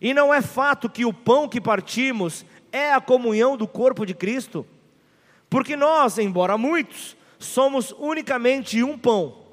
e 0.00 0.12
não 0.12 0.34
é 0.34 0.42
fato 0.42 0.88
que 0.90 1.04
o 1.04 1.12
pão 1.12 1.48
que 1.48 1.60
partimos 1.60 2.44
é 2.72 2.92
a 2.92 3.00
comunhão 3.00 3.56
do 3.56 3.68
corpo 3.68 4.04
de 4.04 4.14
Cristo, 4.14 4.66
porque 5.48 5.76
nós, 5.76 6.18
embora 6.18 6.58
muitos, 6.58 7.16
somos 7.38 7.94
unicamente 7.98 8.82
um 8.82 8.98
pão, 8.98 9.44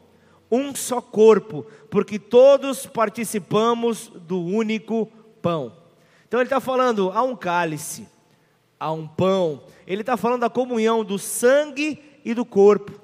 um 0.50 0.74
só 0.74 1.02
corpo, 1.02 1.68
porque 1.92 2.18
todos 2.18 2.88
participamos 2.88 4.08
do 4.08 4.44
único 4.44 5.06
pão. 5.42 5.79
Então 6.30 6.40
ele 6.40 6.46
está 6.46 6.60
falando, 6.60 7.12
há 7.12 7.24
um 7.24 7.36
cálice, 7.36 8.08
há 8.80 8.92
um 8.92 9.08
pão, 9.08 9.64
ele 9.88 10.02
está 10.02 10.16
falando 10.16 10.42
da 10.42 10.50
comunhão 10.50 11.04
do 11.04 11.18
sangue 11.18 12.00
e 12.24 12.36
do 12.36 12.46
corpo, 12.46 13.02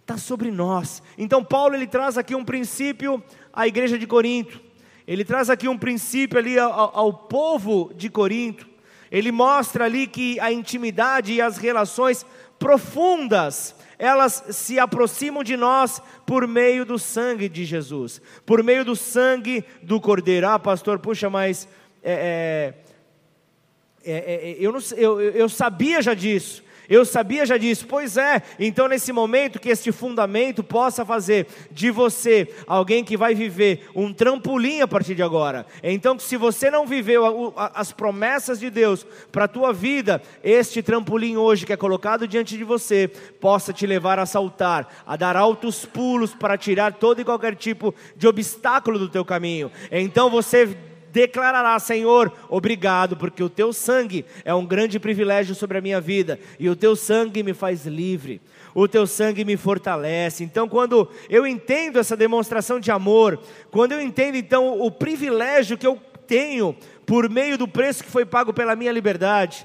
está 0.00 0.16
sobre 0.16 0.50
nós. 0.50 1.02
Então 1.18 1.44
Paulo 1.44 1.74
ele 1.74 1.86
traz 1.86 2.16
aqui 2.16 2.34
um 2.34 2.42
princípio 2.42 3.22
à 3.52 3.68
igreja 3.68 3.98
de 3.98 4.06
Corinto, 4.06 4.58
ele 5.06 5.22
traz 5.22 5.50
aqui 5.50 5.68
um 5.68 5.76
princípio 5.76 6.38
ali 6.38 6.58
ao, 6.58 6.96
ao 6.96 7.12
povo 7.12 7.92
de 7.94 8.08
Corinto, 8.08 8.66
ele 9.10 9.30
mostra 9.30 9.84
ali 9.84 10.06
que 10.06 10.40
a 10.40 10.50
intimidade 10.50 11.34
e 11.34 11.42
as 11.42 11.58
relações 11.58 12.24
profundas, 12.58 13.76
elas 13.98 14.44
se 14.48 14.78
aproximam 14.78 15.44
de 15.44 15.58
nós 15.58 16.00
por 16.24 16.48
meio 16.48 16.86
do 16.86 16.98
sangue 16.98 17.50
de 17.50 17.66
Jesus, 17.66 18.22
por 18.46 18.62
meio 18.62 18.82
do 18.82 18.96
sangue 18.96 19.62
do 19.82 20.00
Cordeiro. 20.00 20.48
Ah, 20.48 20.58
pastor, 20.58 20.98
puxa, 20.98 21.28
mas 21.28 21.68
é 22.04 22.74
é, 24.04 24.12
é, 24.12 24.12
é, 24.12 24.50
é, 24.50 24.56
eu, 24.60 24.70
não, 24.70 24.80
eu, 24.96 25.20
eu 25.20 25.48
sabia 25.48 26.02
já 26.02 26.12
disso. 26.12 26.62
Eu 26.86 27.06
sabia 27.06 27.46
já 27.46 27.56
disso, 27.56 27.86
pois 27.88 28.18
é. 28.18 28.42
Então, 28.58 28.86
nesse 28.86 29.10
momento, 29.10 29.58
que 29.58 29.70
este 29.70 29.90
fundamento 29.90 30.62
possa 30.62 31.02
fazer 31.02 31.46
de 31.70 31.90
você 31.90 32.46
alguém 32.66 33.02
que 33.02 33.16
vai 33.16 33.34
viver 33.34 33.88
um 33.94 34.12
trampolim 34.12 34.82
a 34.82 34.86
partir 34.86 35.14
de 35.14 35.22
agora. 35.22 35.64
Então, 35.82 36.18
se 36.18 36.36
você 36.36 36.70
não 36.70 36.86
viveu 36.86 37.54
as 37.56 37.90
promessas 37.90 38.60
de 38.60 38.68
Deus 38.68 39.06
para 39.32 39.46
a 39.46 39.48
tua 39.48 39.72
vida, 39.72 40.20
este 40.42 40.82
trampolim 40.82 41.38
hoje 41.38 41.64
que 41.64 41.72
é 41.72 41.76
colocado 41.76 42.28
diante 42.28 42.58
de 42.58 42.64
você, 42.64 43.08
possa 43.40 43.72
te 43.72 43.86
levar 43.86 44.18
a 44.18 44.26
saltar, 44.26 45.02
a 45.06 45.16
dar 45.16 45.36
altos 45.36 45.86
pulos 45.86 46.34
para 46.34 46.58
tirar 46.58 46.92
todo 46.92 47.18
e 47.18 47.24
qualquer 47.24 47.56
tipo 47.56 47.94
de 48.14 48.28
obstáculo 48.28 48.98
do 48.98 49.08
teu 49.08 49.24
caminho. 49.24 49.72
Então, 49.90 50.28
você 50.28 50.76
declarará: 51.14 51.78
Senhor, 51.78 52.32
obrigado, 52.48 53.16
porque 53.16 53.42
o 53.42 53.48
teu 53.48 53.72
sangue 53.72 54.26
é 54.44 54.52
um 54.52 54.66
grande 54.66 54.98
privilégio 54.98 55.54
sobre 55.54 55.78
a 55.78 55.80
minha 55.80 56.00
vida, 56.00 56.40
e 56.58 56.68
o 56.68 56.74
teu 56.74 56.96
sangue 56.96 57.44
me 57.44 57.54
faz 57.54 57.86
livre, 57.86 58.42
o 58.74 58.88
teu 58.88 59.06
sangue 59.06 59.44
me 59.44 59.56
fortalece. 59.56 60.42
Então, 60.42 60.68
quando 60.68 61.08
eu 61.30 61.46
entendo 61.46 62.00
essa 62.00 62.16
demonstração 62.16 62.80
de 62.80 62.90
amor, 62.90 63.40
quando 63.70 63.92
eu 63.92 64.00
entendo 64.00 64.36
então 64.36 64.80
o 64.80 64.90
privilégio 64.90 65.78
que 65.78 65.86
eu 65.86 66.00
tenho 66.26 66.76
por 67.06 67.30
meio 67.30 67.56
do 67.56 67.68
preço 67.68 68.02
que 68.02 68.10
foi 68.10 68.24
pago 68.24 68.52
pela 68.52 68.74
minha 68.74 68.90
liberdade, 68.90 69.64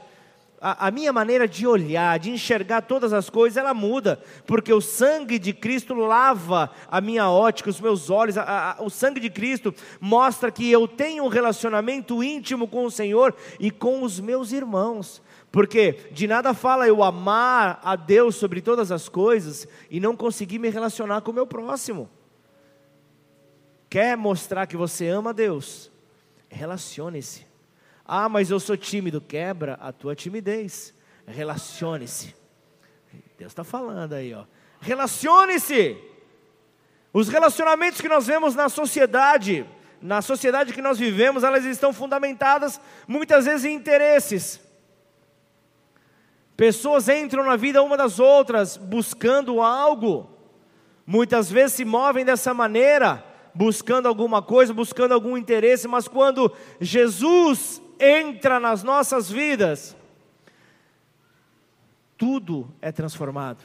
a, 0.61 0.87
a, 0.87 0.91
minha 0.91 1.13
maneira 1.13 1.47
de 1.47 1.65
olhar, 1.65 2.19
de 2.19 2.29
enxergar 2.29 2.81
todas 2.81 3.13
as 3.13 3.29
coisas, 3.29 3.57
ela 3.57 3.73
muda, 3.73 4.21
porque 4.45 4.73
o 4.73 4.81
sangue 4.81 5.39
de 5.39 5.53
Cristo 5.53 5.93
lava 5.93 6.71
a 6.89 6.99
minha 6.99 7.29
ótica, 7.29 7.69
os 7.69 7.79
meus 7.79 8.09
olhos, 8.09 8.37
a, 8.37 8.77
a, 8.77 8.83
o 8.83 8.89
sangue 8.89 9.19
de 9.19 9.29
Cristo 9.29 9.73
mostra 9.99 10.51
que 10.51 10.69
eu 10.69 10.87
tenho 10.87 11.23
um 11.23 11.29
relacionamento 11.29 12.23
íntimo 12.23 12.67
com 12.67 12.85
o 12.85 12.91
Senhor 12.91 13.35
e 13.59 13.71
com 13.71 14.03
os 14.03 14.19
meus 14.19 14.51
irmãos. 14.51 15.21
Porque 15.51 16.09
de 16.11 16.27
nada 16.27 16.53
fala 16.53 16.87
eu 16.87 17.03
amar 17.03 17.79
a 17.83 17.95
Deus 17.95 18.35
sobre 18.35 18.61
todas 18.61 18.91
as 18.91 19.09
coisas 19.09 19.67
e 19.89 19.99
não 19.99 20.15
conseguir 20.15 20.59
me 20.59 20.69
relacionar 20.69 21.21
com 21.21 21.31
o 21.31 21.33
meu 21.33 21.47
próximo. 21.47 22.09
Quer 23.89 24.15
mostrar 24.15 24.67
que 24.67 24.77
você 24.77 25.07
ama 25.07 25.31
a 25.31 25.33
Deus? 25.33 25.91
Relacione-se. 26.47 27.48
Ah, 28.11 28.27
mas 28.27 28.49
eu 28.49 28.59
sou 28.59 28.75
tímido. 28.75 29.21
Quebra 29.21 29.75
a 29.79 29.91
tua 29.91 30.15
timidez. 30.15 30.95
Relacione-se. 31.27 32.35
Deus 33.37 33.51
está 33.51 33.63
falando 33.63 34.13
aí, 34.13 34.33
ó. 34.33 34.45
Relacione-se. 34.81 35.95
Os 37.13 37.29
relacionamentos 37.29 38.01
que 38.01 38.09
nós 38.09 38.25
vemos 38.25 38.55
na 38.55 38.67
sociedade, 38.67 39.63
na 40.01 40.23
sociedade 40.23 40.73
que 40.73 40.81
nós 40.81 40.97
vivemos, 40.97 41.43
elas 41.43 41.63
estão 41.65 41.93
fundamentadas 41.93 42.81
muitas 43.07 43.45
vezes 43.45 43.65
em 43.65 43.75
interesses. 43.75 44.59
Pessoas 46.57 47.07
entram 47.09 47.43
na 47.43 47.55
vida 47.55 47.83
uma 47.83 47.95
das 47.95 48.19
outras 48.19 48.75
buscando 48.75 49.61
algo, 49.61 50.27
muitas 51.05 51.51
vezes 51.51 51.77
se 51.77 51.85
movem 51.85 52.25
dessa 52.25 52.55
maneira, 52.55 53.23
buscando 53.53 54.07
alguma 54.07 54.41
coisa, 54.41 54.73
buscando 54.73 55.13
algum 55.13 55.37
interesse, 55.37 55.87
mas 55.87 56.07
quando 56.07 56.51
Jesus 56.81 57.81
entra 57.99 58.59
nas 58.59 58.83
nossas 58.83 59.29
vidas, 59.29 59.95
tudo 62.17 62.69
é 62.81 62.91
transformado. 62.91 63.63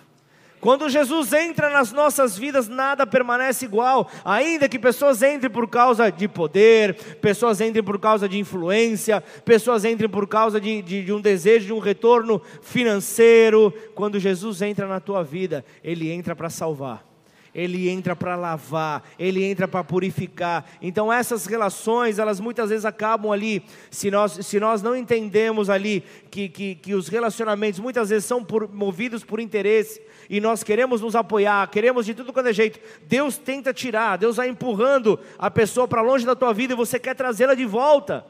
Quando 0.60 0.88
Jesus 0.88 1.32
entra 1.34 1.68
nas 1.68 1.92
nossas 1.92 2.38
vidas, 2.38 2.68
nada 2.68 3.06
permanece 3.06 3.66
igual, 3.66 4.10
ainda 4.24 4.66
que 4.66 4.78
pessoas 4.78 5.22
entrem 5.22 5.52
por 5.52 5.68
causa 5.68 6.10
de 6.10 6.26
poder, 6.26 6.94
pessoas 7.20 7.60
entrem 7.60 7.84
por 7.84 7.98
causa 7.98 8.26
de 8.26 8.38
influência, 8.38 9.20
pessoas 9.44 9.84
entrem 9.84 10.08
por 10.08 10.26
causa 10.26 10.58
de, 10.58 10.80
de, 10.80 11.04
de 11.04 11.12
um 11.12 11.20
desejo 11.20 11.66
de 11.66 11.72
um 11.74 11.78
retorno 11.78 12.40
financeiro. 12.62 13.74
Quando 13.94 14.18
Jesus 14.18 14.62
entra 14.62 14.86
na 14.86 15.00
tua 15.00 15.22
vida, 15.22 15.62
Ele 15.82 16.10
entra 16.10 16.34
para 16.34 16.48
salvar 16.48 17.13
ele 17.54 17.88
entra 17.88 18.16
para 18.16 18.34
lavar, 18.34 19.02
ele 19.18 19.44
entra 19.44 19.68
para 19.68 19.84
purificar. 19.84 20.64
Então 20.82 21.12
essas 21.12 21.46
relações, 21.46 22.18
elas 22.18 22.40
muitas 22.40 22.70
vezes 22.70 22.84
acabam 22.84 23.30
ali, 23.30 23.62
se 23.90 24.10
nós, 24.10 24.32
se 24.32 24.58
nós 24.58 24.82
não 24.82 24.96
entendemos 24.96 25.70
ali 25.70 26.02
que, 26.30 26.48
que, 26.48 26.74
que 26.74 26.94
os 26.94 27.08
relacionamentos 27.08 27.78
muitas 27.78 28.10
vezes 28.10 28.24
são 28.24 28.44
por, 28.44 28.68
movidos 28.72 29.22
por 29.22 29.38
interesse, 29.38 30.02
e 30.28 30.40
nós 30.40 30.62
queremos 30.62 31.00
nos 31.00 31.14
apoiar, 31.14 31.68
queremos 31.68 32.06
de 32.06 32.14
tudo 32.14 32.32
quanto 32.32 32.48
é 32.48 32.52
jeito, 32.52 32.80
Deus 33.06 33.36
tenta 33.36 33.72
tirar, 33.72 34.16
Deus 34.16 34.36
vai 34.36 34.48
empurrando 34.48 35.20
a 35.38 35.50
pessoa 35.50 35.86
para 35.86 36.02
longe 36.02 36.26
da 36.26 36.34
tua 36.34 36.52
vida 36.52 36.72
e 36.72 36.76
você 36.76 36.98
quer 36.98 37.14
trazê-la 37.14 37.54
de 37.54 37.64
volta. 37.64 38.24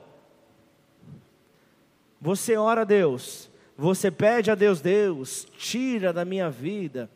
Você 2.21 2.57
ora 2.57 2.83
a 2.83 2.85
Deus, 2.85 3.51
você 3.77 4.11
pede 4.11 4.51
a 4.51 4.55
Deus, 4.55 4.81
Deus, 4.81 5.47
tira 5.57 6.13
da 6.13 6.25
minha 6.25 6.51
vida 6.51 7.09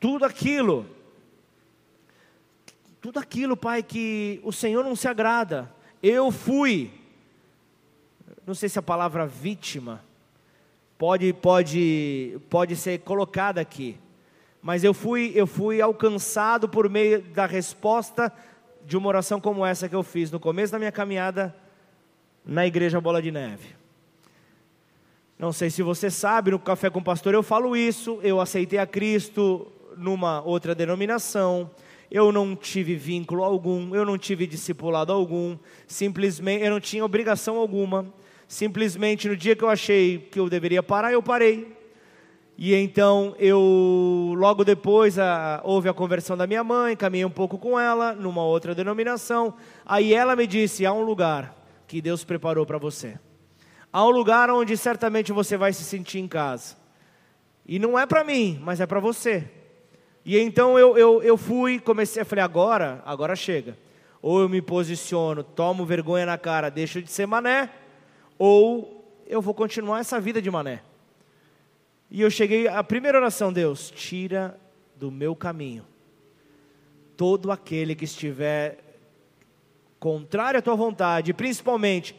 tudo 0.00 0.24
aquilo 0.24 0.86
tudo 3.08 3.20
aquilo, 3.20 3.56
Pai, 3.56 3.82
que 3.82 4.38
o 4.44 4.52
Senhor 4.52 4.84
não 4.84 4.94
se 4.94 5.08
agrada. 5.08 5.72
Eu 6.02 6.30
fui, 6.30 6.90
não 8.46 8.52
sei 8.52 8.68
se 8.68 8.78
a 8.78 8.82
palavra 8.82 9.26
vítima 9.26 10.04
pode, 10.98 11.32
pode, 11.32 12.38
pode 12.50 12.76
ser 12.76 12.98
colocada 12.98 13.62
aqui, 13.62 13.96
mas 14.60 14.84
eu 14.84 14.92
fui, 14.92 15.32
eu 15.34 15.46
fui 15.46 15.80
alcançado 15.80 16.68
por 16.68 16.86
meio 16.90 17.22
da 17.22 17.46
resposta 17.46 18.30
de 18.84 18.94
uma 18.94 19.08
oração 19.08 19.40
como 19.40 19.64
essa 19.64 19.88
que 19.88 19.94
eu 19.94 20.02
fiz 20.02 20.30
no 20.30 20.38
começo 20.38 20.72
da 20.72 20.78
minha 20.78 20.92
caminhada 20.92 21.56
na 22.44 22.66
igreja 22.66 23.00
Bola 23.00 23.22
de 23.22 23.30
Neve. 23.30 23.74
Não 25.38 25.50
sei 25.50 25.70
se 25.70 25.82
você 25.82 26.10
sabe, 26.10 26.50
no 26.50 26.58
Café 26.58 26.90
com 26.90 26.98
o 26.98 27.02
Pastor 27.04 27.32
eu 27.32 27.42
falo 27.42 27.74
isso, 27.74 28.20
eu 28.22 28.38
aceitei 28.38 28.78
a 28.78 28.86
Cristo 28.86 29.66
numa 29.96 30.42
outra 30.42 30.74
denominação, 30.74 31.70
eu 32.10 32.32
não 32.32 32.56
tive 32.56 32.94
vínculo 32.96 33.44
algum, 33.44 33.94
eu 33.94 34.04
não 34.04 34.16
tive 34.16 34.46
discipulado 34.46 35.12
algum, 35.12 35.56
simplesmente 35.86 36.64
eu 36.64 36.70
não 36.70 36.80
tinha 36.80 37.04
obrigação 37.04 37.56
alguma. 37.56 38.06
Simplesmente 38.46 39.28
no 39.28 39.36
dia 39.36 39.54
que 39.54 39.62
eu 39.62 39.68
achei 39.68 40.18
que 40.18 40.40
eu 40.40 40.48
deveria 40.48 40.82
parar, 40.82 41.12
eu 41.12 41.22
parei. 41.22 41.76
E 42.56 42.74
então 42.74 43.36
eu 43.38 44.34
logo 44.36 44.64
depois 44.64 45.18
a, 45.18 45.60
houve 45.62 45.88
a 45.88 45.92
conversão 45.92 46.34
da 46.34 46.46
minha 46.46 46.64
mãe, 46.64 46.96
caminhei 46.96 47.26
um 47.26 47.30
pouco 47.30 47.58
com 47.58 47.78
ela 47.78 48.14
numa 48.14 48.42
outra 48.42 48.74
denominação. 48.74 49.54
Aí 49.84 50.14
ela 50.14 50.34
me 50.34 50.46
disse: 50.46 50.86
há 50.86 50.92
um 50.92 51.02
lugar 51.02 51.54
que 51.86 52.00
Deus 52.00 52.24
preparou 52.24 52.64
para 52.64 52.78
você. 52.78 53.18
Há 53.92 54.04
um 54.04 54.10
lugar 54.10 54.50
onde 54.50 54.76
certamente 54.76 55.30
você 55.30 55.56
vai 55.56 55.72
se 55.72 55.84
sentir 55.84 56.18
em 56.18 56.26
casa. 56.26 56.76
E 57.66 57.78
não 57.78 57.98
é 57.98 58.06
para 58.06 58.24
mim, 58.24 58.58
mas 58.62 58.80
é 58.80 58.86
para 58.86 58.98
você. 58.98 59.57
E 60.28 60.38
então 60.38 60.78
eu, 60.78 60.98
eu, 60.98 61.22
eu 61.22 61.38
fui, 61.38 61.80
comecei, 61.80 62.22
falei, 62.22 62.44
agora, 62.44 63.02
agora 63.06 63.34
chega. 63.34 63.78
Ou 64.20 64.40
eu 64.40 64.46
me 64.46 64.60
posiciono, 64.60 65.42
tomo 65.42 65.86
vergonha 65.86 66.26
na 66.26 66.36
cara, 66.36 66.68
deixo 66.68 67.00
de 67.00 67.10
ser 67.10 67.24
mané, 67.24 67.70
ou 68.38 69.10
eu 69.26 69.40
vou 69.40 69.54
continuar 69.54 70.00
essa 70.00 70.20
vida 70.20 70.42
de 70.42 70.50
mané. 70.50 70.82
E 72.10 72.20
eu 72.20 72.30
cheguei, 72.30 72.68
a 72.68 72.84
primeira 72.84 73.16
oração, 73.16 73.50
Deus, 73.50 73.90
tira 73.90 74.60
do 74.96 75.10
meu 75.10 75.34
caminho 75.34 75.86
todo 77.16 77.50
aquele 77.50 77.94
que 77.94 78.04
estiver 78.04 78.84
contrário 79.98 80.58
à 80.58 80.62
tua 80.62 80.76
vontade, 80.76 81.32
principalmente 81.32 82.14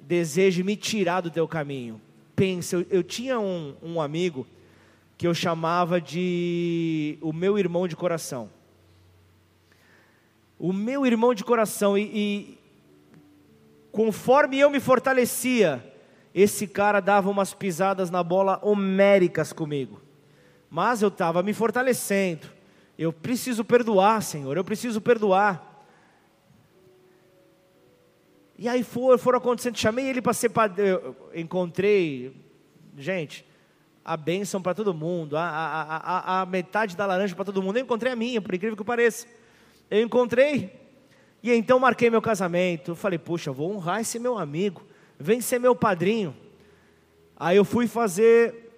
deseje 0.00 0.62
me 0.62 0.76
tirar 0.76 1.20
do 1.20 1.32
teu 1.32 1.48
caminho. 1.48 2.00
Pensa, 2.36 2.76
eu, 2.76 2.86
eu 2.90 3.02
tinha 3.02 3.40
um, 3.40 3.74
um 3.82 4.00
amigo 4.00 4.46
que 5.20 5.26
eu 5.26 5.34
chamava 5.34 6.00
de 6.00 7.18
o 7.20 7.30
meu 7.30 7.58
irmão 7.58 7.86
de 7.86 7.94
coração. 7.94 8.48
O 10.58 10.72
meu 10.72 11.04
irmão 11.04 11.34
de 11.34 11.44
coração, 11.44 11.98
e, 11.98 12.04
e 12.04 12.58
conforme 13.92 14.58
eu 14.58 14.70
me 14.70 14.80
fortalecia, 14.80 15.84
esse 16.34 16.66
cara 16.66 17.00
dava 17.00 17.28
umas 17.28 17.52
pisadas 17.52 18.10
na 18.10 18.22
bola 18.22 18.58
homéricas 18.62 19.52
comigo. 19.52 20.00
Mas 20.70 21.02
eu 21.02 21.08
estava 21.08 21.42
me 21.42 21.52
fortalecendo. 21.52 22.46
Eu 22.96 23.12
preciso 23.12 23.62
perdoar, 23.62 24.22
Senhor, 24.22 24.56
eu 24.56 24.64
preciso 24.64 25.02
perdoar. 25.02 25.84
E 28.56 28.66
aí 28.66 28.82
foram, 28.82 29.18
foram 29.18 29.36
acontecendo, 29.36 29.76
chamei 29.76 30.06
ele 30.06 30.22
para 30.22 30.32
ser 30.32 30.48
padre, 30.48 30.82
encontrei, 31.34 32.34
gente, 32.96 33.49
a 34.04 34.16
bênção 34.16 34.62
para 34.62 34.74
todo 34.74 34.94
mundo, 34.94 35.36
a, 35.36 35.42
a, 35.42 35.96
a, 35.96 36.40
a, 36.40 36.46
metade 36.46 36.96
da 36.96 37.06
laranja 37.06 37.34
para 37.34 37.44
todo 37.44 37.62
mundo. 37.62 37.76
Eu 37.76 37.82
encontrei 37.82 38.12
a 38.12 38.16
minha, 38.16 38.40
por 38.40 38.54
incrível 38.54 38.76
que 38.76 38.84
pareça. 38.84 39.26
Eu 39.90 40.02
encontrei. 40.02 40.72
E 41.42 41.52
então 41.52 41.78
marquei 41.78 42.10
meu 42.10 42.22
casamento. 42.22 42.94
Falei, 42.94 43.18
puxa, 43.18 43.52
vou 43.52 43.72
honrar 43.72 44.00
esse 44.00 44.18
meu 44.18 44.38
amigo. 44.38 44.82
Vem 45.18 45.40
ser 45.40 45.58
meu 45.58 45.74
padrinho. 45.74 46.34
Aí 47.36 47.56
eu 47.56 47.64
fui 47.64 47.86
fazer, 47.86 48.70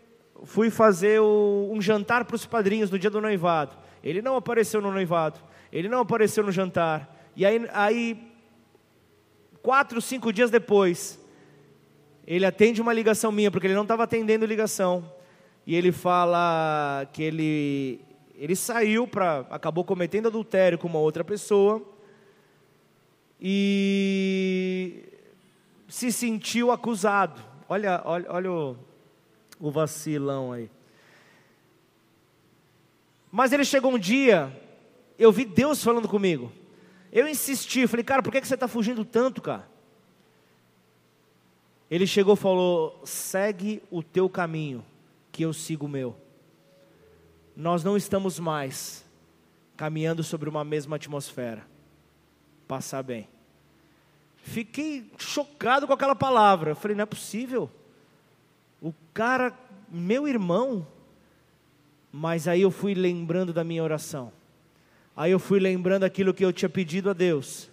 fui 0.44 0.70
fazer 0.70 1.20
o, 1.20 1.70
um 1.72 1.80
jantar 1.80 2.24
para 2.24 2.36
os 2.36 2.46
padrinhos 2.46 2.90
no 2.90 2.98
dia 2.98 3.10
do 3.10 3.20
noivado. 3.20 3.76
Ele 4.02 4.20
não 4.20 4.36
apareceu 4.36 4.80
no 4.80 4.90
noivado. 4.90 5.40
Ele 5.72 5.88
não 5.88 6.00
apareceu 6.00 6.44
no 6.44 6.52
jantar. 6.52 7.30
E 7.34 7.46
aí, 7.46 7.68
aí 7.72 8.32
quatro, 9.62 10.00
cinco 10.00 10.32
dias 10.32 10.50
depois, 10.50 11.18
ele 12.26 12.46
atende 12.46 12.80
uma 12.80 12.92
ligação 12.92 13.32
minha, 13.32 13.50
porque 13.50 13.66
ele 13.66 13.74
não 13.74 13.82
estava 13.82 14.04
atendendo 14.04 14.46
ligação. 14.46 15.04
E 15.66 15.74
ele 15.74 15.92
fala 15.92 17.06
que 17.12 17.22
ele, 17.22 18.00
ele 18.36 18.56
saiu 18.56 19.06
para. 19.06 19.46
acabou 19.50 19.84
cometendo 19.84 20.28
adultério 20.28 20.78
com 20.78 20.88
uma 20.88 20.98
outra 20.98 21.24
pessoa. 21.24 21.82
E 23.40 25.04
se 25.88 26.12
sentiu 26.12 26.70
acusado. 26.70 27.40
Olha, 27.68 28.00
olha, 28.04 28.26
olha 28.28 28.52
o, 28.52 28.76
o 29.58 29.70
vacilão 29.70 30.52
aí. 30.52 30.70
Mas 33.30 33.52
ele 33.52 33.64
chegou 33.64 33.92
um 33.92 33.98
dia, 33.98 34.54
eu 35.18 35.32
vi 35.32 35.44
Deus 35.44 35.82
falando 35.82 36.08
comigo. 36.08 36.52
Eu 37.10 37.26
insisti, 37.26 37.86
falei, 37.86 38.04
cara, 38.04 38.22
por 38.22 38.30
que 38.30 38.44
você 38.44 38.54
está 38.54 38.68
fugindo 38.68 39.04
tanto, 39.04 39.40
cara? 39.40 39.71
Ele 41.92 42.06
chegou 42.06 42.32
e 42.32 42.38
falou: 42.38 43.02
segue 43.04 43.82
o 43.90 44.02
teu 44.02 44.26
caminho, 44.26 44.82
que 45.30 45.42
eu 45.42 45.52
sigo 45.52 45.84
o 45.84 45.88
meu. 45.90 46.16
Nós 47.54 47.84
não 47.84 47.98
estamos 47.98 48.38
mais 48.38 49.04
caminhando 49.76 50.24
sobre 50.24 50.48
uma 50.48 50.64
mesma 50.64 50.96
atmosfera. 50.96 51.62
Passar 52.66 53.02
bem. 53.02 53.28
Fiquei 54.38 55.12
chocado 55.18 55.86
com 55.86 55.92
aquela 55.92 56.14
palavra. 56.14 56.70
Eu 56.70 56.76
falei: 56.76 56.96
não 56.96 57.02
é 57.02 57.06
possível. 57.06 57.70
O 58.80 58.94
cara, 59.12 59.52
meu 59.86 60.26
irmão, 60.26 60.86
mas 62.10 62.48
aí 62.48 62.62
eu 62.62 62.70
fui 62.70 62.94
lembrando 62.94 63.52
da 63.52 63.62
minha 63.62 63.84
oração. 63.84 64.32
Aí 65.14 65.30
eu 65.30 65.38
fui 65.38 65.60
lembrando 65.60 66.04
aquilo 66.04 66.32
que 66.32 66.42
eu 66.42 66.54
tinha 66.54 66.70
pedido 66.70 67.10
a 67.10 67.12
Deus. 67.12 67.68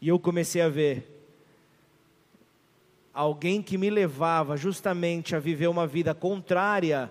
E 0.00 0.08
eu 0.08 0.18
comecei 0.18 0.62
a 0.62 0.68
ver 0.70 1.19
alguém 3.12 3.62
que 3.62 3.76
me 3.76 3.90
levava 3.90 4.56
justamente 4.56 5.34
a 5.34 5.38
viver 5.38 5.66
uma 5.66 5.86
vida 5.86 6.14
contrária 6.14 7.10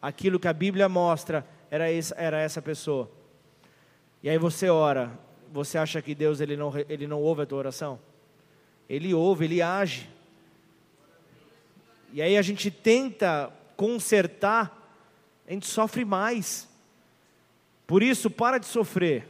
àquilo 0.00 0.38
que 0.38 0.48
a 0.48 0.52
Bíblia 0.52 0.88
mostra, 0.88 1.46
era 1.70 1.90
essa, 1.90 2.14
era 2.16 2.40
essa 2.40 2.62
pessoa. 2.62 3.10
E 4.22 4.28
aí 4.28 4.38
você 4.38 4.68
ora, 4.68 5.10
você 5.52 5.78
acha 5.78 6.00
que 6.00 6.14
Deus 6.14 6.40
ele 6.40 6.56
não, 6.56 6.72
ele 6.88 7.06
não 7.06 7.20
ouve 7.20 7.42
a 7.42 7.46
tua 7.46 7.58
oração? 7.58 7.98
Ele 8.88 9.14
ouve, 9.14 9.44
ele 9.44 9.62
age. 9.62 10.08
E 12.12 12.20
aí 12.20 12.36
a 12.36 12.42
gente 12.42 12.70
tenta 12.70 13.52
consertar, 13.76 14.76
a 15.46 15.52
gente 15.52 15.66
sofre 15.66 16.04
mais. 16.04 16.68
Por 17.86 18.02
isso, 18.02 18.30
para 18.30 18.58
de 18.58 18.66
sofrer, 18.66 19.26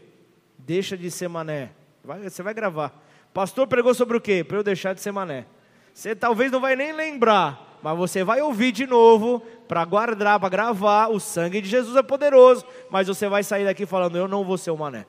deixa 0.59 0.97
de 0.97 1.11
ser 1.11 1.29
mané. 1.29 1.71
Vai, 2.03 2.23
você 2.29 2.43
vai 2.43 2.55
gravar. 2.55 2.93
Pastor 3.33 3.67
pregou 3.67 3.95
sobre 3.95 4.17
o 4.17 4.21
quê? 4.21 4.43
Para 4.43 4.59
eu 4.59 4.63
deixar 4.63 4.95
de 4.95 5.01
ser 5.01 5.13
mané. 5.13 5.47
Você 5.95 6.15
talvez 6.15 6.51
não 6.51 6.61
vai 6.61 6.77
nem 6.77 6.93
lembrar, 6.93 7.79
mas 7.83 7.97
você 7.97 8.25
vai 8.25 8.41
ouvir 8.41 8.73
de 8.73 8.87
novo 8.87 9.41
para 9.69 9.85
guardar, 9.85 10.39
para 10.41 10.49
gravar. 10.49 11.09
O 11.09 11.21
sangue 11.21 11.61
de 11.61 11.69
Jesus 11.69 11.97
é 11.97 12.03
poderoso, 12.03 12.65
mas 12.91 13.09
você 13.09 13.29
vai 13.29 13.43
sair 13.43 13.65
daqui 13.65 13.87
falando: 13.87 14.17
Eu 14.17 14.29
não 14.29 14.45
vou 14.45 14.59
ser 14.59 14.71
o 14.71 14.77
mané. 14.77 15.07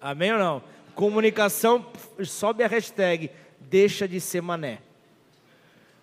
Amém 0.00 0.32
ou 0.32 0.38
não? 0.38 0.62
Comunicação, 0.94 1.86
sobe 2.24 2.64
a 2.64 2.66
hashtag, 2.66 3.30
deixa 3.60 4.08
de 4.08 4.20
ser 4.20 4.42
mané. 4.42 4.80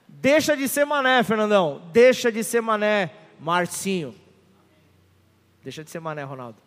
Deixa 0.07 0.57
de 0.57 0.67
ser 0.67 0.85
mané, 0.85 1.21
Fernandão. 1.21 1.81
Deixa 1.93 2.31
de 2.31 2.43
ser 2.43 2.61
mané, 2.61 3.11
Marcinho. 3.39 4.15
Deixa 5.63 5.83
de 5.83 5.91
ser 5.91 5.99
mané, 5.99 6.23
Ronaldo. 6.23 6.57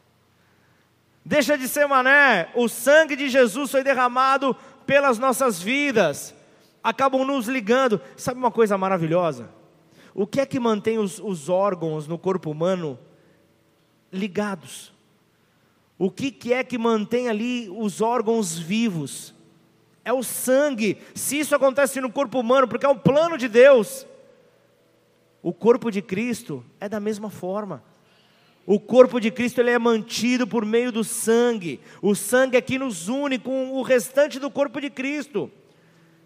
Deixa 1.25 1.57
de 1.57 1.69
ser 1.69 1.87
mané. 1.87 2.51
O 2.55 2.69
sangue 2.69 3.17
de 3.17 3.29
Jesus 3.29 3.71
foi 3.71 3.83
derramado 3.83 4.57
pelas 4.87 5.19
nossas 5.19 5.61
vidas. 5.61 6.35
Acabam 6.83 7.25
nos 7.25 7.47
ligando. 7.47 8.01
Sabe 8.17 8.39
uma 8.39 8.51
coisa 8.51 8.77
maravilhosa? 8.77 9.49
O 10.15 10.27
que 10.27 10.41
é 10.41 10.47
que 10.47 10.61
mantém 10.61 10.99
os, 10.99 11.19
os 11.19 11.49
órgãos 11.49 12.07
no 12.07 12.19
corpo 12.19 12.51
humano 12.51 12.99
ligados? 14.13 14.93
O 15.99 16.11
que, 16.11 16.31
que 16.31 16.53
é 16.53 16.65
que 16.65 16.77
mantém 16.77 17.29
ali 17.29 17.71
os 17.71 18.01
órgãos 18.01 18.59
vivos? 18.59 19.35
É 20.05 20.13
o 20.13 20.23
sangue. 20.23 20.99
Se 21.15 21.39
isso 21.39 21.55
acontece 21.55 22.01
no 22.01 22.11
corpo 22.11 22.41
humano, 22.41 22.67
porque 22.67 22.85
é 22.85 22.89
um 22.89 22.99
plano 22.99 23.39
de 23.39 23.49
Deus, 23.49 24.07
o 25.43 25.53
corpo 25.53 25.91
de 25.91 26.03
Cristo 26.03 26.65
é 26.81 26.89
da 26.89 27.01
mesma 27.01 27.31
forma. 27.31 27.83
O 28.65 28.79
corpo 28.79 29.19
de 29.19 29.31
Cristo 29.31 29.61
ele 29.61 29.71
é 29.71 29.79
mantido 29.79 30.47
por 30.47 30.65
meio 30.65 30.93
do 30.93 31.03
sangue. 31.03 31.81
O 32.01 32.15
sangue 32.15 32.57
aqui 32.57 32.79
nos 32.79 33.09
une 33.09 33.39
com 33.39 33.73
o 33.73 33.83
restante 33.83 34.39
do 34.39 34.51
corpo 34.51 34.81
de 34.81 34.89
Cristo. 34.89 35.51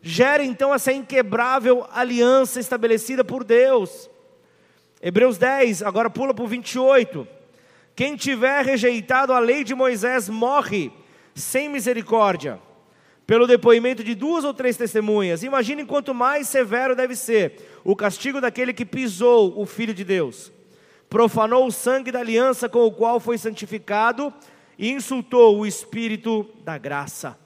Gera 0.03 0.45
então 0.45 0.73
essa 0.73 0.93
inquebrável 0.93 1.87
aliança 1.91 2.61
estabelecida 2.61 3.25
por 3.25 3.43
Deus. 3.43 4.11
Hebreus 5.01 5.39
10, 5.39 5.83
agora 5.83 6.11
pula 6.11 6.35
para 6.35 6.45
o 6.45 6.49
28. 6.49 7.27
Quem 7.95 8.17
tiver 8.17 8.65
rejeitado 8.65 9.33
a 9.33 9.39
lei 9.39 9.65
de 9.65 9.75
Moisés 9.75 10.29
morre 10.29 10.93
sem 11.35 11.69
misericórdia, 11.69 12.61
pelo 13.27 13.47
depoimento 13.47 14.05
de 14.05 14.15
duas 14.15 14.45
ou 14.45 14.53
três 14.53 14.77
testemunhas. 14.77 15.43
Imagine 15.43 15.85
quanto 15.87 16.15
mais 16.15 16.49
severo 16.49 16.95
deve 16.95 17.17
ser 17.17 17.81
o 17.83 17.97
castigo 17.97 18.41
daquele 18.41 18.75
que 18.75 18.85
pisou 18.85 19.59
o 19.59 19.65
Filho 19.65 19.95
de 19.95 20.05
Deus 20.05 20.53
profanou 21.09 21.67
o 21.67 21.73
sangue 21.73 22.11
da 22.13 22.21
aliança 22.21 22.69
com 22.69 22.85
o 22.85 22.93
qual 22.93 23.21
foi 23.21 23.39
santificado 23.39 24.33
e 24.79 24.91
insultou 24.91 25.59
o 25.59 25.67
Espírito 25.67 26.47
da 26.65 26.77
graça. 26.77 27.39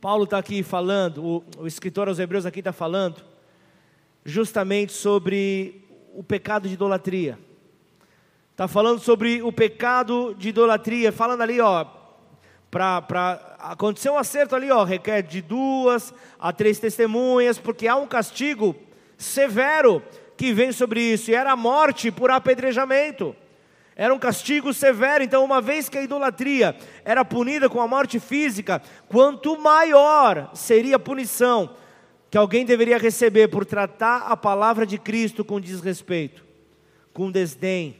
Paulo 0.00 0.24
está 0.24 0.38
aqui 0.38 0.62
falando, 0.62 1.24
o, 1.24 1.44
o 1.58 1.66
escritor 1.66 2.08
aos 2.08 2.18
Hebreus 2.18 2.44
aqui 2.44 2.58
está 2.58 2.72
falando, 2.72 3.22
justamente 4.24 4.92
sobre 4.92 5.84
o 6.12 6.22
pecado 6.22 6.66
de 6.66 6.74
idolatria. 6.74 7.38
Está 8.50 8.66
falando 8.66 9.00
sobre 9.00 9.42
o 9.42 9.52
pecado 9.52 10.34
de 10.34 10.50
idolatria, 10.50 11.12
falando 11.12 11.42
ali, 11.42 11.60
ó, 11.60 11.86
para 12.70 13.56
acontecer 13.60 14.10
um 14.10 14.18
acerto 14.18 14.56
ali, 14.56 14.70
ó, 14.70 14.82
requer 14.82 15.22
de 15.22 15.40
duas 15.40 16.12
a 16.38 16.52
três 16.52 16.78
testemunhas, 16.78 17.58
porque 17.58 17.86
há 17.86 17.96
um 17.96 18.06
castigo 18.06 18.74
severo 19.16 20.02
que 20.42 20.52
vem 20.52 20.72
sobre 20.72 21.00
isso, 21.00 21.30
e 21.30 21.36
era 21.36 21.52
a 21.52 21.56
morte 21.56 22.10
por 22.10 22.28
apedrejamento. 22.28 23.36
Era 23.94 24.12
um 24.12 24.18
castigo 24.18 24.74
severo, 24.74 25.22
então, 25.22 25.44
uma 25.44 25.60
vez 25.60 25.88
que 25.88 25.96
a 25.96 26.02
idolatria 26.02 26.76
era 27.04 27.24
punida 27.24 27.70
com 27.70 27.80
a 27.80 27.86
morte 27.86 28.18
física, 28.18 28.82
quanto 29.06 29.56
maior 29.56 30.50
seria 30.52 30.96
a 30.96 30.98
punição 30.98 31.76
que 32.28 32.36
alguém 32.36 32.64
deveria 32.64 32.98
receber 32.98 33.46
por 33.46 33.64
tratar 33.64 34.22
a 34.22 34.36
palavra 34.36 34.84
de 34.84 34.98
Cristo 34.98 35.44
com 35.44 35.60
desrespeito, 35.60 36.44
com 37.12 37.30
desdém. 37.30 37.96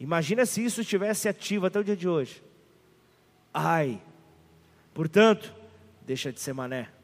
Imagina 0.00 0.44
se 0.46 0.64
isso 0.64 0.80
estivesse 0.80 1.28
ativo 1.28 1.66
até 1.66 1.78
o 1.78 1.84
dia 1.84 1.94
de 1.94 2.08
hoje. 2.08 2.42
Ai, 3.54 4.02
portanto, 4.92 5.54
deixa 6.04 6.32
de 6.32 6.40
ser 6.40 6.54
mané 6.54 6.95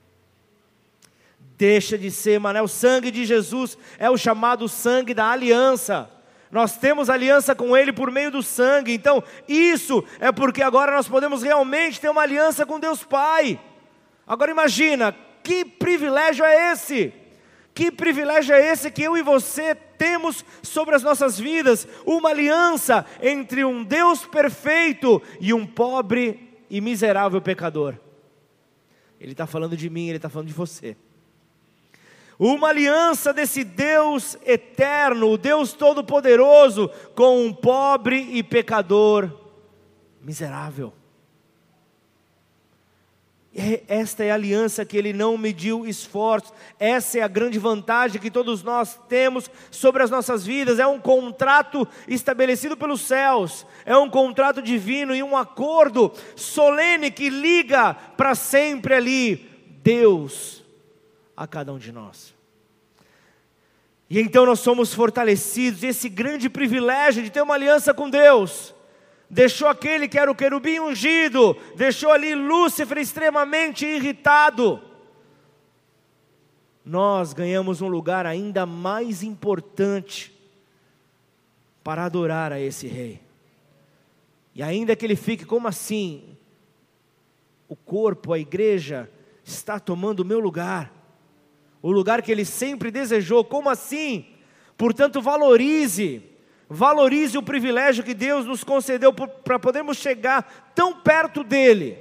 deixa 1.63 1.97
de 1.97 2.11
ser, 2.11 2.41
mano. 2.41 2.59
É 2.59 2.63
o 2.63 2.67
sangue 2.67 3.09
de 3.13 3.25
Jesus, 3.25 3.79
é 3.97 4.11
o 4.11 4.17
chamado 4.17 4.69
sangue 4.69 5.15
da 5.15 5.31
aliança. 5.31 6.11
Nós 6.51 6.77
temos 6.77 7.09
aliança 7.09 7.55
com 7.55 7.77
Ele 7.77 7.93
por 7.93 8.11
meio 8.11 8.33
do 8.33 8.43
sangue, 8.43 8.93
então 8.93 9.23
isso 9.47 10.05
é 10.19 10.33
porque 10.33 10.61
agora 10.61 10.91
nós 10.91 11.07
podemos 11.07 11.41
realmente 11.41 12.01
ter 12.01 12.11
uma 12.11 12.23
aliança 12.23 12.67
com 12.67 12.81
Deus 12.81 13.05
Pai. 13.05 13.61
Agora 14.27 14.51
imagina, 14.51 15.15
que 15.45 15.65
privilégio 15.65 16.45
é 16.45 16.73
esse? 16.73 17.13
Que 17.73 17.93
privilégio 17.93 18.57
é 18.57 18.73
esse 18.73 18.91
que 18.91 19.05
eu 19.05 19.17
e 19.17 19.23
você 19.23 19.73
temos 19.75 20.45
sobre 20.65 20.97
as 20.97 21.03
nossas 21.05 21.39
vidas? 21.39 21.87
Uma 22.05 22.31
aliança 22.31 23.07
entre 23.23 23.65
um 23.65 23.85
Deus 23.85 24.27
perfeito 24.27 25.23
e 25.41 25.55
um 25.55 25.65
pobre 25.65 26.59
e 26.69 26.81
miserável 26.81 27.41
pecador. 27.41 27.95
Ele 29.21 29.31
está 29.31 29.47
falando 29.47 29.77
de 29.77 29.89
mim, 29.89 30.09
ele 30.09 30.17
está 30.17 30.29
falando 30.29 30.49
de 30.49 30.55
você 30.55 30.97
uma 32.45 32.71
aliança 32.71 33.33
desse 33.33 33.63
Deus 33.63 34.37
eterno, 34.45 35.31
o 35.31 35.39
Deus 35.39 35.73
todo-poderoso, 35.73 36.91
com 37.15 37.47
um 37.47 37.53
pobre 37.53 38.17
e 38.33 38.43
pecador 38.43 39.31
miserável. 40.21 40.93
Esta 43.87 44.25
é 44.25 44.33
a 44.33 44.35
aliança 44.35 44.85
que 44.85 44.97
ele 44.97 45.13
não 45.13 45.39
mediu 45.39 45.87
esforços, 45.87 46.53
essa 46.81 47.19
é 47.19 47.23
a 47.23 47.29
grande 47.29 47.61
vantagem 47.61 48.21
que 48.21 48.31
todos 48.31 48.65
nós 48.65 48.99
temos 49.09 49.49
sobre 49.71 50.03
as 50.03 50.11
nossas 50.11 50.45
vidas. 50.45 50.81
É 50.81 50.87
um 50.87 50.99
contrato 50.99 51.87
estabelecido 52.09 52.77
pelos 52.77 53.03
céus, 53.03 53.65
é 53.85 53.97
um 53.97 54.11
contrato 54.11 54.61
divino 54.61 55.15
e 55.15 55.23
um 55.23 55.37
acordo 55.37 56.13
solene 56.35 57.09
que 57.09 57.29
liga 57.31 57.95
para 57.95 58.35
sempre 58.35 58.95
ali 58.95 59.49
Deus 59.81 60.62
a 61.37 61.47
cada 61.47 61.73
um 61.73 61.79
de 61.79 61.93
nós. 61.93 62.35
E 64.09 64.21
então 64.21 64.45
nós 64.45 64.61
somos 64.61 64.93
fortalecidos, 64.93 65.83
e 65.83 65.87
esse 65.87 66.09
grande 66.09 66.51
privilégio 66.51 67.23
de 67.23 67.31
ter 67.31 67.41
uma 67.41 67.55
aliança 67.55 67.95
com 67.95 68.11
Deus, 68.11 68.75
deixou 69.31 69.69
aquele 69.69 70.07
que 70.07 70.19
era 70.19 70.31
o 70.31 70.35
querubim 70.35 70.79
ungido, 70.81 71.57
deixou 71.75 72.11
ali 72.11 72.35
Lúcifer 72.35 72.99
extremamente 72.99 73.87
irritado. 73.87 74.83
Nós 76.85 77.33
ganhamos 77.33 77.81
um 77.81 77.89
lugar 77.89 78.27
ainda 78.27 78.67
mais 78.67 79.23
importante 79.23 80.39
para 81.83 82.05
adorar 82.05 82.53
a 82.53 82.61
esse 82.61 82.87
rei. 82.87 83.19
E 84.55 84.63
ainda 84.63 84.95
que 84.95 85.07
ele 85.07 85.17
fique 85.17 85.47
como 85.47 85.67
assim, 85.67 86.37
o 87.67 87.75
corpo, 87.75 88.35
a 88.35 88.39
igreja, 88.39 89.11
está 89.43 89.81
tomando 89.81 90.21
o 90.21 90.25
meu 90.25 90.39
lugar 90.39 91.02
o 91.83 91.91
lugar 91.91 92.23
que 92.23 92.31
ele 92.31 92.45
sempre 92.45 92.91
desejou. 92.91 93.45
Como 93.45 93.69
assim? 93.69 94.25
Portanto, 94.79 95.21
valorize, 95.21 96.23
valorize 96.69 97.37
o 97.37 97.43
privilégio 97.43 98.05
que 98.05 98.15
Deus 98.15 98.47
nos 98.47 98.63
concedeu 98.63 99.13
para 99.13 99.59
podermos 99.59 99.99
chegar 99.99 100.73
tão 100.75 100.95
perto 100.95 101.43
dele. 101.43 101.99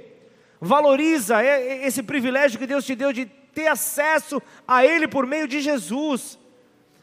Valoriza 0.60 1.44
esse 1.44 2.02
privilégio 2.02 2.58
que 2.58 2.66
Deus 2.66 2.86
te 2.86 2.94
deu 2.94 3.12
de 3.12 3.26
ter 3.26 3.66
acesso 3.66 4.40
a 4.66 4.86
ele 4.86 5.08
por 5.08 5.26
meio 5.26 5.48
de 5.48 5.60
Jesus. 5.60 6.38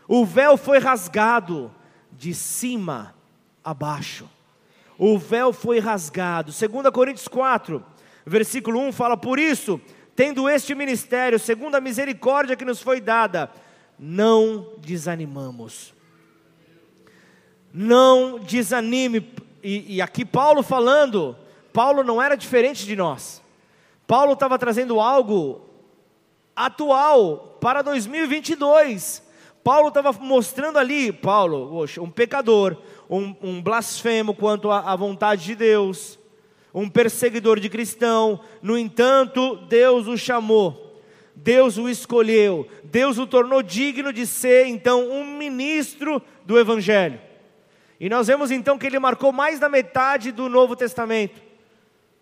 O 0.08 0.26
véu 0.26 0.58
foi 0.58 0.80
rasgado 0.80 1.72
de 2.12 2.34
cima 2.34 3.14
a 3.64 3.74
baixo. 3.74 4.28
O 4.98 5.18
véu 5.18 5.54
foi 5.54 5.80
rasgado. 5.80 6.52
2 6.52 6.90
Coríntios 6.92 7.28
4, 7.28 7.84
versículo 8.26 8.80
1 8.80 8.92
fala: 8.92 9.16
Por 9.16 9.38
isso, 9.38 9.80
tendo 10.20 10.50
este 10.50 10.76
ministério, 10.76 11.40
segundo 11.40 11.76
a 11.76 11.80
misericórdia 11.80 12.58
que 12.58 12.66
nos 12.66 12.82
foi 12.82 13.00
dada, 13.00 13.50
não 13.98 14.74
desanimamos. 14.80 15.94
Não 17.74 18.38
desanime. 18.38 19.32
E, 19.64 19.96
e 19.96 20.02
aqui 20.02 20.26
Paulo 20.26 20.62
falando, 20.62 21.38
Paulo 21.72 22.04
não 22.04 22.22
era 22.22 22.36
diferente 22.36 22.86
de 22.86 22.98
nós. 22.98 23.42
Paulo 24.06 24.34
estava 24.34 24.60
trazendo 24.60 25.00
algo 25.00 25.62
atual 26.54 27.58
para 27.62 27.82
2022. 27.82 29.24
Paulo 29.64 29.88
estava 29.88 30.12
mostrando 30.12 30.78
ali, 30.78 31.14
Paulo, 31.14 31.86
um 31.98 32.12
pecador, 32.12 32.76
um, 33.10 33.34
um 33.42 33.62
blasfemo 33.62 34.34
quanto 34.34 34.70
à 34.70 34.94
vontade 34.98 35.46
de 35.46 35.56
Deus, 35.56 36.19
um 36.74 36.90
perseguidor 36.90 37.60
de 37.60 37.70
cristão. 37.70 38.40
No 38.62 38.78
entanto, 38.78 39.56
Deus 39.68 40.08
o 40.08 40.18
chamou, 40.18 41.02
Deus 41.36 41.78
o 41.78 41.90
escolheu, 41.90 42.68
Deus 42.84 43.18
o 43.18 43.28
tornou 43.28 43.62
digno 43.62 44.12
de 44.12 44.26
ser 44.26 44.66
então 44.66 45.10
um 45.10 45.38
ministro 45.38 46.22
do 46.46 46.60
Evangelho. 46.60 47.20
E 48.00 48.10
nós 48.10 48.28
vemos 48.28 48.52
então 48.52 48.78
que 48.78 48.88
ele 48.88 49.00
marcou 49.00 49.32
mais 49.32 49.60
da 49.60 49.68
metade 49.68 50.32
do 50.32 50.48
Novo 50.48 50.76
Testamento 50.76 51.50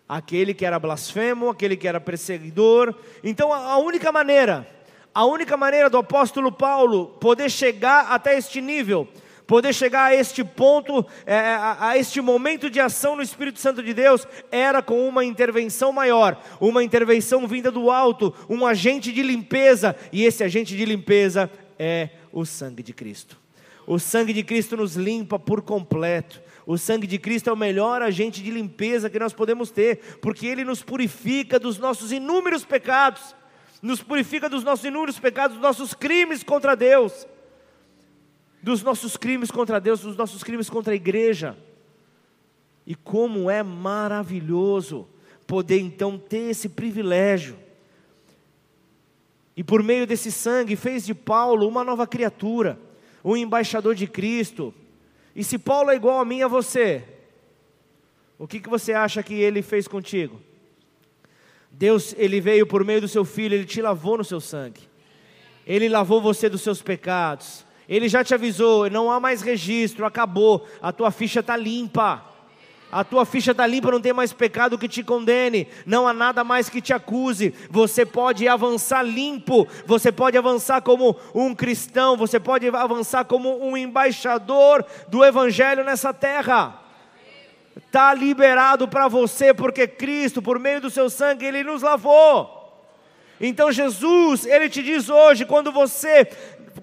aquele 0.08 0.54
que 0.54 0.64
era 0.64 0.78
blasfemo, 0.78 1.50
aquele 1.50 1.76
que 1.76 1.86
era 1.86 2.00
perseguidor. 2.00 2.94
Então 3.22 3.52
a 3.52 3.76
única 3.76 4.10
maneira, 4.10 4.66
a 5.14 5.24
única 5.26 5.56
maneira 5.56 5.90
do 5.90 5.98
apóstolo 5.98 6.50
Paulo 6.50 7.08
poder 7.20 7.50
chegar 7.50 8.10
até 8.10 8.38
este 8.38 8.60
nível, 8.60 9.06
poder 9.48 9.72
chegar 9.72 10.04
a 10.04 10.14
este 10.14 10.44
ponto, 10.44 11.04
é, 11.26 11.34
é, 11.34 11.54
a, 11.54 11.88
a 11.88 11.98
este 11.98 12.20
momento 12.20 12.68
de 12.68 12.78
ação 12.78 13.16
no 13.16 13.22
Espírito 13.22 13.58
Santo 13.58 13.82
de 13.82 13.94
Deus, 13.94 14.28
era 14.52 14.82
com 14.82 15.08
uma 15.08 15.24
intervenção 15.24 15.90
maior, 15.90 16.38
uma 16.60 16.84
intervenção 16.84 17.48
vinda 17.48 17.70
do 17.70 17.90
alto, 17.90 18.32
um 18.46 18.66
agente 18.66 19.10
de 19.10 19.22
limpeza, 19.22 19.96
e 20.12 20.24
esse 20.24 20.44
agente 20.44 20.76
de 20.76 20.84
limpeza 20.84 21.50
é 21.78 22.10
o 22.30 22.44
sangue 22.44 22.82
de 22.82 22.92
Cristo. 22.92 23.38
O 23.86 23.98
sangue 23.98 24.34
de 24.34 24.44
Cristo 24.44 24.76
nos 24.76 24.96
limpa 24.96 25.38
por 25.38 25.62
completo. 25.62 26.42
O 26.66 26.76
sangue 26.76 27.06
de 27.06 27.18
Cristo 27.18 27.48
é 27.48 27.52
o 27.54 27.56
melhor 27.56 28.02
agente 28.02 28.42
de 28.42 28.50
limpeza 28.50 29.08
que 29.08 29.18
nós 29.18 29.32
podemos 29.32 29.70
ter, 29.70 30.18
porque 30.20 30.46
ele 30.46 30.62
nos 30.62 30.82
purifica 30.82 31.58
dos 31.58 31.78
nossos 31.78 32.12
inúmeros 32.12 32.66
pecados, 32.66 33.34
nos 33.80 34.02
purifica 34.02 34.46
dos 34.46 34.62
nossos 34.62 34.84
inúmeros 34.84 35.18
pecados, 35.18 35.56
dos 35.56 35.62
nossos 35.62 35.94
crimes 35.94 36.42
contra 36.42 36.76
Deus, 36.76 37.26
dos 38.62 38.82
nossos 38.82 39.16
crimes 39.16 39.50
contra 39.50 39.80
Deus, 39.80 40.00
dos 40.00 40.16
nossos 40.16 40.42
crimes 40.42 40.68
contra 40.68 40.92
a 40.92 40.96
igreja. 40.96 41.56
E 42.86 42.94
como 42.94 43.50
é 43.50 43.62
maravilhoso 43.62 45.06
poder 45.46 45.78
então 45.80 46.18
ter 46.18 46.50
esse 46.50 46.68
privilégio. 46.68 47.56
E 49.56 49.64
por 49.64 49.82
meio 49.82 50.06
desse 50.06 50.30
sangue 50.30 50.76
fez 50.76 51.04
de 51.04 51.14
Paulo 51.14 51.66
uma 51.66 51.82
nova 51.82 52.06
criatura, 52.06 52.78
um 53.24 53.36
embaixador 53.36 53.94
de 53.94 54.06
Cristo, 54.06 54.72
e 55.38 55.44
se 55.44 55.56
Paulo 55.56 55.90
é 55.90 55.94
igual 55.94 56.18
a 56.18 56.24
mim 56.24 56.42
a 56.42 56.48
você, 56.48 57.04
o 58.36 58.46
que, 58.46 58.58
que 58.58 58.68
você 58.68 58.92
acha 58.92 59.22
que 59.22 59.34
ele 59.34 59.62
fez 59.62 59.86
contigo? 59.86 60.40
Deus, 61.70 62.12
ele 62.18 62.40
veio 62.40 62.66
por 62.66 62.84
meio 62.84 63.00
do 63.00 63.06
seu 63.06 63.24
filho, 63.24 63.54
ele 63.54 63.64
te 63.64 63.80
lavou 63.80 64.18
no 64.18 64.24
seu 64.24 64.40
sangue. 64.40 64.80
Ele 65.64 65.88
lavou 65.88 66.20
você 66.20 66.48
dos 66.48 66.60
seus 66.60 66.82
pecados. 66.82 67.64
Ele 67.88 68.08
já 68.08 68.22
te 68.22 68.34
avisou, 68.34 68.90
não 68.90 69.10
há 69.10 69.18
mais 69.18 69.40
registro, 69.40 70.04
acabou, 70.04 70.66
a 70.82 70.92
tua 70.92 71.10
ficha 71.10 71.40
está 71.40 71.56
limpa. 71.56 72.22
A 72.90 73.04
tua 73.04 73.26
ficha 73.26 73.50
está 73.50 73.66
limpa, 73.66 73.90
não 73.90 74.00
tem 74.00 74.14
mais 74.14 74.32
pecado 74.32 74.78
que 74.78 74.88
te 74.88 75.02
condene, 75.02 75.68
não 75.84 76.08
há 76.08 76.12
nada 76.12 76.42
mais 76.42 76.70
que 76.70 76.80
te 76.80 76.92
acuse. 76.92 77.54
Você 77.70 78.04
pode 78.06 78.48
avançar 78.48 79.02
limpo, 79.02 79.68
você 79.86 80.10
pode 80.10 80.38
avançar 80.38 80.80
como 80.80 81.14
um 81.34 81.54
cristão, 81.54 82.16
você 82.16 82.40
pode 82.40 82.66
avançar 82.66 83.24
como 83.26 83.62
um 83.62 83.76
embaixador 83.76 84.84
do 85.08 85.22
Evangelho 85.22 85.84
nessa 85.84 86.14
terra. 86.14 86.80
Está 87.76 88.12
liberado 88.14 88.88
para 88.88 89.06
você, 89.06 89.52
porque 89.52 89.86
Cristo, 89.86 90.40
por 90.40 90.58
meio 90.58 90.80
do 90.80 90.90
seu 90.90 91.10
sangue, 91.10 91.44
Ele 91.44 91.62
nos 91.62 91.82
lavou. 91.82 92.56
Então 93.40 93.70
Jesus, 93.70 94.46
Ele 94.46 94.68
te 94.68 94.82
diz 94.82 95.08
hoje, 95.08 95.44
quando 95.44 95.70
você, 95.70 96.28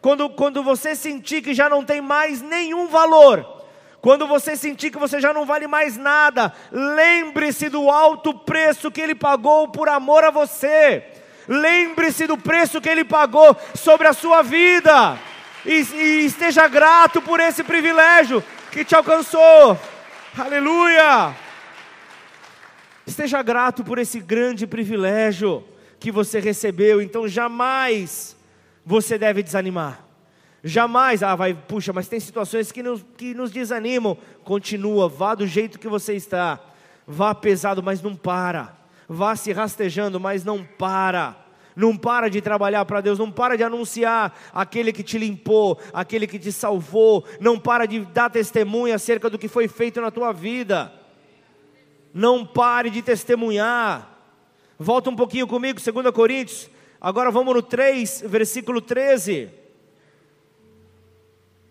quando, 0.02 0.30
quando 0.30 0.64
você 0.64 0.96
sentir 0.96 1.41
que 1.41 1.54
já 1.54 1.70
não 1.70 1.84
tem 1.84 2.02
mais 2.02 2.41
nenhum 2.41 2.88
valor, 2.88 3.64
quando 4.02 4.28
você 4.28 4.56
sentir 4.56 4.91
que 4.91 5.00
você 5.00 5.20
já 5.20 5.34
não 5.34 5.46
vale 5.46 5.66
mais 5.66 5.98
nada, 5.98 6.54
lembre-se 6.72 7.70
do 7.70 7.89
alto 7.89 8.34
preço 8.34 8.91
que 8.91 9.02
ele 9.02 9.16
pagou 9.16 9.68
por 9.68 9.89
amor 9.89 10.24
a 10.24 10.30
você. 10.30 11.04
Lembre-se 11.48 12.28
do 12.28 12.38
preço 12.38 12.80
que 12.80 12.89
ele 12.89 13.04
pagou 13.04 13.58
sobre 13.74 14.08
a 14.08 14.14
sua 14.14 14.41
vida. 14.41 15.18
E, 15.66 15.74
e 15.74 16.26
esteja 16.26 16.68
grato 16.68 17.20
por 17.20 17.39
esse 17.39 17.64
privilégio 17.64 18.43
que 18.72 18.86
te 18.86 18.96
alcançou. 18.96 19.80
Aleluia! 20.38 21.36
Esteja 23.08 23.41
grato 23.41 23.84
por 23.84 23.98
esse 23.98 24.20
grande 24.20 24.68
privilégio 24.68 25.64
que 26.00 26.12
você 26.12 26.39
recebeu. 26.39 27.02
Então 27.02 27.28
jamais 27.28 28.34
você 28.86 29.17
deve 29.17 29.41
desanimar. 29.41 30.05
Jamais, 30.63 31.21
ah, 31.23 31.36
vai, 31.36 31.53
puxa, 31.53 31.93
mas 31.93 32.07
tem 32.07 32.19
situações 32.19 32.71
que 32.71 32.81
nos, 32.81 33.05
que 33.17 33.33
nos 33.33 33.51
desanimam. 33.51 34.17
Continua, 34.43 35.07
vá 35.07 35.36
do 35.36 35.45
jeito 35.45 35.79
que 35.79 35.88
você 35.88 36.13
está. 36.13 36.59
Vá 37.07 37.36
pesado, 37.36 37.83
mas 37.83 38.01
não 38.01 38.15
para. 38.15 38.75
Vá 39.07 39.36
se 39.36 39.51
rastejando, 39.51 40.19
mas 40.19 40.43
não 40.43 40.63
para. 40.63 41.36
Não 41.75 41.95
para 41.95 42.29
de 42.29 42.41
trabalhar 42.41 42.86
para 42.86 43.01
Deus, 43.01 43.19
não 43.19 43.29
para 43.29 43.55
de 43.57 43.63
anunciar 43.63 44.33
aquele 44.53 44.93
que 44.93 45.03
te 45.03 45.17
limpou, 45.17 45.77
aquele 45.93 46.25
que 46.25 46.39
te 46.39 46.51
salvou, 46.51 47.25
não 47.39 47.59
para 47.59 47.86
de 47.86 47.99
dar 47.99 48.29
testemunho 48.29 48.95
acerca 48.95 49.29
do 49.29 49.38
que 49.38 49.47
foi 49.47 49.67
feito 49.67 49.99
na 49.99 50.09
tua 50.09 50.31
vida. 50.31 50.91
Não 52.13 52.45
pare 52.45 52.89
de 52.89 53.01
testemunhar. 53.01 54.17
Volta 54.79 55.09
um 55.09 55.15
pouquinho 55.15 55.47
comigo, 55.47 55.79
2 55.79 56.11
Coríntios. 56.11 56.69
Agora 57.06 57.30
vamos 57.30 57.53
no 57.53 57.62
3, 57.62 58.24
versículo 58.26 58.82
13. 58.82 59.51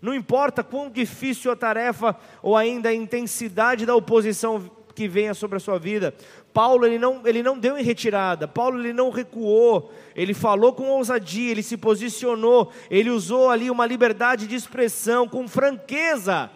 Não 0.00 0.14
importa 0.14 0.62
quão 0.62 0.88
difícil 0.88 1.50
a 1.50 1.56
tarefa 1.56 2.16
ou 2.40 2.56
ainda 2.56 2.90
a 2.90 2.94
intensidade 2.94 3.84
da 3.84 3.96
oposição 3.96 4.70
que 4.94 5.08
venha 5.08 5.34
sobre 5.34 5.56
a 5.56 5.60
sua 5.60 5.76
vida. 5.76 6.14
Paulo 6.52 6.86
ele 6.86 7.00
não, 7.00 7.26
ele 7.26 7.42
não 7.42 7.58
deu 7.58 7.76
em 7.76 7.82
retirada, 7.82 8.46
Paulo 8.46 8.78
ele 8.78 8.92
não 8.92 9.10
recuou, 9.10 9.92
ele 10.14 10.34
falou 10.34 10.72
com 10.72 10.84
ousadia, 10.84 11.50
ele 11.50 11.64
se 11.64 11.76
posicionou, 11.76 12.70
ele 12.88 13.10
usou 13.10 13.50
ali 13.50 13.68
uma 13.68 13.86
liberdade 13.86 14.46
de 14.46 14.54
expressão 14.54 15.26
com 15.26 15.48
franqueza 15.48 16.48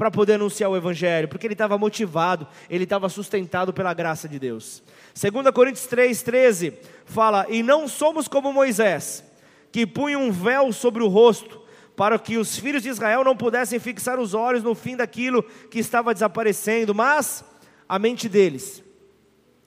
para 0.00 0.10
poder 0.10 0.32
anunciar 0.32 0.70
o 0.70 0.76
Evangelho, 0.78 1.28
porque 1.28 1.46
ele 1.46 1.52
estava 1.52 1.76
motivado, 1.76 2.48
ele 2.70 2.84
estava 2.84 3.06
sustentado 3.10 3.70
pela 3.70 3.92
graça 3.92 4.26
de 4.26 4.38
Deus. 4.38 4.82
2 5.14 5.50
Coríntios 5.52 5.86
3,13 5.88 6.72
fala: 7.04 7.44
E 7.50 7.62
não 7.62 7.86
somos 7.86 8.26
como 8.26 8.50
Moisés, 8.50 9.22
que 9.70 9.86
punha 9.86 10.18
um 10.18 10.32
véu 10.32 10.72
sobre 10.72 11.02
o 11.02 11.06
rosto, 11.06 11.60
para 11.94 12.18
que 12.18 12.38
os 12.38 12.56
filhos 12.58 12.82
de 12.82 12.88
Israel 12.88 13.22
não 13.22 13.36
pudessem 13.36 13.78
fixar 13.78 14.18
os 14.18 14.32
olhos 14.32 14.62
no 14.62 14.74
fim 14.74 14.96
daquilo 14.96 15.42
que 15.70 15.80
estava 15.80 16.14
desaparecendo, 16.14 16.94
mas 16.94 17.44
a 17.86 17.98
mente 17.98 18.26
deles 18.26 18.82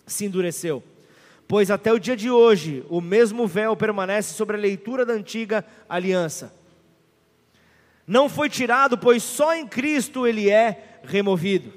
se 0.08 0.26
endureceu. 0.26 0.82
Pois 1.48 1.70
até 1.70 1.94
o 1.94 2.00
dia 2.00 2.18
de 2.18 2.32
hoje, 2.32 2.84
o 2.90 3.00
mesmo 3.00 3.46
véu 3.46 3.76
permanece 3.76 4.34
sobre 4.34 4.58
a 4.58 4.60
leitura 4.60 5.06
da 5.06 5.14
antiga 5.14 5.64
aliança. 5.88 6.63
Não 8.06 8.28
foi 8.28 8.50
tirado, 8.50 8.98
pois 8.98 9.24
só 9.24 9.56
em 9.56 9.68
Cristo 9.68 10.28
ele 10.28 10.50
é 10.50 11.00
removido. 11.04 11.74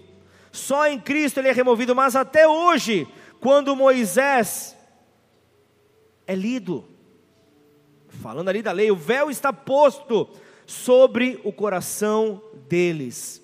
Só 0.51 0.87
em 0.87 0.99
Cristo 0.99 1.39
ele 1.39 1.49
é 1.49 1.53
removido, 1.53 1.95
mas 1.95 2.17
até 2.17 2.49
hoje, 2.49 3.07
quando 3.41 3.77
Moisés 3.77 4.77
é 6.27 6.35
lido, 6.35 6.85
falando 8.09 8.49
ali 8.49 8.63
da 8.63 8.73
lei, 8.73 8.91
o 8.91 8.97
véu 8.97 9.31
está 9.31 9.53
posto 9.53 10.29
sobre 10.67 11.41
o 11.45 11.53
coração 11.53 12.43
deles. 12.69 13.43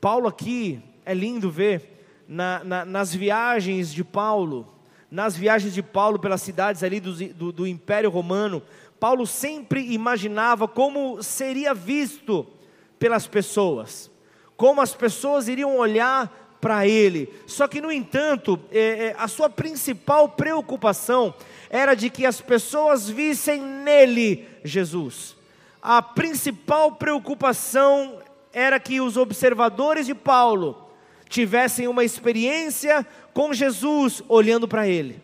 Paulo 0.00 0.26
aqui, 0.26 0.82
é 1.04 1.14
lindo 1.14 1.50
ver, 1.50 1.90
na, 2.26 2.64
na, 2.64 2.84
nas 2.84 3.14
viagens 3.14 3.92
de 3.92 4.02
Paulo, 4.02 4.72
nas 5.10 5.36
viagens 5.36 5.74
de 5.74 5.82
Paulo 5.82 6.18
pelas 6.18 6.42
cidades 6.42 6.82
ali 6.82 7.00
do, 7.00 7.12
do, 7.34 7.52
do 7.52 7.66
Império 7.66 8.10
Romano, 8.10 8.62
Paulo 9.00 9.26
sempre 9.26 9.92
imaginava 9.92 10.68
como 10.68 11.22
seria 11.22 11.74
visto 11.74 12.46
pelas 12.98 13.26
pessoas, 13.26 14.10
como 14.56 14.80
as 14.80 14.94
pessoas 14.94 15.48
iriam 15.48 15.76
olhar 15.76 16.58
para 16.60 16.86
ele. 16.86 17.32
Só 17.46 17.66
que, 17.66 17.80
no 17.80 17.90
entanto, 17.90 18.60
é, 18.70 18.78
é, 18.78 19.16
a 19.18 19.26
sua 19.26 19.48
principal 19.50 20.28
preocupação 20.28 21.34
era 21.70 21.94
de 21.94 22.10
que 22.10 22.26
as 22.26 22.40
pessoas 22.40 23.08
vissem 23.08 23.60
nele 23.60 24.46
Jesus 24.62 25.40
a 25.82 26.02
principal 26.02 26.92
preocupação 26.92 28.20
era 28.52 28.78
que 28.78 29.00
os 29.00 29.16
observadores 29.16 30.06
de 30.06 30.14
Paulo 30.14 30.90
tivessem 31.28 31.88
uma 31.88 32.04
experiência 32.04 33.06
com 33.32 33.54
Jesus 33.54 34.22
olhando 34.28 34.66
para 34.66 34.88
ele. 34.88 35.22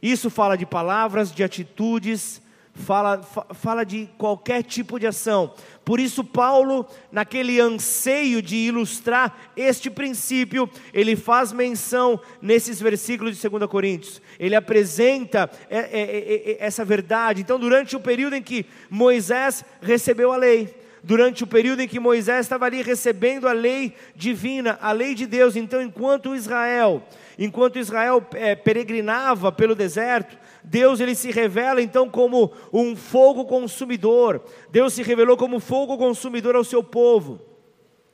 Isso 0.00 0.28
fala 0.28 0.56
de 0.56 0.66
palavras, 0.66 1.32
de 1.32 1.42
atitudes, 1.42 2.41
fala, 2.74 3.20
fala 3.22 3.84
de 3.84 4.08
qualquer 4.16 4.62
tipo 4.62 4.98
de 4.98 5.06
ação. 5.06 5.54
Por 5.84 5.98
isso, 6.00 6.24
Paulo, 6.24 6.86
naquele 7.10 7.60
anseio 7.60 8.40
de 8.40 8.56
ilustrar 8.56 9.36
este 9.56 9.90
princípio, 9.90 10.70
ele 10.92 11.16
faz 11.16 11.52
menção 11.52 12.20
nesses 12.40 12.80
versículos 12.80 13.36
de 13.36 13.48
2 13.48 13.66
Coríntios. 13.66 14.22
Ele 14.38 14.54
apresenta 14.54 15.50
é, 15.68 15.78
é, 15.78 16.52
é, 16.52 16.56
essa 16.60 16.84
verdade. 16.84 17.42
Então, 17.42 17.58
durante 17.58 17.96
o 17.96 18.00
período 18.00 18.36
em 18.36 18.42
que 18.42 18.64
Moisés 18.88 19.64
recebeu 19.80 20.32
a 20.32 20.36
lei, 20.36 20.74
durante 21.02 21.42
o 21.42 21.48
período 21.48 21.80
em 21.80 21.88
que 21.88 21.98
Moisés 21.98 22.46
estava 22.46 22.66
ali 22.66 22.80
recebendo 22.80 23.48
a 23.48 23.52
lei 23.52 23.94
divina, 24.14 24.78
a 24.80 24.92
lei 24.92 25.14
de 25.14 25.26
Deus, 25.26 25.56
então, 25.56 25.82
enquanto 25.82 26.34
Israel, 26.34 27.02
enquanto 27.36 27.78
Israel 27.78 28.24
é, 28.34 28.54
peregrinava 28.54 29.50
pelo 29.50 29.74
deserto, 29.74 30.38
Deus 30.64 31.00
ele 31.00 31.14
se 31.14 31.30
revela 31.30 31.82
então 31.82 32.08
como 32.08 32.52
um 32.72 32.94
fogo 32.94 33.44
consumidor. 33.44 34.42
Deus 34.70 34.92
se 34.94 35.02
revelou 35.02 35.36
como 35.36 35.60
fogo 35.60 35.98
consumidor 35.98 36.54
ao 36.54 36.64
seu 36.64 36.82
povo. 36.82 37.40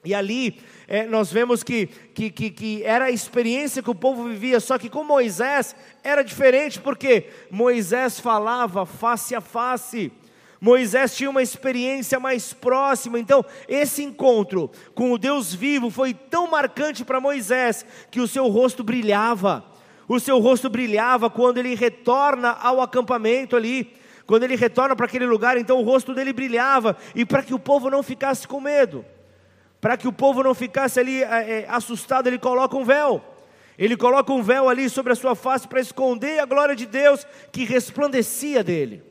E 0.04 0.14
ali 0.14 0.58
é, 0.86 1.04
nós 1.06 1.30
vemos 1.30 1.62
que, 1.62 1.86
que, 1.86 2.30
que, 2.30 2.50
que, 2.50 2.82
era 2.82 3.06
a 3.06 3.10
experiência 3.10 3.82
que 3.82 3.90
o 3.90 3.94
povo 3.94 4.24
vivia, 4.24 4.60
só 4.60 4.78
que 4.78 4.88
com 4.88 5.04
Moisés 5.04 5.74
era 6.02 6.22
diferente, 6.22 6.80
porque 6.80 7.26
Moisés 7.50 8.18
falava 8.20 8.86
face 8.86 9.34
a 9.34 9.40
face. 9.40 10.10
Moisés 10.60 11.16
tinha 11.16 11.30
uma 11.30 11.42
experiência 11.42 12.18
mais 12.18 12.52
próxima, 12.52 13.18
então 13.18 13.44
esse 13.68 14.02
encontro 14.02 14.70
com 14.94 15.12
o 15.12 15.18
Deus 15.18 15.54
vivo 15.54 15.90
foi 15.90 16.14
tão 16.14 16.50
marcante 16.50 17.04
para 17.04 17.20
Moisés 17.20 17.84
que 18.10 18.20
o 18.20 18.26
seu 18.26 18.48
rosto 18.48 18.82
brilhava 18.82 19.64
o 20.08 20.18
seu 20.18 20.38
rosto 20.38 20.70
brilhava 20.70 21.28
quando 21.28 21.58
ele 21.58 21.74
retorna 21.74 22.50
ao 22.52 22.80
acampamento 22.80 23.54
ali, 23.54 23.92
quando 24.26 24.42
ele 24.42 24.56
retorna 24.56 24.96
para 24.96 25.06
aquele 25.06 25.26
lugar, 25.26 25.58
então 25.58 25.78
o 25.78 25.84
rosto 25.84 26.14
dele 26.14 26.32
brilhava, 26.32 26.96
e 27.14 27.26
para 27.26 27.42
que 27.42 27.52
o 27.52 27.58
povo 27.58 27.90
não 27.90 28.02
ficasse 28.02 28.48
com 28.48 28.60
medo, 28.60 29.04
para 29.80 29.96
que 29.96 30.08
o 30.08 30.12
povo 30.12 30.42
não 30.42 30.54
ficasse 30.54 30.98
ali 30.98 31.22
é, 31.22 31.66
assustado, 31.68 32.26
ele 32.26 32.38
coloca 32.38 32.76
um 32.76 32.84
véu, 32.84 33.22
ele 33.78 33.96
coloca 33.96 34.32
um 34.32 34.42
véu 34.42 34.68
ali 34.68 34.88
sobre 34.88 35.12
a 35.12 35.16
sua 35.16 35.34
face 35.34 35.68
para 35.68 35.80
esconder 35.80 36.40
a 36.40 36.46
glória 36.46 36.74
de 36.74 36.86
Deus 36.86 37.26
que 37.52 37.64
resplandecia 37.64 38.64
dele. 38.64 39.02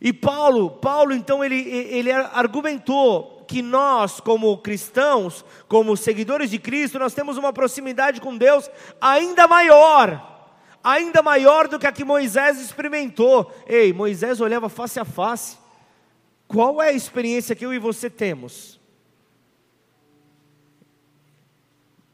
E 0.00 0.12
Paulo, 0.12 0.70
Paulo 0.70 1.14
então 1.14 1.42
ele, 1.42 1.56
ele 1.56 2.10
argumentou 2.10 3.33
que 3.46 3.62
nós, 3.62 4.20
como 4.20 4.56
cristãos, 4.58 5.44
como 5.68 5.96
seguidores 5.96 6.50
de 6.50 6.58
Cristo, 6.58 6.98
nós 6.98 7.14
temos 7.14 7.36
uma 7.36 7.52
proximidade 7.52 8.20
com 8.20 8.36
Deus 8.36 8.70
ainda 9.00 9.46
maior, 9.46 10.50
ainda 10.82 11.22
maior 11.22 11.68
do 11.68 11.78
que 11.78 11.86
a 11.86 11.92
que 11.92 12.04
Moisés 12.04 12.60
experimentou. 12.60 13.52
Ei, 13.66 13.92
Moisés 13.92 14.40
olhava 14.40 14.68
face 14.68 14.98
a 14.98 15.04
face. 15.04 15.58
Qual 16.46 16.82
é 16.82 16.88
a 16.88 16.92
experiência 16.92 17.54
que 17.54 17.64
eu 17.64 17.72
e 17.72 17.78
você 17.78 18.10
temos? 18.10 18.80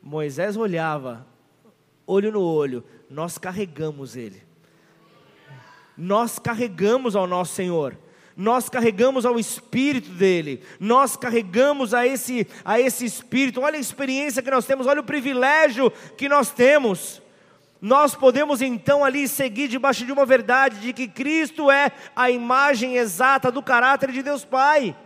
Moisés 0.02 0.56
olhava, 0.56 1.26
olho 2.06 2.32
no 2.32 2.42
olho, 2.42 2.84
nós 3.08 3.38
carregamos 3.38 4.16
ele. 4.16 4.42
Nós 5.96 6.38
carregamos 6.38 7.14
ao 7.14 7.26
nosso 7.26 7.54
Senhor 7.54 7.96
nós 8.40 8.70
carregamos 8.70 9.26
ao 9.26 9.38
Espírito 9.38 10.08
dele, 10.08 10.62
nós 10.80 11.14
carregamos 11.14 11.92
a 11.92 12.06
esse, 12.06 12.46
a 12.64 12.80
esse 12.80 13.04
Espírito. 13.04 13.60
Olha 13.60 13.76
a 13.76 13.80
experiência 13.80 14.42
que 14.42 14.50
nós 14.50 14.64
temos, 14.64 14.86
olha 14.86 15.02
o 15.02 15.04
privilégio 15.04 15.92
que 16.16 16.26
nós 16.26 16.48
temos. 16.48 17.20
Nós 17.82 18.14
podemos 18.14 18.62
então 18.62 19.04
ali 19.04 19.28
seguir 19.28 19.68
debaixo 19.68 20.06
de 20.06 20.12
uma 20.12 20.24
verdade 20.24 20.80
de 20.80 20.94
que 20.94 21.06
Cristo 21.06 21.70
é 21.70 21.92
a 22.16 22.30
imagem 22.30 22.96
exata 22.96 23.52
do 23.52 23.62
caráter 23.62 24.10
de 24.10 24.22
Deus 24.22 24.42
Pai. 24.42 24.96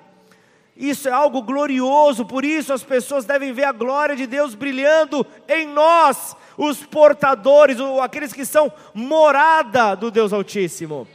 Isso 0.76 1.08
é 1.08 1.12
algo 1.12 1.42
glorioso, 1.42 2.24
por 2.24 2.44
isso 2.44 2.72
as 2.72 2.84
pessoas 2.84 3.24
devem 3.24 3.52
ver 3.52 3.64
a 3.64 3.72
glória 3.72 4.14
de 4.14 4.28
Deus 4.28 4.54
brilhando 4.54 5.26
em 5.48 5.66
nós, 5.66 6.36
os 6.56 6.84
portadores, 6.84 7.78
aqueles 8.00 8.32
que 8.32 8.44
são 8.44 8.72
morada 8.94 9.96
do 9.96 10.08
Deus 10.08 10.32
Altíssimo. 10.32 11.08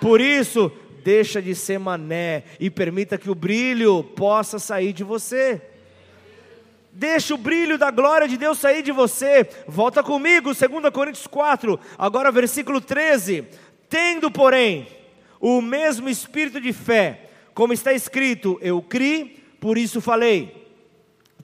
Por 0.00 0.20
isso, 0.20 0.72
deixa 1.02 1.40
de 1.40 1.54
ser 1.54 1.78
mané 1.78 2.44
e 2.58 2.70
permita 2.70 3.18
que 3.18 3.30
o 3.30 3.34
brilho 3.34 4.02
possa 4.02 4.58
sair 4.58 4.92
de 4.92 5.04
você. 5.04 5.60
Deixa 6.92 7.34
o 7.34 7.38
brilho 7.38 7.78
da 7.78 7.90
glória 7.90 8.26
de 8.26 8.36
Deus 8.36 8.58
sair 8.58 8.82
de 8.82 8.92
você. 8.92 9.48
Volta 9.66 10.02
comigo, 10.02 10.52
2 10.54 10.92
Coríntios 10.92 11.26
4, 11.26 11.78
agora 11.96 12.32
versículo 12.32 12.80
13. 12.80 13.44
Tendo, 13.88 14.30
porém, 14.30 14.86
o 15.40 15.60
mesmo 15.60 16.08
espírito 16.08 16.60
de 16.60 16.72
fé, 16.72 17.30
como 17.54 17.72
está 17.72 17.92
escrito: 17.92 18.58
Eu 18.60 18.82
criei, 18.82 19.42
por 19.60 19.78
isso 19.78 20.00
falei. 20.00 20.66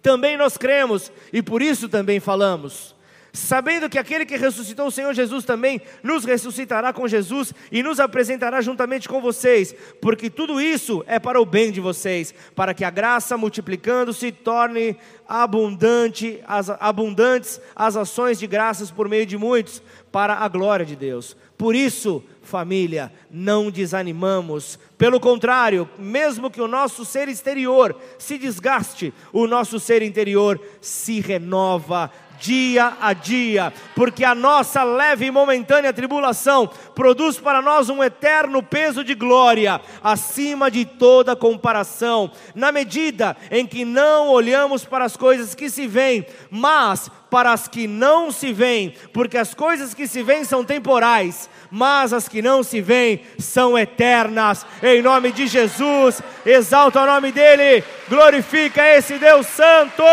Também 0.03 0.37
nós 0.37 0.57
cremos 0.57 1.11
e 1.33 1.43
por 1.43 1.63
isso 1.63 1.89
também 1.89 2.21
falamos 2.21 2.94
sabendo 3.35 3.91
que 3.91 3.99
aquele 3.99 4.25
que 4.25 4.37
ressuscitou 4.37 4.87
o 4.87 4.91
Senhor 4.93 5.13
Jesus 5.13 5.45
também 5.45 5.81
nos 6.05 6.25
ressuscitará 6.25 6.93
com 6.93 7.09
Jesus 7.09 7.53
e 7.71 7.83
nos 7.83 7.99
apresentará 7.99 8.61
juntamente 8.61 9.09
com 9.09 9.21
vocês, 9.21 9.75
porque 10.01 10.31
tudo 10.31 10.61
isso 10.61 11.05
é 11.09 11.19
para 11.19 11.41
o 11.41 11.45
bem 11.45 11.73
de 11.73 11.81
vocês, 11.81 12.33
para 12.55 12.73
que 12.73 12.85
a 12.85 12.91
graça 12.91 13.37
multiplicando-se 13.37 14.31
torne 14.31 14.97
abundante, 15.29 16.41
as, 16.47 16.71
abundantes 16.71 17.61
as 17.75 17.97
ações 17.97 18.39
de 18.39 18.47
graças 18.47 18.93
por 18.93 19.09
meio 19.09 19.27
de 19.27 19.37
muitos, 19.37 19.83
para 20.13 20.35
a 20.35 20.47
glória 20.47 20.87
de 20.87 20.95
Deus. 20.95 21.37
Por 21.59 21.75
isso, 21.75 22.23
família, 22.43 23.13
não 23.29 23.71
desanimamos. 23.71 24.79
Pelo 24.97 25.19
contrário, 25.19 25.89
mesmo 25.99 26.51
que 26.51 26.61
o 26.61 26.69
nosso 26.69 27.05
ser 27.05 27.29
exterior 27.29 27.97
se 28.19 28.39
desgaste, 28.39 29.13
o 29.33 29.47
nosso 29.47 29.81
ser 29.81 30.03
interior 30.03 30.61
se 30.81 31.21
renova 31.21 32.13
dia 32.39 32.95
a 33.01 33.13
dia, 33.13 33.73
porque 33.95 34.25
a 34.25 34.35
nossa 34.35 34.83
leve 34.83 35.27
e 35.27 35.31
momentânea 35.31 35.93
tribulação 35.93 36.69
produz 36.95 37.39
para 37.39 37.61
nós 37.63 37.89
um 37.89 38.03
eterno 38.03 38.63
peso 38.63 39.03
de 39.05 39.15
glória, 39.15 39.81
acima 40.03 40.71
de 40.71 40.85
toda 40.85 41.37
comparação, 41.37 42.31
na 42.55 42.71
medida 42.71 43.37
em 43.51 43.67
que 43.67 43.85
não 43.85 44.29
olhamos 44.29 44.85
para 44.85 45.05
as 45.05 45.17
coisas 45.17 45.55
que 45.55 45.71
se 45.71 45.87
veem, 45.87 46.27
mas 46.51 47.11
para 47.31 47.53
as 47.53 47.67
que 47.67 47.89
não 47.89 48.31
se 48.31 48.53
veem, 48.53 48.95
porque 49.13 49.37
as 49.37 49.55
coisas 49.55 49.93
que 49.93 50.07
se 50.07 50.23
veem 50.23 50.45
são 50.45 50.65
temporais, 50.65 51.51
mas 51.69 52.13
as 52.13 52.29
que 52.29 52.41
não 52.41 52.63
se 52.63 52.81
veem 52.81 53.23
são 53.39 53.77
eternas. 53.77 54.65
Em 54.81 55.03
nome 55.03 55.33
de 55.33 55.49
Jesus, 55.49 56.23
exalta 56.47 57.03
o 57.03 57.07
nome 57.07 57.33
dele, 57.33 57.83
glorifica 58.09 58.87
esse 58.89 59.19
Deus 59.19 59.47
Santo. 59.49 60.05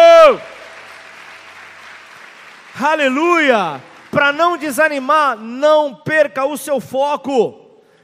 Aleluia! 2.75 3.81
Para 4.09 4.33
não 4.33 4.57
desanimar, 4.57 5.37
não 5.37 5.95
perca 5.95 6.45
o 6.45 6.57
seu 6.57 6.79
foco. 6.79 7.59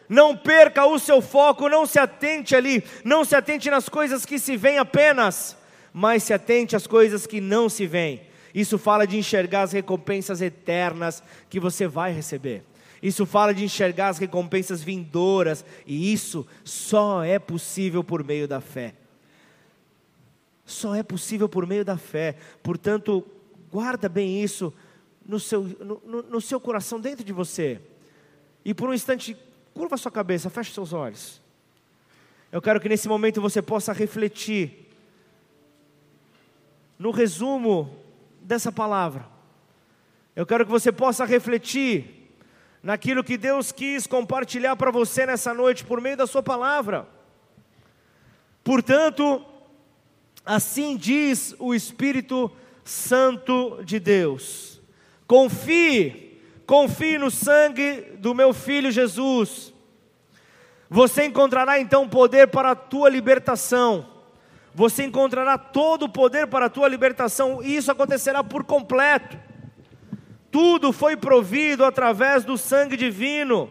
Não 0.08 0.38
perca 0.38 0.86
o 0.86 0.98
seu 0.98 1.22
foco, 1.22 1.68
não 1.68 1.86
se 1.86 2.00
atente 2.00 2.56
ali, 2.56 2.82
não 3.04 3.26
se 3.26 3.36
atente 3.36 3.70
nas 3.70 3.90
coisas 3.90 4.26
que 4.26 4.40
se 4.40 4.56
veem 4.56 4.78
apenas, 4.78 5.58
mas 5.92 6.24
se 6.24 6.34
atente 6.34 6.78
às 6.78 6.88
coisas 6.88 7.28
que 7.28 7.42
não 7.42 7.68
se 7.68 7.86
veem. 7.86 8.22
Isso 8.56 8.78
fala 8.78 9.06
de 9.06 9.18
enxergar 9.18 9.64
as 9.64 9.74
recompensas 9.74 10.42
eternas 10.42 11.22
que 11.50 11.60
você 11.60 11.88
vai 11.88 12.14
receber. 12.14 12.64
Isso 13.04 13.26
fala 13.26 13.54
de 13.54 13.66
enxergar 13.66 14.08
as 14.08 14.18
recompensas 14.18 14.82
vindouras, 14.82 15.66
e 15.86 16.14
isso 16.14 16.48
só 16.64 17.24
é 17.24 17.38
possível 17.38 18.04
por 18.04 18.24
meio 18.24 18.48
da 18.48 18.62
fé. 18.62 18.94
Só 20.66 20.96
é 20.96 21.04
possível 21.04 21.50
por 21.50 21.68
meio 21.68 21.84
da 21.84 21.98
fé. 21.98 22.36
Portanto, 22.64 23.26
Guarda 23.78 24.10
bem 24.10 24.42
isso 24.42 24.74
no 25.24 25.40
seu, 25.40 25.62
no, 25.62 26.02
no, 26.04 26.24
no 26.24 26.42
seu 26.42 26.60
coração, 26.60 27.00
dentro 27.00 27.24
de 27.24 27.32
você. 27.32 27.80
E 28.66 28.74
por 28.74 28.90
um 28.90 28.94
instante, 28.96 29.38
curva 29.72 29.96
sua 29.98 30.12
cabeça, 30.12 30.50
feche 30.50 30.74
seus 30.74 30.94
olhos. 30.94 31.40
Eu 32.52 32.60
quero 32.60 32.80
que 32.82 32.90
nesse 32.90 33.08
momento 33.08 33.40
você 33.40 33.62
possa 33.62 33.94
refletir 33.94 34.90
no 36.98 37.12
resumo 37.12 37.96
dessa 38.42 38.72
palavra. 38.72 39.28
Eu 40.36 40.48
quero 40.48 40.66
que 40.66 40.72
você 40.72 40.92
possa 40.92 41.24
refletir 41.24 42.32
naquilo 42.82 43.24
que 43.24 43.38
Deus 43.38 43.72
quis 43.72 44.08
compartilhar 44.08 44.76
para 44.76 44.90
você 44.90 45.24
nessa 45.28 45.54
noite 45.54 45.86
por 45.86 46.02
meio 46.02 46.18
da 46.18 46.26
Sua 46.26 46.42
palavra. 46.42 47.08
Portanto, 48.64 49.46
assim 50.44 50.98
diz 50.98 51.54
o 51.60 51.76
Espírito 51.76 52.50
Santo 52.50 52.67
de 53.84 54.00
Deus. 54.00 54.82
Confie, 55.28 56.40
confie 56.66 57.18
no 57.18 57.30
sangue 57.30 58.14
do 58.18 58.34
meu 58.34 58.54
filho 58.54 58.92
Jesus. 58.92 59.74
Você 60.90 61.26
encontrará 61.26 61.80
então 61.80 62.08
poder 62.08 62.48
para 62.48 62.72
a 62.72 62.76
tua 62.76 63.10
libertação. 63.10 64.08
Você 64.74 65.04
encontrará 65.04 65.58
todo 65.58 66.04
o 66.04 66.10
poder 66.10 66.48
para 66.48 66.68
a 66.68 66.70
tua 66.70 66.88
libertação, 66.88 67.64
e 67.64 67.76
isso 67.76 67.92
acontecerá 67.92 68.44
por 68.44 68.64
completo. 68.64 69.38
Tudo 70.52 70.94
foi 70.94 71.18
provido 71.18 71.84
através 71.84 72.46
do 72.46 72.58
sangue 72.58 72.96
divino. 72.96 73.70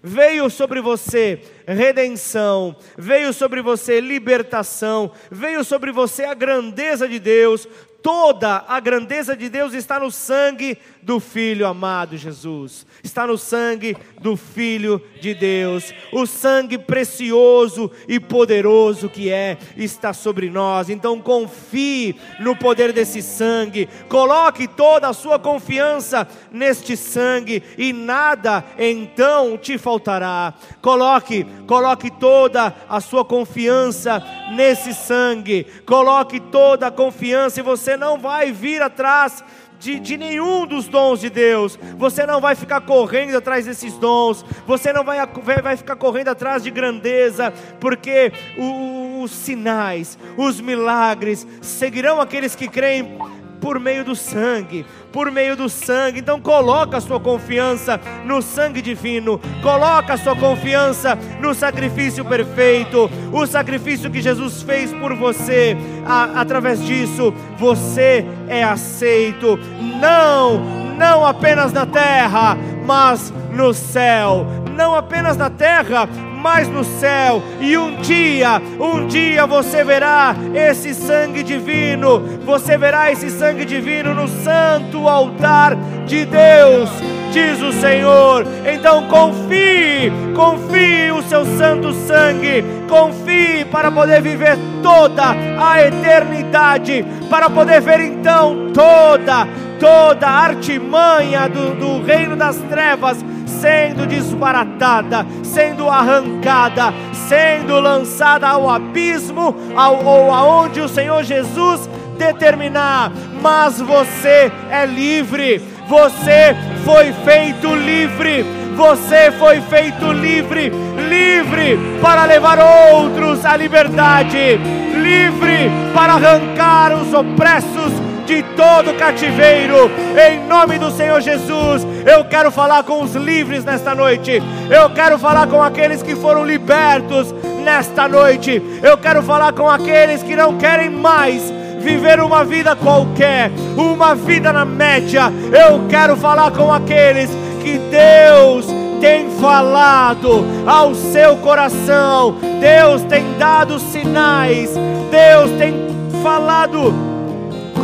Veio 0.00 0.50
sobre 0.50 0.80
você 0.80 1.40
redenção, 1.66 2.76
veio 2.96 3.32
sobre 3.32 3.62
você 3.62 4.00
libertação, 4.00 5.10
veio 5.30 5.64
sobre 5.64 5.90
você 5.90 6.24
a 6.24 6.34
grandeza 6.34 7.08
de 7.08 7.18
Deus, 7.18 7.66
toda 8.04 8.66
a 8.68 8.78
grandeza 8.80 9.34
de 9.34 9.48
Deus 9.48 9.72
está 9.72 9.98
no 9.98 10.10
sangue 10.10 10.78
do 11.04 11.20
Filho 11.20 11.66
amado 11.66 12.16
Jesus, 12.16 12.86
está 13.02 13.26
no 13.26 13.36
sangue 13.36 13.96
do 14.20 14.36
Filho 14.36 15.00
de 15.20 15.34
Deus, 15.34 15.92
o 16.10 16.26
sangue 16.26 16.78
precioso 16.78 17.90
e 18.08 18.18
poderoso 18.18 19.10
que 19.10 19.30
é, 19.30 19.58
está 19.76 20.14
sobre 20.14 20.48
nós. 20.48 20.88
Então 20.88 21.20
confie 21.20 22.16
no 22.40 22.56
poder 22.56 22.92
desse 22.92 23.20
sangue, 23.20 23.88
coloque 24.08 24.66
toda 24.66 25.08
a 25.08 25.12
sua 25.12 25.38
confiança 25.38 26.26
neste 26.50 26.96
sangue 26.96 27.62
e 27.76 27.92
nada 27.92 28.64
então 28.78 29.58
te 29.58 29.76
faltará. 29.76 30.54
Coloque, 30.80 31.44
coloque 31.66 32.10
toda 32.10 32.74
a 32.88 33.00
sua 33.00 33.24
confiança 33.24 34.22
nesse 34.54 34.94
sangue, 34.94 35.66
coloque 35.84 36.40
toda 36.40 36.86
a 36.86 36.90
confiança 36.90 37.60
e 37.60 37.62
você 37.62 37.94
não 37.96 38.18
vai 38.18 38.52
vir 38.52 38.80
atrás 38.80 39.44
de, 39.84 40.00
de, 40.00 40.16
nenhum 40.16 40.66
dos 40.66 40.88
dons 40.88 41.20
de 41.20 41.28
Deus, 41.28 41.78
você 41.98 42.24
não 42.24 42.40
vai 42.40 42.54
ficar 42.54 42.80
correndo 42.80 43.36
atrás 43.36 43.66
desses 43.66 43.92
dons, 43.98 44.42
você 44.66 44.94
não 44.94 45.04
vai, 45.04 45.18
vai 45.62 45.76
ficar 45.76 45.94
correndo 45.96 46.28
atrás 46.28 46.62
de 46.62 46.70
grandeza, 46.70 47.52
porque 47.78 48.32
os 48.56 49.30
sinais, 49.30 50.18
os 50.38 50.58
milagres 50.58 51.46
seguirão 51.60 52.18
aqueles 52.18 52.56
que 52.56 52.66
creem 52.66 53.18
por 53.60 53.78
meio 53.78 54.04
do 54.04 54.16
sangue, 54.16 54.86
por 55.14 55.30
meio 55.30 55.56
do 55.56 55.68
sangue. 55.68 56.18
Então 56.18 56.40
coloca 56.40 56.96
a 56.96 57.00
sua 57.00 57.20
confiança 57.20 58.00
no 58.24 58.42
sangue 58.42 58.82
divino, 58.82 59.40
coloca 59.62 60.14
a 60.14 60.18
sua 60.18 60.34
confiança 60.34 61.16
no 61.40 61.54
sacrifício 61.54 62.24
perfeito, 62.24 63.08
o 63.32 63.46
sacrifício 63.46 64.10
que 64.10 64.20
Jesus 64.20 64.62
fez 64.62 64.92
por 64.92 65.14
você. 65.14 65.76
A, 66.04 66.40
através 66.40 66.84
disso, 66.84 67.32
você 67.56 68.26
é 68.48 68.64
aceito. 68.64 69.56
Não, 70.00 70.58
não 70.98 71.24
apenas 71.24 71.72
na 71.72 71.86
terra, 71.86 72.58
mas 72.84 73.32
no 73.52 73.72
céu. 73.72 74.44
Não 74.76 74.96
apenas 74.96 75.36
na 75.36 75.48
terra, 75.48 76.08
mais 76.44 76.68
no 76.68 76.84
céu, 76.84 77.42
e 77.58 77.74
um 77.78 77.96
dia, 78.02 78.60
um 78.78 79.06
dia 79.06 79.46
você 79.46 79.82
verá 79.82 80.36
esse 80.52 80.92
sangue 80.92 81.42
divino, 81.42 82.20
você 82.44 82.76
verá 82.76 83.10
esse 83.10 83.30
sangue 83.30 83.64
divino 83.64 84.14
no 84.14 84.28
santo 84.28 85.08
altar 85.08 85.74
de 86.04 86.26
Deus, 86.26 86.90
diz 87.32 87.62
o 87.62 87.72
Senhor. 87.72 88.46
Então 88.70 89.08
confie, 89.08 90.12
confie 90.36 91.10
o 91.12 91.22
seu 91.22 91.46
santo 91.56 91.94
sangue, 91.94 92.62
confie 92.90 93.64
para 93.64 93.90
poder 93.90 94.20
viver 94.20 94.58
toda 94.82 95.34
a 95.58 95.82
eternidade, 95.82 97.06
para 97.30 97.48
poder 97.48 97.80
ver 97.80 98.00
então 98.00 98.70
toda, 98.74 99.48
toda 99.80 100.26
a 100.26 100.44
artimanha 100.44 101.48
do, 101.48 101.74
do 101.74 102.04
reino 102.04 102.36
das 102.36 102.58
trevas 102.68 103.24
sendo 103.46 104.06
desbaratada, 104.06 105.26
sendo 105.42 105.88
arrancada, 105.88 106.92
sendo 107.12 107.78
lançada 107.80 108.48
ao 108.48 108.68
abismo, 108.68 109.54
ao, 109.76 110.04
ou 110.04 110.32
aonde 110.32 110.80
o 110.80 110.88
Senhor 110.88 111.22
Jesus 111.22 111.88
determinar. 112.18 113.12
Mas 113.40 113.80
você 113.80 114.50
é 114.70 114.86
livre, 114.86 115.58
você 115.88 116.56
foi 116.84 117.12
feito 117.24 117.74
livre. 117.74 118.64
Você 118.74 119.30
foi 119.38 119.60
feito 119.60 120.10
livre, 120.10 120.72
livre 121.08 121.78
para 122.02 122.24
levar 122.24 122.58
outros 122.58 123.44
à 123.44 123.56
liberdade, 123.56 124.58
livre 125.00 125.70
para 125.94 126.14
arrancar 126.14 126.92
os 126.92 127.14
opressos 127.14 127.92
de 128.26 128.42
todo 128.56 128.96
cativeiro, 128.98 129.90
em 130.28 130.46
nome 130.46 130.78
do 130.78 130.90
Senhor 130.90 131.20
Jesus. 131.20 131.86
Eu 132.06 132.24
quero 132.24 132.50
falar 132.50 132.82
com 132.82 133.02
os 133.02 133.14
livres 133.14 133.64
nesta 133.64 133.94
noite, 133.94 134.42
eu 134.70 134.90
quero 134.90 135.18
falar 135.18 135.46
com 135.46 135.62
aqueles 135.62 136.02
que 136.02 136.14
foram 136.16 136.44
libertos 136.44 137.32
nesta 137.62 138.08
noite, 138.08 138.62
eu 138.82 138.96
quero 138.96 139.22
falar 139.22 139.52
com 139.52 139.68
aqueles 139.68 140.22
que 140.22 140.34
não 140.34 140.56
querem 140.56 140.90
mais 140.90 141.52
viver 141.80 142.18
uma 142.20 142.44
vida 142.44 142.74
qualquer, 142.74 143.50
uma 143.76 144.14
vida 144.14 144.52
na 144.52 144.64
média. 144.64 145.30
Eu 145.52 145.86
quero 145.88 146.16
falar 146.16 146.50
com 146.50 146.72
aqueles 146.72 147.30
que 147.62 147.78
Deus 147.78 148.66
tem 149.00 149.30
falado 149.38 150.44
ao 150.66 150.94
seu 150.94 151.36
coração, 151.36 152.36
Deus 152.58 153.02
tem 153.02 153.36
dado 153.38 153.78
sinais, 153.78 154.70
Deus 155.10 155.50
tem 155.58 155.74
falado 156.22 157.13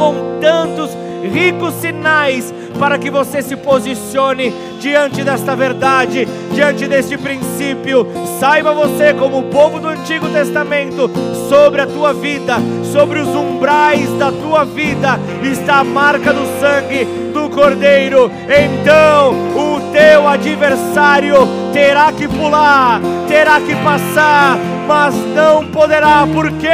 com 0.01 0.41
tantos 0.41 0.91
ricos 1.31 1.75
sinais 1.75 2.55
para 2.79 2.99
que 2.99 3.11
você 3.11 3.43
se 3.43 3.55
posicione 3.55 4.51
diante 4.81 5.23
desta 5.23 5.55
verdade, 5.55 6.27
diante 6.55 6.87
deste 6.87 7.19
princípio. 7.19 8.07
Saiba 8.39 8.73
você, 8.73 9.13
como 9.13 9.43
povo 9.43 9.79
do 9.79 9.89
Antigo 9.89 10.27
Testamento, 10.31 11.11
sobre 11.51 11.83
a 11.83 11.87
tua 11.87 12.15
vida, 12.15 12.57
sobre 12.91 13.19
os 13.19 13.29
umbrais 13.29 14.09
da 14.19 14.33
tua 14.33 14.65
vida, 14.65 15.21
está 15.43 15.81
a 15.81 15.85
marca 15.85 16.33
do 16.33 16.47
sangue 16.59 17.05
do 17.35 17.51
Cordeiro. 17.51 18.31
Então 18.49 19.35
o 19.55 19.93
teu 19.93 20.27
adversário 20.27 21.37
terá 21.75 22.11
que 22.11 22.27
pular, 22.27 23.03
terá 23.29 23.61
que 23.61 23.75
passar, 23.77 24.57
mas 24.91 25.15
não 25.37 25.65
poderá, 25.67 26.27
porque 26.35 26.69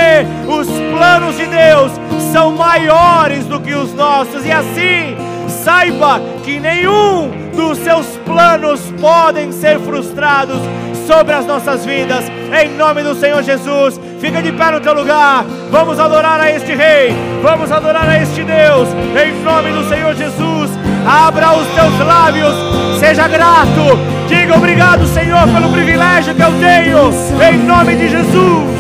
os 0.49 0.67
planos 0.67 1.37
de 1.37 1.45
Deus 1.45 1.93
são 2.33 2.53
maiores 2.53 3.45
do 3.45 3.61
que 3.61 3.75
os 3.75 3.93
nossos, 3.93 4.43
e 4.47 4.51
assim 4.51 5.15
saiba 5.47 6.19
que 6.43 6.59
nenhum 6.59 7.31
dos 7.55 7.77
seus 7.77 8.07
planos 8.25 8.81
podem 8.99 9.53
ser 9.53 9.79
frustrados 9.81 10.59
sobre 11.07 11.35
as 11.35 11.45
nossas 11.45 11.85
vidas, 11.85 12.25
em 12.59 12.71
nome 12.71 13.03
do 13.03 13.15
Senhor 13.15 13.43
Jesus. 13.43 14.01
Fica 14.19 14.41
de 14.41 14.51
pé 14.51 14.71
no 14.71 14.81
teu 14.81 14.95
lugar, 14.95 15.45
vamos 15.71 16.01
adorar 16.01 16.41
a 16.41 16.51
este 16.51 16.75
Rei, 16.75 17.15
vamos 17.43 17.71
adorar 17.71 18.09
a 18.09 18.23
este 18.23 18.43
Deus, 18.43 18.89
em 19.23 19.45
nome 19.45 19.73
do 19.73 19.87
Senhor 19.91 20.15
Jesus. 20.15 20.71
Abra 21.07 21.53
os 21.53 21.67
teus 21.75 21.99
lábios, 21.99 22.55
seja 22.99 23.29
grato, 23.29 24.16
diga 24.27 24.57
obrigado, 24.57 25.07
Senhor, 25.07 25.47
pelo 25.49 25.73
privilégio 25.73 26.35
que 26.35 26.43
eu 26.43 26.53
tenho, 26.61 27.11
em 27.43 27.59
nome 27.65 27.97
de 27.97 28.09
Jesus. 28.09 28.77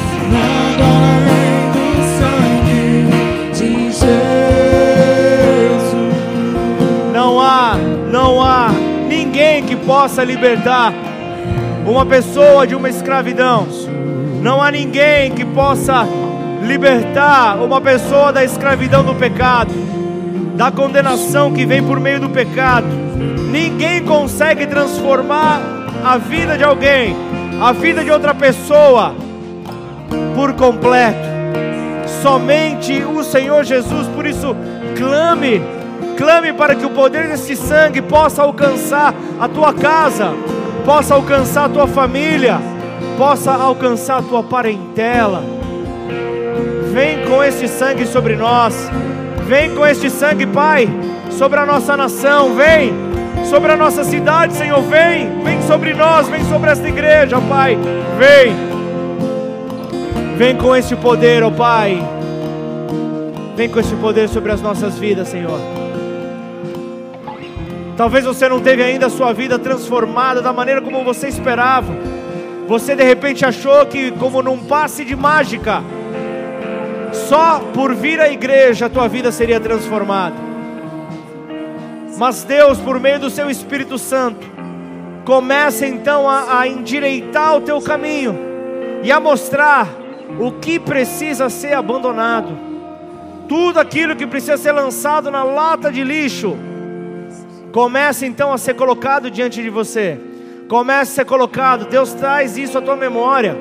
Não 7.13 7.41
há, 7.41 7.77
não 8.11 8.43
há 8.43 8.71
ninguém 9.09 9.63
que 9.63 9.77
possa 9.77 10.23
libertar 10.25 10.93
uma 11.87 12.05
pessoa 12.05 12.67
de 12.67 12.75
uma 12.75 12.89
escravidão. 12.89 13.67
Não 14.43 14.61
há 14.61 14.71
ninguém 14.71 15.31
que 15.31 15.45
possa 15.45 16.07
libertar 16.63 17.57
uma 17.57 17.81
pessoa 17.81 18.33
da 18.33 18.45
escravidão 18.45 19.05
do 19.05 19.15
pecado, 19.15 19.73
da 20.57 20.71
condenação 20.71 21.53
que 21.53 21.65
vem 21.65 21.83
por 21.83 22.01
meio 22.01 22.21
do 22.21 22.29
pecado. 22.29 23.06
Ninguém 23.51 24.05
consegue 24.05 24.67
transformar 24.67 25.61
a 26.05 26.19
vida 26.19 26.57
de 26.57 26.65
alguém, 26.65 27.17
a 27.61 27.73
vida 27.73 28.05
de 28.05 28.11
outra 28.11 28.35
pessoa, 28.35 29.15
por 30.35 30.53
completo. 30.55 31.27
Somente 32.23 33.03
o 33.03 33.23
Senhor 33.25 33.65
Jesus, 33.65 34.07
por 34.09 34.27
isso, 34.27 34.55
clame 34.97 35.63
Clame 36.17 36.55
para 36.55 36.75
que 36.75 36.87
o 36.87 36.91
poder 36.91 37.29
desse 37.29 37.55
sangue 37.55 38.01
possa 38.01 38.43
alcançar 38.43 39.15
a 39.39 39.47
tua 39.47 39.75
casa, 39.75 40.33
possa 40.85 41.15
alcançar 41.15 41.67
a 41.67 41.69
tua 41.69 41.87
família, 41.87 42.59
possa 43.19 43.53
alcançar 43.53 44.19
a 44.19 44.23
tua 44.23 44.43
parentela. 44.43 45.43
Vem 46.91 47.27
com 47.27 47.45
este 47.45 47.69
sangue 47.69 48.07
sobre 48.07 48.35
nós. 48.35 48.91
Vem 49.47 49.75
com 49.75 49.87
este 49.87 50.09
sangue, 50.09 50.47
Pai, 50.47 50.89
sobre 51.31 51.61
a 51.61 51.67
nossa 51.67 51.95
nação. 51.97 52.55
Vem 52.55 52.95
sobre 53.47 53.73
a 53.73 53.77
nossa 53.77 54.05
cidade, 54.05 54.55
Senhor. 54.55 54.83
Vem, 54.83 55.43
vem 55.43 55.63
sobre 55.63 55.95
nós, 55.95 56.29
vem 56.29 56.45
sobre 56.45 56.71
esta 56.71 56.89
igreja, 56.89 57.41
Pai. 57.41 57.79
Vem. 58.19 58.55
Vem 60.37 60.57
com 60.57 60.75
este 60.75 60.95
poder, 60.97 61.43
ó 61.43 61.51
Pai. 61.51 62.03
Vem 63.57 63.69
com 63.69 63.81
este 63.81 63.95
poder 63.97 64.29
sobre 64.29 64.53
as 64.53 64.61
nossas 64.61 64.99
vidas, 64.99 65.29
Senhor. 65.29 65.59
Talvez 67.97 68.25
você 68.25 68.49
não 68.49 68.61
teve 68.61 68.83
ainda 68.83 69.07
a 69.07 69.11
sua 69.11 69.33
vida 69.33 69.59
transformada 69.59 70.43
da 70.43 70.53
maneira 70.53 70.83
como 70.83 71.03
você 71.03 71.29
esperava. 71.29 71.95
Você 72.69 72.95
de 72.95 73.05
repente 73.05 73.47
achou 73.47 73.87
que, 73.87 74.11
como 74.11 74.43
num 74.43 74.59
passe 74.59 75.05
de 75.05 75.17
mágica, 75.17 75.83
só 77.13 77.61
por 77.73 77.95
vir 77.95 78.21
à 78.21 78.29
igreja 78.29 78.87
a 78.87 78.91
tua 78.91 79.09
vida 79.09 79.33
seria 79.33 79.59
transformada. 79.59 80.46
Mas 82.17 82.45
Deus, 82.45 82.79
por 82.79 82.99
meio 82.99 83.21
do 83.21 83.29
seu 83.29 83.51
Espírito 83.51 83.99
Santo, 83.99 84.47
começa 85.25 85.87
então 85.87 86.29
a, 86.29 86.61
a 86.61 86.69
endireitar 86.69 87.57
o 87.57 87.61
teu 87.61 87.81
caminho 87.81 88.35
e 89.03 89.13
a 89.13 89.21
mostrar 89.21 89.89
o 90.41 90.53
que 90.53 90.79
precisa 90.79 91.51
ser 91.51 91.75
abandonado, 91.75 92.57
tudo 93.49 93.79
aquilo 93.79 94.17
que 94.17 94.27
precisa 94.27 94.57
ser 94.57 94.73
lançado 94.73 95.31
na 95.31 95.45
lata 95.45 95.93
de 95.93 96.03
lixo, 96.03 96.57
começa 97.71 98.27
então 98.27 98.53
a 98.53 98.59
ser 98.59 98.75
colocado 98.75 99.31
diante 99.31 99.63
de 99.63 99.69
você, 99.69 100.19
começa 100.69 101.13
a 101.13 101.15
ser 101.17 101.25
colocado, 101.27 101.87
Deus 101.87 102.13
traz 102.15 102.57
isso 102.57 102.79
à 102.79 102.83
tua 102.83 102.97
memória, 102.97 103.57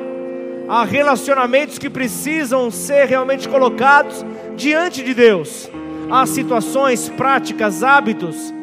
há 0.67 0.83
relacionamentos 0.83 1.77
que 1.77 1.89
precisam 1.89 2.71
ser 2.71 3.05
realmente 3.05 3.47
colocados 3.47 4.25
diante 4.55 5.03
de 5.03 5.13
Deus, 5.13 5.69
há 6.09 6.25
situações, 6.25 7.09
práticas, 7.09 7.83
hábitos 7.83 8.53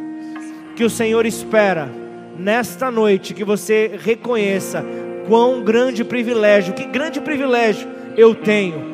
que 0.76 0.84
o 0.84 0.90
Senhor 0.90 1.26
espera 1.26 1.90
nesta 2.38 2.90
noite 2.90 3.34
que 3.34 3.44
você 3.44 3.98
reconheça 4.02 4.84
quão 5.28 5.62
grande 5.62 6.04
privilégio, 6.04 6.74
que 6.74 6.84
grande 6.84 7.20
privilégio 7.20 7.88
eu 8.16 8.34
tenho 8.34 8.92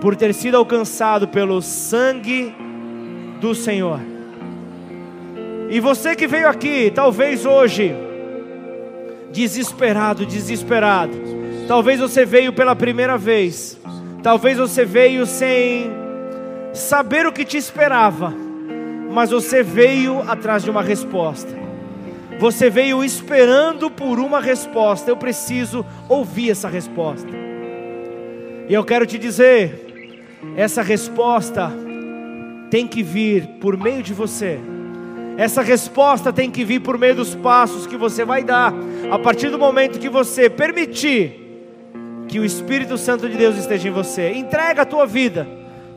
por 0.00 0.14
ter 0.16 0.34
sido 0.34 0.56
alcançado 0.56 1.28
pelo 1.28 1.62
sangue 1.62 2.54
do 3.40 3.54
Senhor. 3.54 4.00
E 5.68 5.80
você 5.80 6.14
que 6.14 6.26
veio 6.26 6.48
aqui, 6.48 6.92
talvez 6.94 7.44
hoje, 7.44 7.94
desesperado, 9.32 10.24
desesperado, 10.24 11.12
talvez 11.66 11.98
você 11.98 12.24
veio 12.24 12.52
pela 12.52 12.76
primeira 12.76 13.18
vez, 13.18 13.78
talvez 14.22 14.58
você 14.58 14.84
veio 14.84 15.26
sem 15.26 16.05
saber 16.76 17.26
o 17.26 17.32
que 17.32 17.44
te 17.44 17.56
esperava, 17.56 18.32
mas 19.10 19.30
você 19.30 19.62
veio 19.62 20.20
atrás 20.28 20.62
de 20.62 20.70
uma 20.70 20.82
resposta. 20.82 21.66
Você 22.38 22.68
veio 22.68 23.02
esperando 23.02 23.90
por 23.90 24.18
uma 24.18 24.40
resposta. 24.40 25.10
Eu 25.10 25.16
preciso 25.16 25.86
ouvir 26.08 26.50
essa 26.50 26.68
resposta. 26.68 27.28
E 28.68 28.74
eu 28.74 28.84
quero 28.84 29.06
te 29.06 29.16
dizer, 29.16 30.20
essa 30.54 30.82
resposta 30.82 31.72
tem 32.70 32.86
que 32.86 33.02
vir 33.02 33.46
por 33.60 33.76
meio 33.76 34.02
de 34.02 34.12
você. 34.12 34.58
Essa 35.38 35.62
resposta 35.62 36.32
tem 36.32 36.50
que 36.50 36.64
vir 36.64 36.80
por 36.80 36.98
meio 36.98 37.14
dos 37.14 37.34
passos 37.34 37.86
que 37.86 37.96
você 37.96 38.24
vai 38.24 38.42
dar 38.42 38.72
a 39.10 39.18
partir 39.18 39.48
do 39.48 39.58
momento 39.58 39.98
que 39.98 40.08
você 40.08 40.50
permitir 40.50 41.42
que 42.28 42.38
o 42.40 42.44
Espírito 42.44 42.98
Santo 42.98 43.28
de 43.28 43.36
Deus 43.36 43.56
esteja 43.56 43.88
em 43.88 43.92
você. 43.92 44.32
Entrega 44.32 44.82
a 44.82 44.86
tua 44.86 45.06
vida 45.06 45.46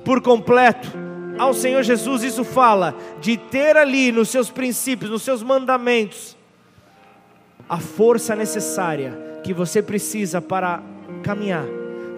por 0.09 0.21
completo 0.21 0.89
ao 1.37 1.53
Senhor 1.53 1.83
Jesus, 1.83 2.23
isso 2.23 2.43
fala 2.43 2.95
de 3.21 3.37
ter 3.37 3.77
ali 3.77 4.11
nos 4.11 4.29
seus 4.29 4.49
princípios, 4.49 5.11
nos 5.11 5.21
seus 5.21 5.43
mandamentos, 5.43 6.35
a 7.69 7.77
força 7.77 8.35
necessária 8.35 9.15
que 9.43 9.53
você 9.53 9.83
precisa 9.83 10.41
para 10.41 10.81
caminhar, 11.21 11.67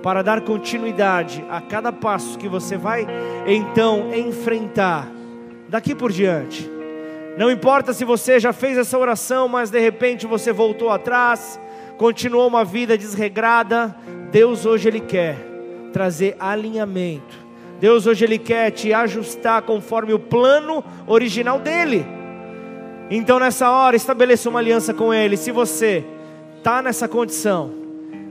para 0.01 0.21
dar 0.21 0.39
continuidade 0.39 1.43
a 1.49 1.59
cada 1.59 1.91
passo 1.91 2.37
que 2.37 2.47
você 2.47 2.77
vai 2.77 3.05
então 3.45 4.15
enfrentar 4.15 5.11
daqui 5.67 5.93
por 5.93 6.13
diante. 6.13 6.71
Não 7.37 7.51
importa 7.51 7.91
se 7.91 8.05
você 8.05 8.39
já 8.39 8.53
fez 8.53 8.77
essa 8.77 8.97
oração, 8.97 9.49
mas 9.49 9.69
de 9.69 9.81
repente 9.81 10.25
você 10.25 10.53
voltou 10.53 10.91
atrás, 10.91 11.59
continuou 11.97 12.47
uma 12.47 12.63
vida 12.63 12.97
desregrada, 12.97 13.93
Deus 14.31 14.65
hoje 14.65 14.87
ele 14.87 15.01
quer 15.01 15.35
trazer 15.91 16.37
alinhamento 16.39 17.40
Deus 17.81 18.05
hoje 18.05 18.23
Ele 18.23 18.37
quer 18.37 18.69
te 18.69 18.93
ajustar 18.93 19.63
conforme 19.63 20.13
o 20.13 20.19
plano 20.19 20.83
original 21.07 21.59
dEle. 21.59 22.05
Então 23.09 23.39
nessa 23.39 23.71
hora 23.71 23.95
estabeleça 23.95 24.47
uma 24.49 24.59
aliança 24.59 24.93
com 24.93 25.11
Ele. 25.11 25.35
Se 25.35 25.51
você 25.51 26.05
está 26.59 26.79
nessa 26.83 27.07
condição, 27.07 27.71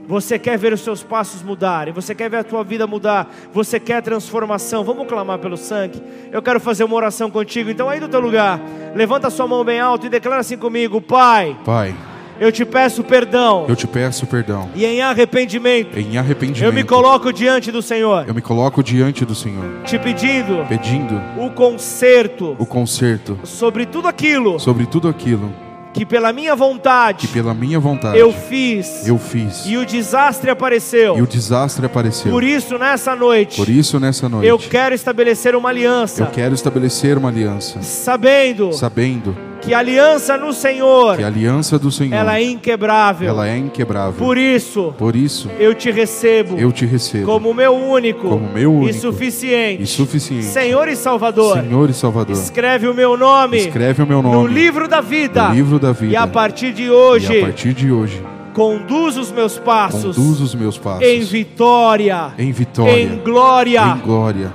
você 0.07 0.39
quer 0.39 0.57
ver 0.57 0.71
os 0.71 0.79
seus 0.79 1.03
passos 1.03 1.43
mudarem, 1.43 1.93
você 1.93 2.15
quer 2.15 2.29
ver 2.29 2.37
a 2.37 2.43
tua 2.45 2.63
vida 2.63 2.87
mudar, 2.87 3.29
você 3.51 3.77
quer 3.77 4.01
transformação, 4.01 4.85
vamos 4.85 5.05
clamar 5.05 5.37
pelo 5.39 5.57
sangue. 5.57 6.01
Eu 6.31 6.41
quero 6.41 6.61
fazer 6.61 6.85
uma 6.85 6.95
oração 6.95 7.29
contigo. 7.29 7.69
Então 7.69 7.89
aí 7.89 7.99
do 7.99 8.07
teu 8.07 8.21
lugar, 8.21 8.57
levanta 8.95 9.27
a 9.27 9.29
sua 9.29 9.49
mão 9.49 9.65
bem 9.65 9.81
alto 9.81 10.05
e 10.05 10.09
declara 10.09 10.39
assim 10.39 10.57
comigo: 10.57 11.01
Pai. 11.01 11.57
Pai 11.65 11.93
eu 12.41 12.51
te 12.51 12.65
peço 12.65 13.03
perdão. 13.03 13.67
Eu 13.69 13.75
te 13.75 13.85
peço 13.85 14.25
perdão. 14.25 14.67
E 14.73 14.83
em 14.83 14.99
arrependimento. 14.99 15.95
Em 15.95 16.17
arrependimento. 16.17 16.67
Eu 16.67 16.73
me 16.73 16.83
coloco 16.83 17.31
diante 17.31 17.71
do 17.71 17.83
Senhor. 17.83 18.27
Eu 18.27 18.33
me 18.33 18.41
coloco 18.41 18.81
diante 18.81 19.23
do 19.23 19.35
Senhor. 19.35 19.83
Te 19.85 19.99
pedindo. 19.99 20.65
Pedindo. 20.67 21.21
O 21.37 21.51
conserto. 21.51 22.55
O 22.57 22.65
conserto. 22.65 23.37
Sobre 23.43 23.85
tudo 23.85 24.07
aquilo. 24.07 24.59
Sobre 24.59 24.87
tudo 24.87 25.07
aquilo 25.07 25.53
que 25.93 26.05
pela 26.05 26.31
minha 26.31 26.55
vontade, 26.55 27.27
que 27.27 27.33
pela 27.33 27.53
minha 27.53 27.77
vontade 27.77 28.17
eu 28.17 28.31
fiz, 28.31 29.05
eu 29.05 29.17
fiz, 29.17 29.65
e 29.65 29.75
o 29.75 29.85
desastre 29.85 30.49
apareceu, 30.49 31.17
e 31.17 31.21
o 31.21 31.27
desastre 31.27 31.85
apareceu. 31.85 32.31
Por 32.31 32.45
isso 32.45 32.77
nessa 32.77 33.13
noite, 33.13 33.57
por 33.57 33.67
isso 33.67 33.99
nessa 33.99 34.29
noite, 34.29 34.47
eu 34.47 34.57
quero 34.57 34.95
estabelecer 34.95 35.53
uma 35.53 35.67
aliança, 35.67 36.23
eu 36.23 36.27
quero 36.27 36.55
estabelecer 36.55 37.17
uma 37.17 37.27
aliança, 37.27 37.81
sabendo, 37.81 38.71
sabendo 38.71 39.35
que 39.61 39.73
a 39.73 39.79
aliança 39.79 40.37
no 40.37 40.51
Senhor, 40.51 41.17
que 41.17 41.23
aliança 41.23 41.77
do 41.77 41.91
Senhor, 41.91 42.15
ela 42.15 42.37
é 42.37 42.43
inquebrável. 42.43 43.29
Ela 43.29 43.47
é 43.47 43.57
inquebrável. 43.57 44.13
Por 44.13 44.37
isso, 44.37 44.93
por 44.97 45.15
isso, 45.15 45.49
eu 45.59 45.75
te 45.75 45.91
recebo, 45.91 46.57
eu 46.57 46.71
te 46.71 46.85
recebo 46.85 47.25
como 47.25 47.53
meu 47.53 47.73
único, 47.73 48.27
como 48.29 48.49
meu 48.51 48.73
único 48.73 48.89
e 48.89 48.93
suficiente, 48.93 49.83
e 49.83 49.87
suficiente, 49.87 50.45
Senhor 50.45 50.87
e 50.87 50.95
Salvador. 50.95 51.61
Senhor 51.61 51.89
e 51.89 51.93
Salvador. 51.93 52.35
Escreve 52.35 52.87
o 52.87 52.93
meu 52.93 53.15
nome, 53.15 53.57
escreve 53.57 54.01
o 54.01 54.07
meu 54.07 54.21
nome 54.21 54.35
no 54.35 54.47
livro 54.47 54.87
da 54.87 54.99
vida, 54.99 55.49
no 55.49 55.55
livro 55.55 55.79
da 55.79 55.91
vida. 55.91 56.13
E 56.13 56.15
a 56.15 56.25
partir 56.25 56.73
de 56.73 56.89
hoje, 56.89 57.31
e 57.31 57.39
a 57.39 57.45
partir 57.45 57.73
de 57.73 57.91
hoje, 57.91 58.21
conduz 58.53 59.15
os 59.15 59.31
meus 59.31 59.59
passos, 59.59 60.15
conduz 60.15 60.41
os 60.41 60.55
meus 60.55 60.77
passos 60.77 61.07
em 61.07 61.21
vitória, 61.21 62.33
em 62.37 62.51
vitória, 62.51 62.99
em 62.99 63.17
glória, 63.19 63.81
em 63.81 63.99
glória, 63.99 64.53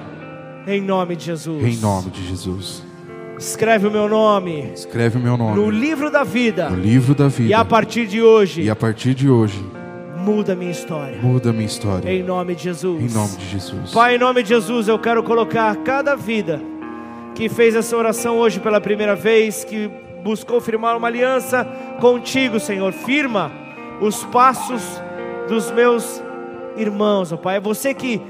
em 0.66 0.80
nome 0.80 1.14
de 1.14 1.26
Jesus, 1.26 1.62
em 1.62 1.76
nome 1.80 2.10
de 2.10 2.26
Jesus. 2.26 2.85
Escreve 3.38 3.86
o 3.86 3.90
meu 3.90 4.08
nome. 4.08 4.70
Escreve 4.74 5.18
o 5.18 5.20
meu 5.20 5.36
nome. 5.36 5.56
No 5.56 5.70
livro 5.70 6.10
da 6.10 6.24
vida. 6.24 6.70
No 6.70 6.76
livro 6.76 7.14
da 7.14 7.28
vida. 7.28 7.50
E 7.50 7.54
a 7.54 7.64
partir 7.64 8.06
de 8.06 8.22
hoje. 8.22 8.62
E 8.62 8.70
a 8.70 8.76
partir 8.76 9.14
de 9.14 9.28
hoje. 9.28 9.62
Muda 10.16 10.56
minha 10.56 10.70
história. 10.70 11.18
Muda 11.20 11.52
minha 11.52 11.66
história. 11.66 12.10
Em 12.10 12.22
nome 12.22 12.54
de 12.54 12.64
Jesus. 12.64 13.12
Em 13.12 13.14
nome 13.14 13.36
de 13.36 13.48
Jesus. 13.48 13.92
Pai, 13.92 14.16
em 14.16 14.18
nome 14.18 14.42
de 14.42 14.48
Jesus, 14.48 14.88
eu 14.88 14.98
quero 14.98 15.22
colocar 15.22 15.76
cada 15.76 16.16
vida 16.16 16.60
que 17.34 17.48
fez 17.50 17.76
essa 17.76 17.94
oração 17.94 18.38
hoje 18.38 18.58
pela 18.58 18.80
primeira 18.80 19.14
vez, 19.14 19.64
que 19.64 19.90
buscou 20.24 20.58
firmar 20.58 20.96
uma 20.96 21.06
aliança 21.06 21.64
contigo, 22.00 22.58
Senhor. 22.58 22.92
Firma 22.92 23.52
os 24.00 24.24
passos 24.24 24.82
dos 25.46 25.70
meus 25.70 26.22
irmãos, 26.76 27.32
ó 27.32 27.36
Pai. 27.36 27.58
É 27.58 27.60
você 27.60 27.92
que 27.92 28.20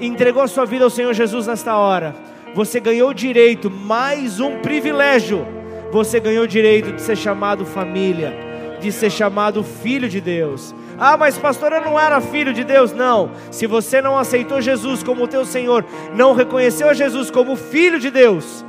entregou 0.00 0.42
a 0.42 0.48
sua 0.48 0.64
vida 0.64 0.84
ao 0.84 0.90
Senhor 0.90 1.12
Jesus 1.12 1.46
nesta 1.46 1.76
hora 1.76 2.14
você 2.54 2.78
ganhou 2.78 3.12
direito, 3.12 3.68
mais 3.68 4.38
um 4.38 4.58
privilégio. 4.58 5.44
Você 5.90 6.20
ganhou 6.20 6.46
direito 6.46 6.92
de 6.92 7.02
ser 7.02 7.16
chamado 7.16 7.66
família, 7.66 8.32
de 8.80 8.92
ser 8.92 9.10
chamado 9.10 9.62
filho 9.64 10.08
de 10.08 10.20
Deus. 10.20 10.74
Ah, 10.96 11.16
mas 11.16 11.36
pastor, 11.36 11.72
eu 11.72 11.80
não 11.80 11.98
era 11.98 12.20
filho 12.20 12.52
de 12.52 12.62
Deus, 12.62 12.92
não. 12.92 13.32
Se 13.50 13.66
você 13.66 14.00
não 14.00 14.16
aceitou 14.16 14.60
Jesus 14.60 15.02
como 15.02 15.26
teu 15.26 15.44
Senhor, 15.44 15.84
não 16.14 16.32
reconheceu 16.32 16.94
Jesus 16.94 17.30
como 17.30 17.56
filho 17.56 17.98
de 17.98 18.10
Deus, 18.10 18.64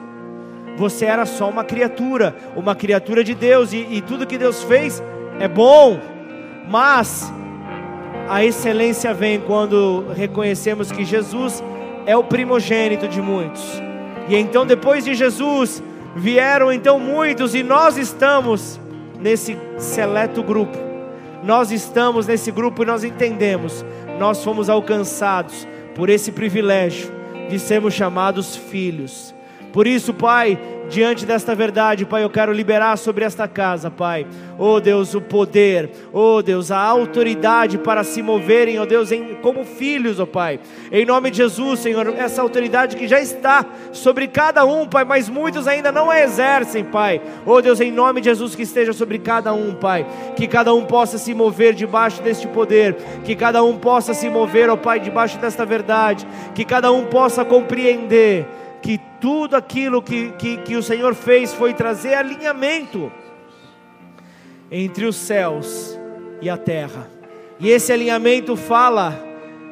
você 0.76 1.06
era 1.06 1.26
só 1.26 1.50
uma 1.50 1.64
criatura, 1.64 2.36
uma 2.56 2.76
criatura 2.76 3.24
de 3.24 3.34
Deus, 3.34 3.72
e, 3.72 3.78
e 3.78 4.02
tudo 4.02 4.28
que 4.28 4.38
Deus 4.38 4.64
fez 4.64 5.02
é 5.40 5.48
bom, 5.48 6.00
mas 6.68 7.32
a 8.28 8.44
excelência 8.44 9.14
vem 9.14 9.40
quando 9.40 10.08
reconhecemos 10.16 10.92
que 10.92 11.06
Jesus 11.06 11.64
é 12.06 12.16
o 12.16 12.24
primogênito 12.24 13.08
de 13.08 13.22
muitos. 13.22 13.64
E 14.28 14.36
então 14.36 14.66
depois 14.66 15.04
de 15.04 15.14
Jesus 15.14 15.82
vieram 16.16 16.72
então 16.72 17.00
muitos 17.00 17.54
e 17.54 17.64
nós 17.64 17.98
estamos 17.98 18.80
nesse 19.20 19.58
seleto 19.78 20.42
grupo. 20.42 20.78
Nós 21.44 21.72
estamos 21.72 22.26
nesse 22.26 22.52
grupo 22.52 22.84
e 22.84 22.86
nós 22.86 23.04
entendemos, 23.04 23.86
nós 24.18 24.44
fomos 24.44 24.70
alcançados 24.70 25.68
por 25.94 26.10
esse 26.10 26.32
privilégio 26.32 27.12
de 27.50 27.60
sermos 27.60 27.94
chamados 27.94 28.56
filhos. 28.56 29.34
Por 29.72 29.86
isso, 29.86 30.14
Pai, 30.14 30.58
diante 30.90 31.26
desta 31.26 31.56
verdade, 31.56 32.06
Pai, 32.06 32.24
eu 32.24 32.30
quero 32.30 32.52
liberar 32.52 32.98
sobre 32.98 33.26
esta 33.26 33.48
casa, 33.48 33.90
Pai. 33.90 34.26
Oh 34.58 34.80
Deus, 34.80 35.14
o 35.14 35.22
poder, 35.22 35.90
oh 36.14 36.42
Deus, 36.42 36.72
a 36.72 36.80
autoridade 36.80 37.78
para 37.78 38.04
se 38.04 38.22
moverem, 38.22 38.80
oh 38.80 38.86
Deus, 38.86 39.12
em, 39.12 39.36
como 39.36 39.64
filhos, 39.64 40.20
oh 40.20 40.28
Pai. 40.28 40.60
Em 40.92 41.06
nome 41.06 41.32
de 41.32 41.38
Jesus, 41.38 41.80
Senhor, 41.80 42.08
essa 42.18 42.42
autoridade 42.42 42.96
que 42.96 43.08
já 43.08 43.20
está 43.20 43.66
sobre 43.92 44.28
cada 44.28 44.66
um, 44.66 44.88
Pai, 44.88 45.04
mas 45.04 45.28
muitos 45.28 45.68
ainda 45.68 45.92
não 45.92 46.10
a 46.10 46.20
exercem, 46.22 46.84
Pai. 46.84 47.22
Oh 47.46 47.62
Deus, 47.62 47.82
em 47.82 47.92
nome 47.92 48.22
de 48.22 48.30
Jesus, 48.30 48.56
que 48.56 48.64
esteja 48.64 48.94
sobre 48.94 49.20
cada 49.20 49.54
um, 49.54 49.74
Pai. 49.74 50.06
Que 50.36 50.48
cada 50.48 50.74
um 50.74 50.86
possa 50.86 51.18
se 51.18 51.34
mover 51.34 51.74
debaixo 51.74 52.22
deste 52.22 52.48
poder, 52.48 52.96
que 53.24 53.36
cada 53.36 53.64
um 53.64 53.78
possa 53.78 54.14
se 54.14 54.30
mover, 54.30 54.70
oh 54.70 54.78
Pai, 54.78 55.00
debaixo 55.00 55.38
desta 55.38 55.66
verdade, 55.66 56.26
que 56.54 56.64
cada 56.64 56.92
um 56.92 57.06
possa 57.06 57.44
compreender 57.44 58.46
que 58.86 59.00
tudo 59.20 59.56
aquilo 59.56 60.00
que, 60.00 60.30
que, 60.34 60.58
que 60.58 60.76
o 60.76 60.84
Senhor 60.84 61.16
fez 61.16 61.52
foi 61.52 61.74
trazer 61.74 62.14
alinhamento 62.14 63.12
entre 64.70 65.06
os 65.06 65.16
céus 65.16 66.00
e 66.40 66.48
a 66.52 66.56
terra. 66.56 67.10
E 67.60 67.68
esse 67.68 67.92
alinhamento 67.92 68.56
fala 68.56 69.20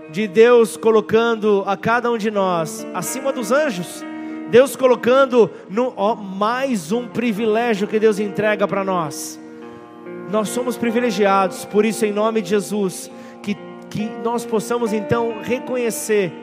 de 0.09 0.27
Deus 0.27 0.75
colocando 0.75 1.63
a 1.67 1.77
cada 1.77 2.09
um 2.09 2.17
de 2.17 2.31
nós 2.31 2.87
acima 2.91 3.31
dos 3.31 3.51
anjos. 3.51 4.03
Deus 4.49 4.75
colocando 4.75 5.47
no 5.69 5.93
ó, 5.95 6.15
mais 6.15 6.91
um 6.91 7.07
privilégio 7.07 7.87
que 7.87 7.99
Deus 7.99 8.17
entrega 8.17 8.67
para 8.67 8.83
nós. 8.83 9.39
Nós 10.31 10.49
somos 10.49 10.75
privilegiados, 10.75 11.65
por 11.65 11.85
isso, 11.85 12.03
em 12.03 12.11
nome 12.11 12.41
de 12.41 12.49
Jesus, 12.49 13.11
que, 13.43 13.55
que 13.91 14.09
nós 14.23 14.43
possamos 14.43 14.91
então 14.91 15.39
reconhecer 15.43 16.33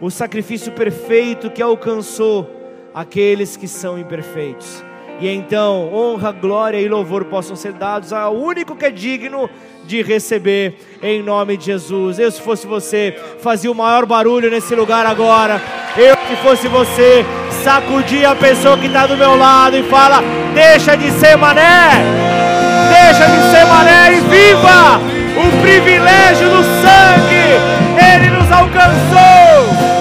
o 0.00 0.10
sacrifício 0.10 0.72
perfeito 0.72 1.50
que 1.50 1.62
alcançou 1.62 2.50
aqueles 2.94 3.56
que 3.56 3.68
são 3.68 3.98
imperfeitos. 3.98 4.84
E 5.18 5.28
então, 5.28 5.90
honra, 5.94 6.30
glória 6.30 6.78
e 6.78 6.88
louvor 6.88 7.24
possam 7.24 7.56
ser 7.56 7.72
dados 7.72 8.12
ao 8.12 8.34
único 8.34 8.76
que 8.76 8.84
é 8.84 8.90
digno 8.90 9.48
de 9.86 10.02
receber, 10.02 10.74
em 11.02 11.22
nome 11.22 11.56
de 11.56 11.66
Jesus. 11.66 12.18
Eu, 12.18 12.30
se 12.30 12.40
fosse 12.40 12.66
você, 12.66 13.16
fazia 13.40 13.72
o 13.72 13.74
maior 13.74 14.04
barulho 14.04 14.50
nesse 14.50 14.74
lugar 14.74 15.06
agora. 15.06 15.60
Eu, 15.96 16.14
se 16.28 16.36
fosse 16.42 16.68
você, 16.68 17.24
sacudia 17.64 18.30
a 18.30 18.36
pessoa 18.36 18.76
que 18.76 18.86
está 18.86 19.06
do 19.06 19.16
meu 19.16 19.36
lado 19.36 19.78
e 19.78 19.82
fala: 19.84 20.20
Deixa 20.52 20.96
de 20.96 21.10
ser 21.12 21.36
mané, 21.36 21.92
deixa 22.90 23.26
de 23.26 23.50
ser 23.50 23.64
mané 23.64 24.18
e 24.18 24.20
viva! 24.20 25.16
Ele 28.14 28.30
nos 28.30 28.50
alcançou. 28.52 29.95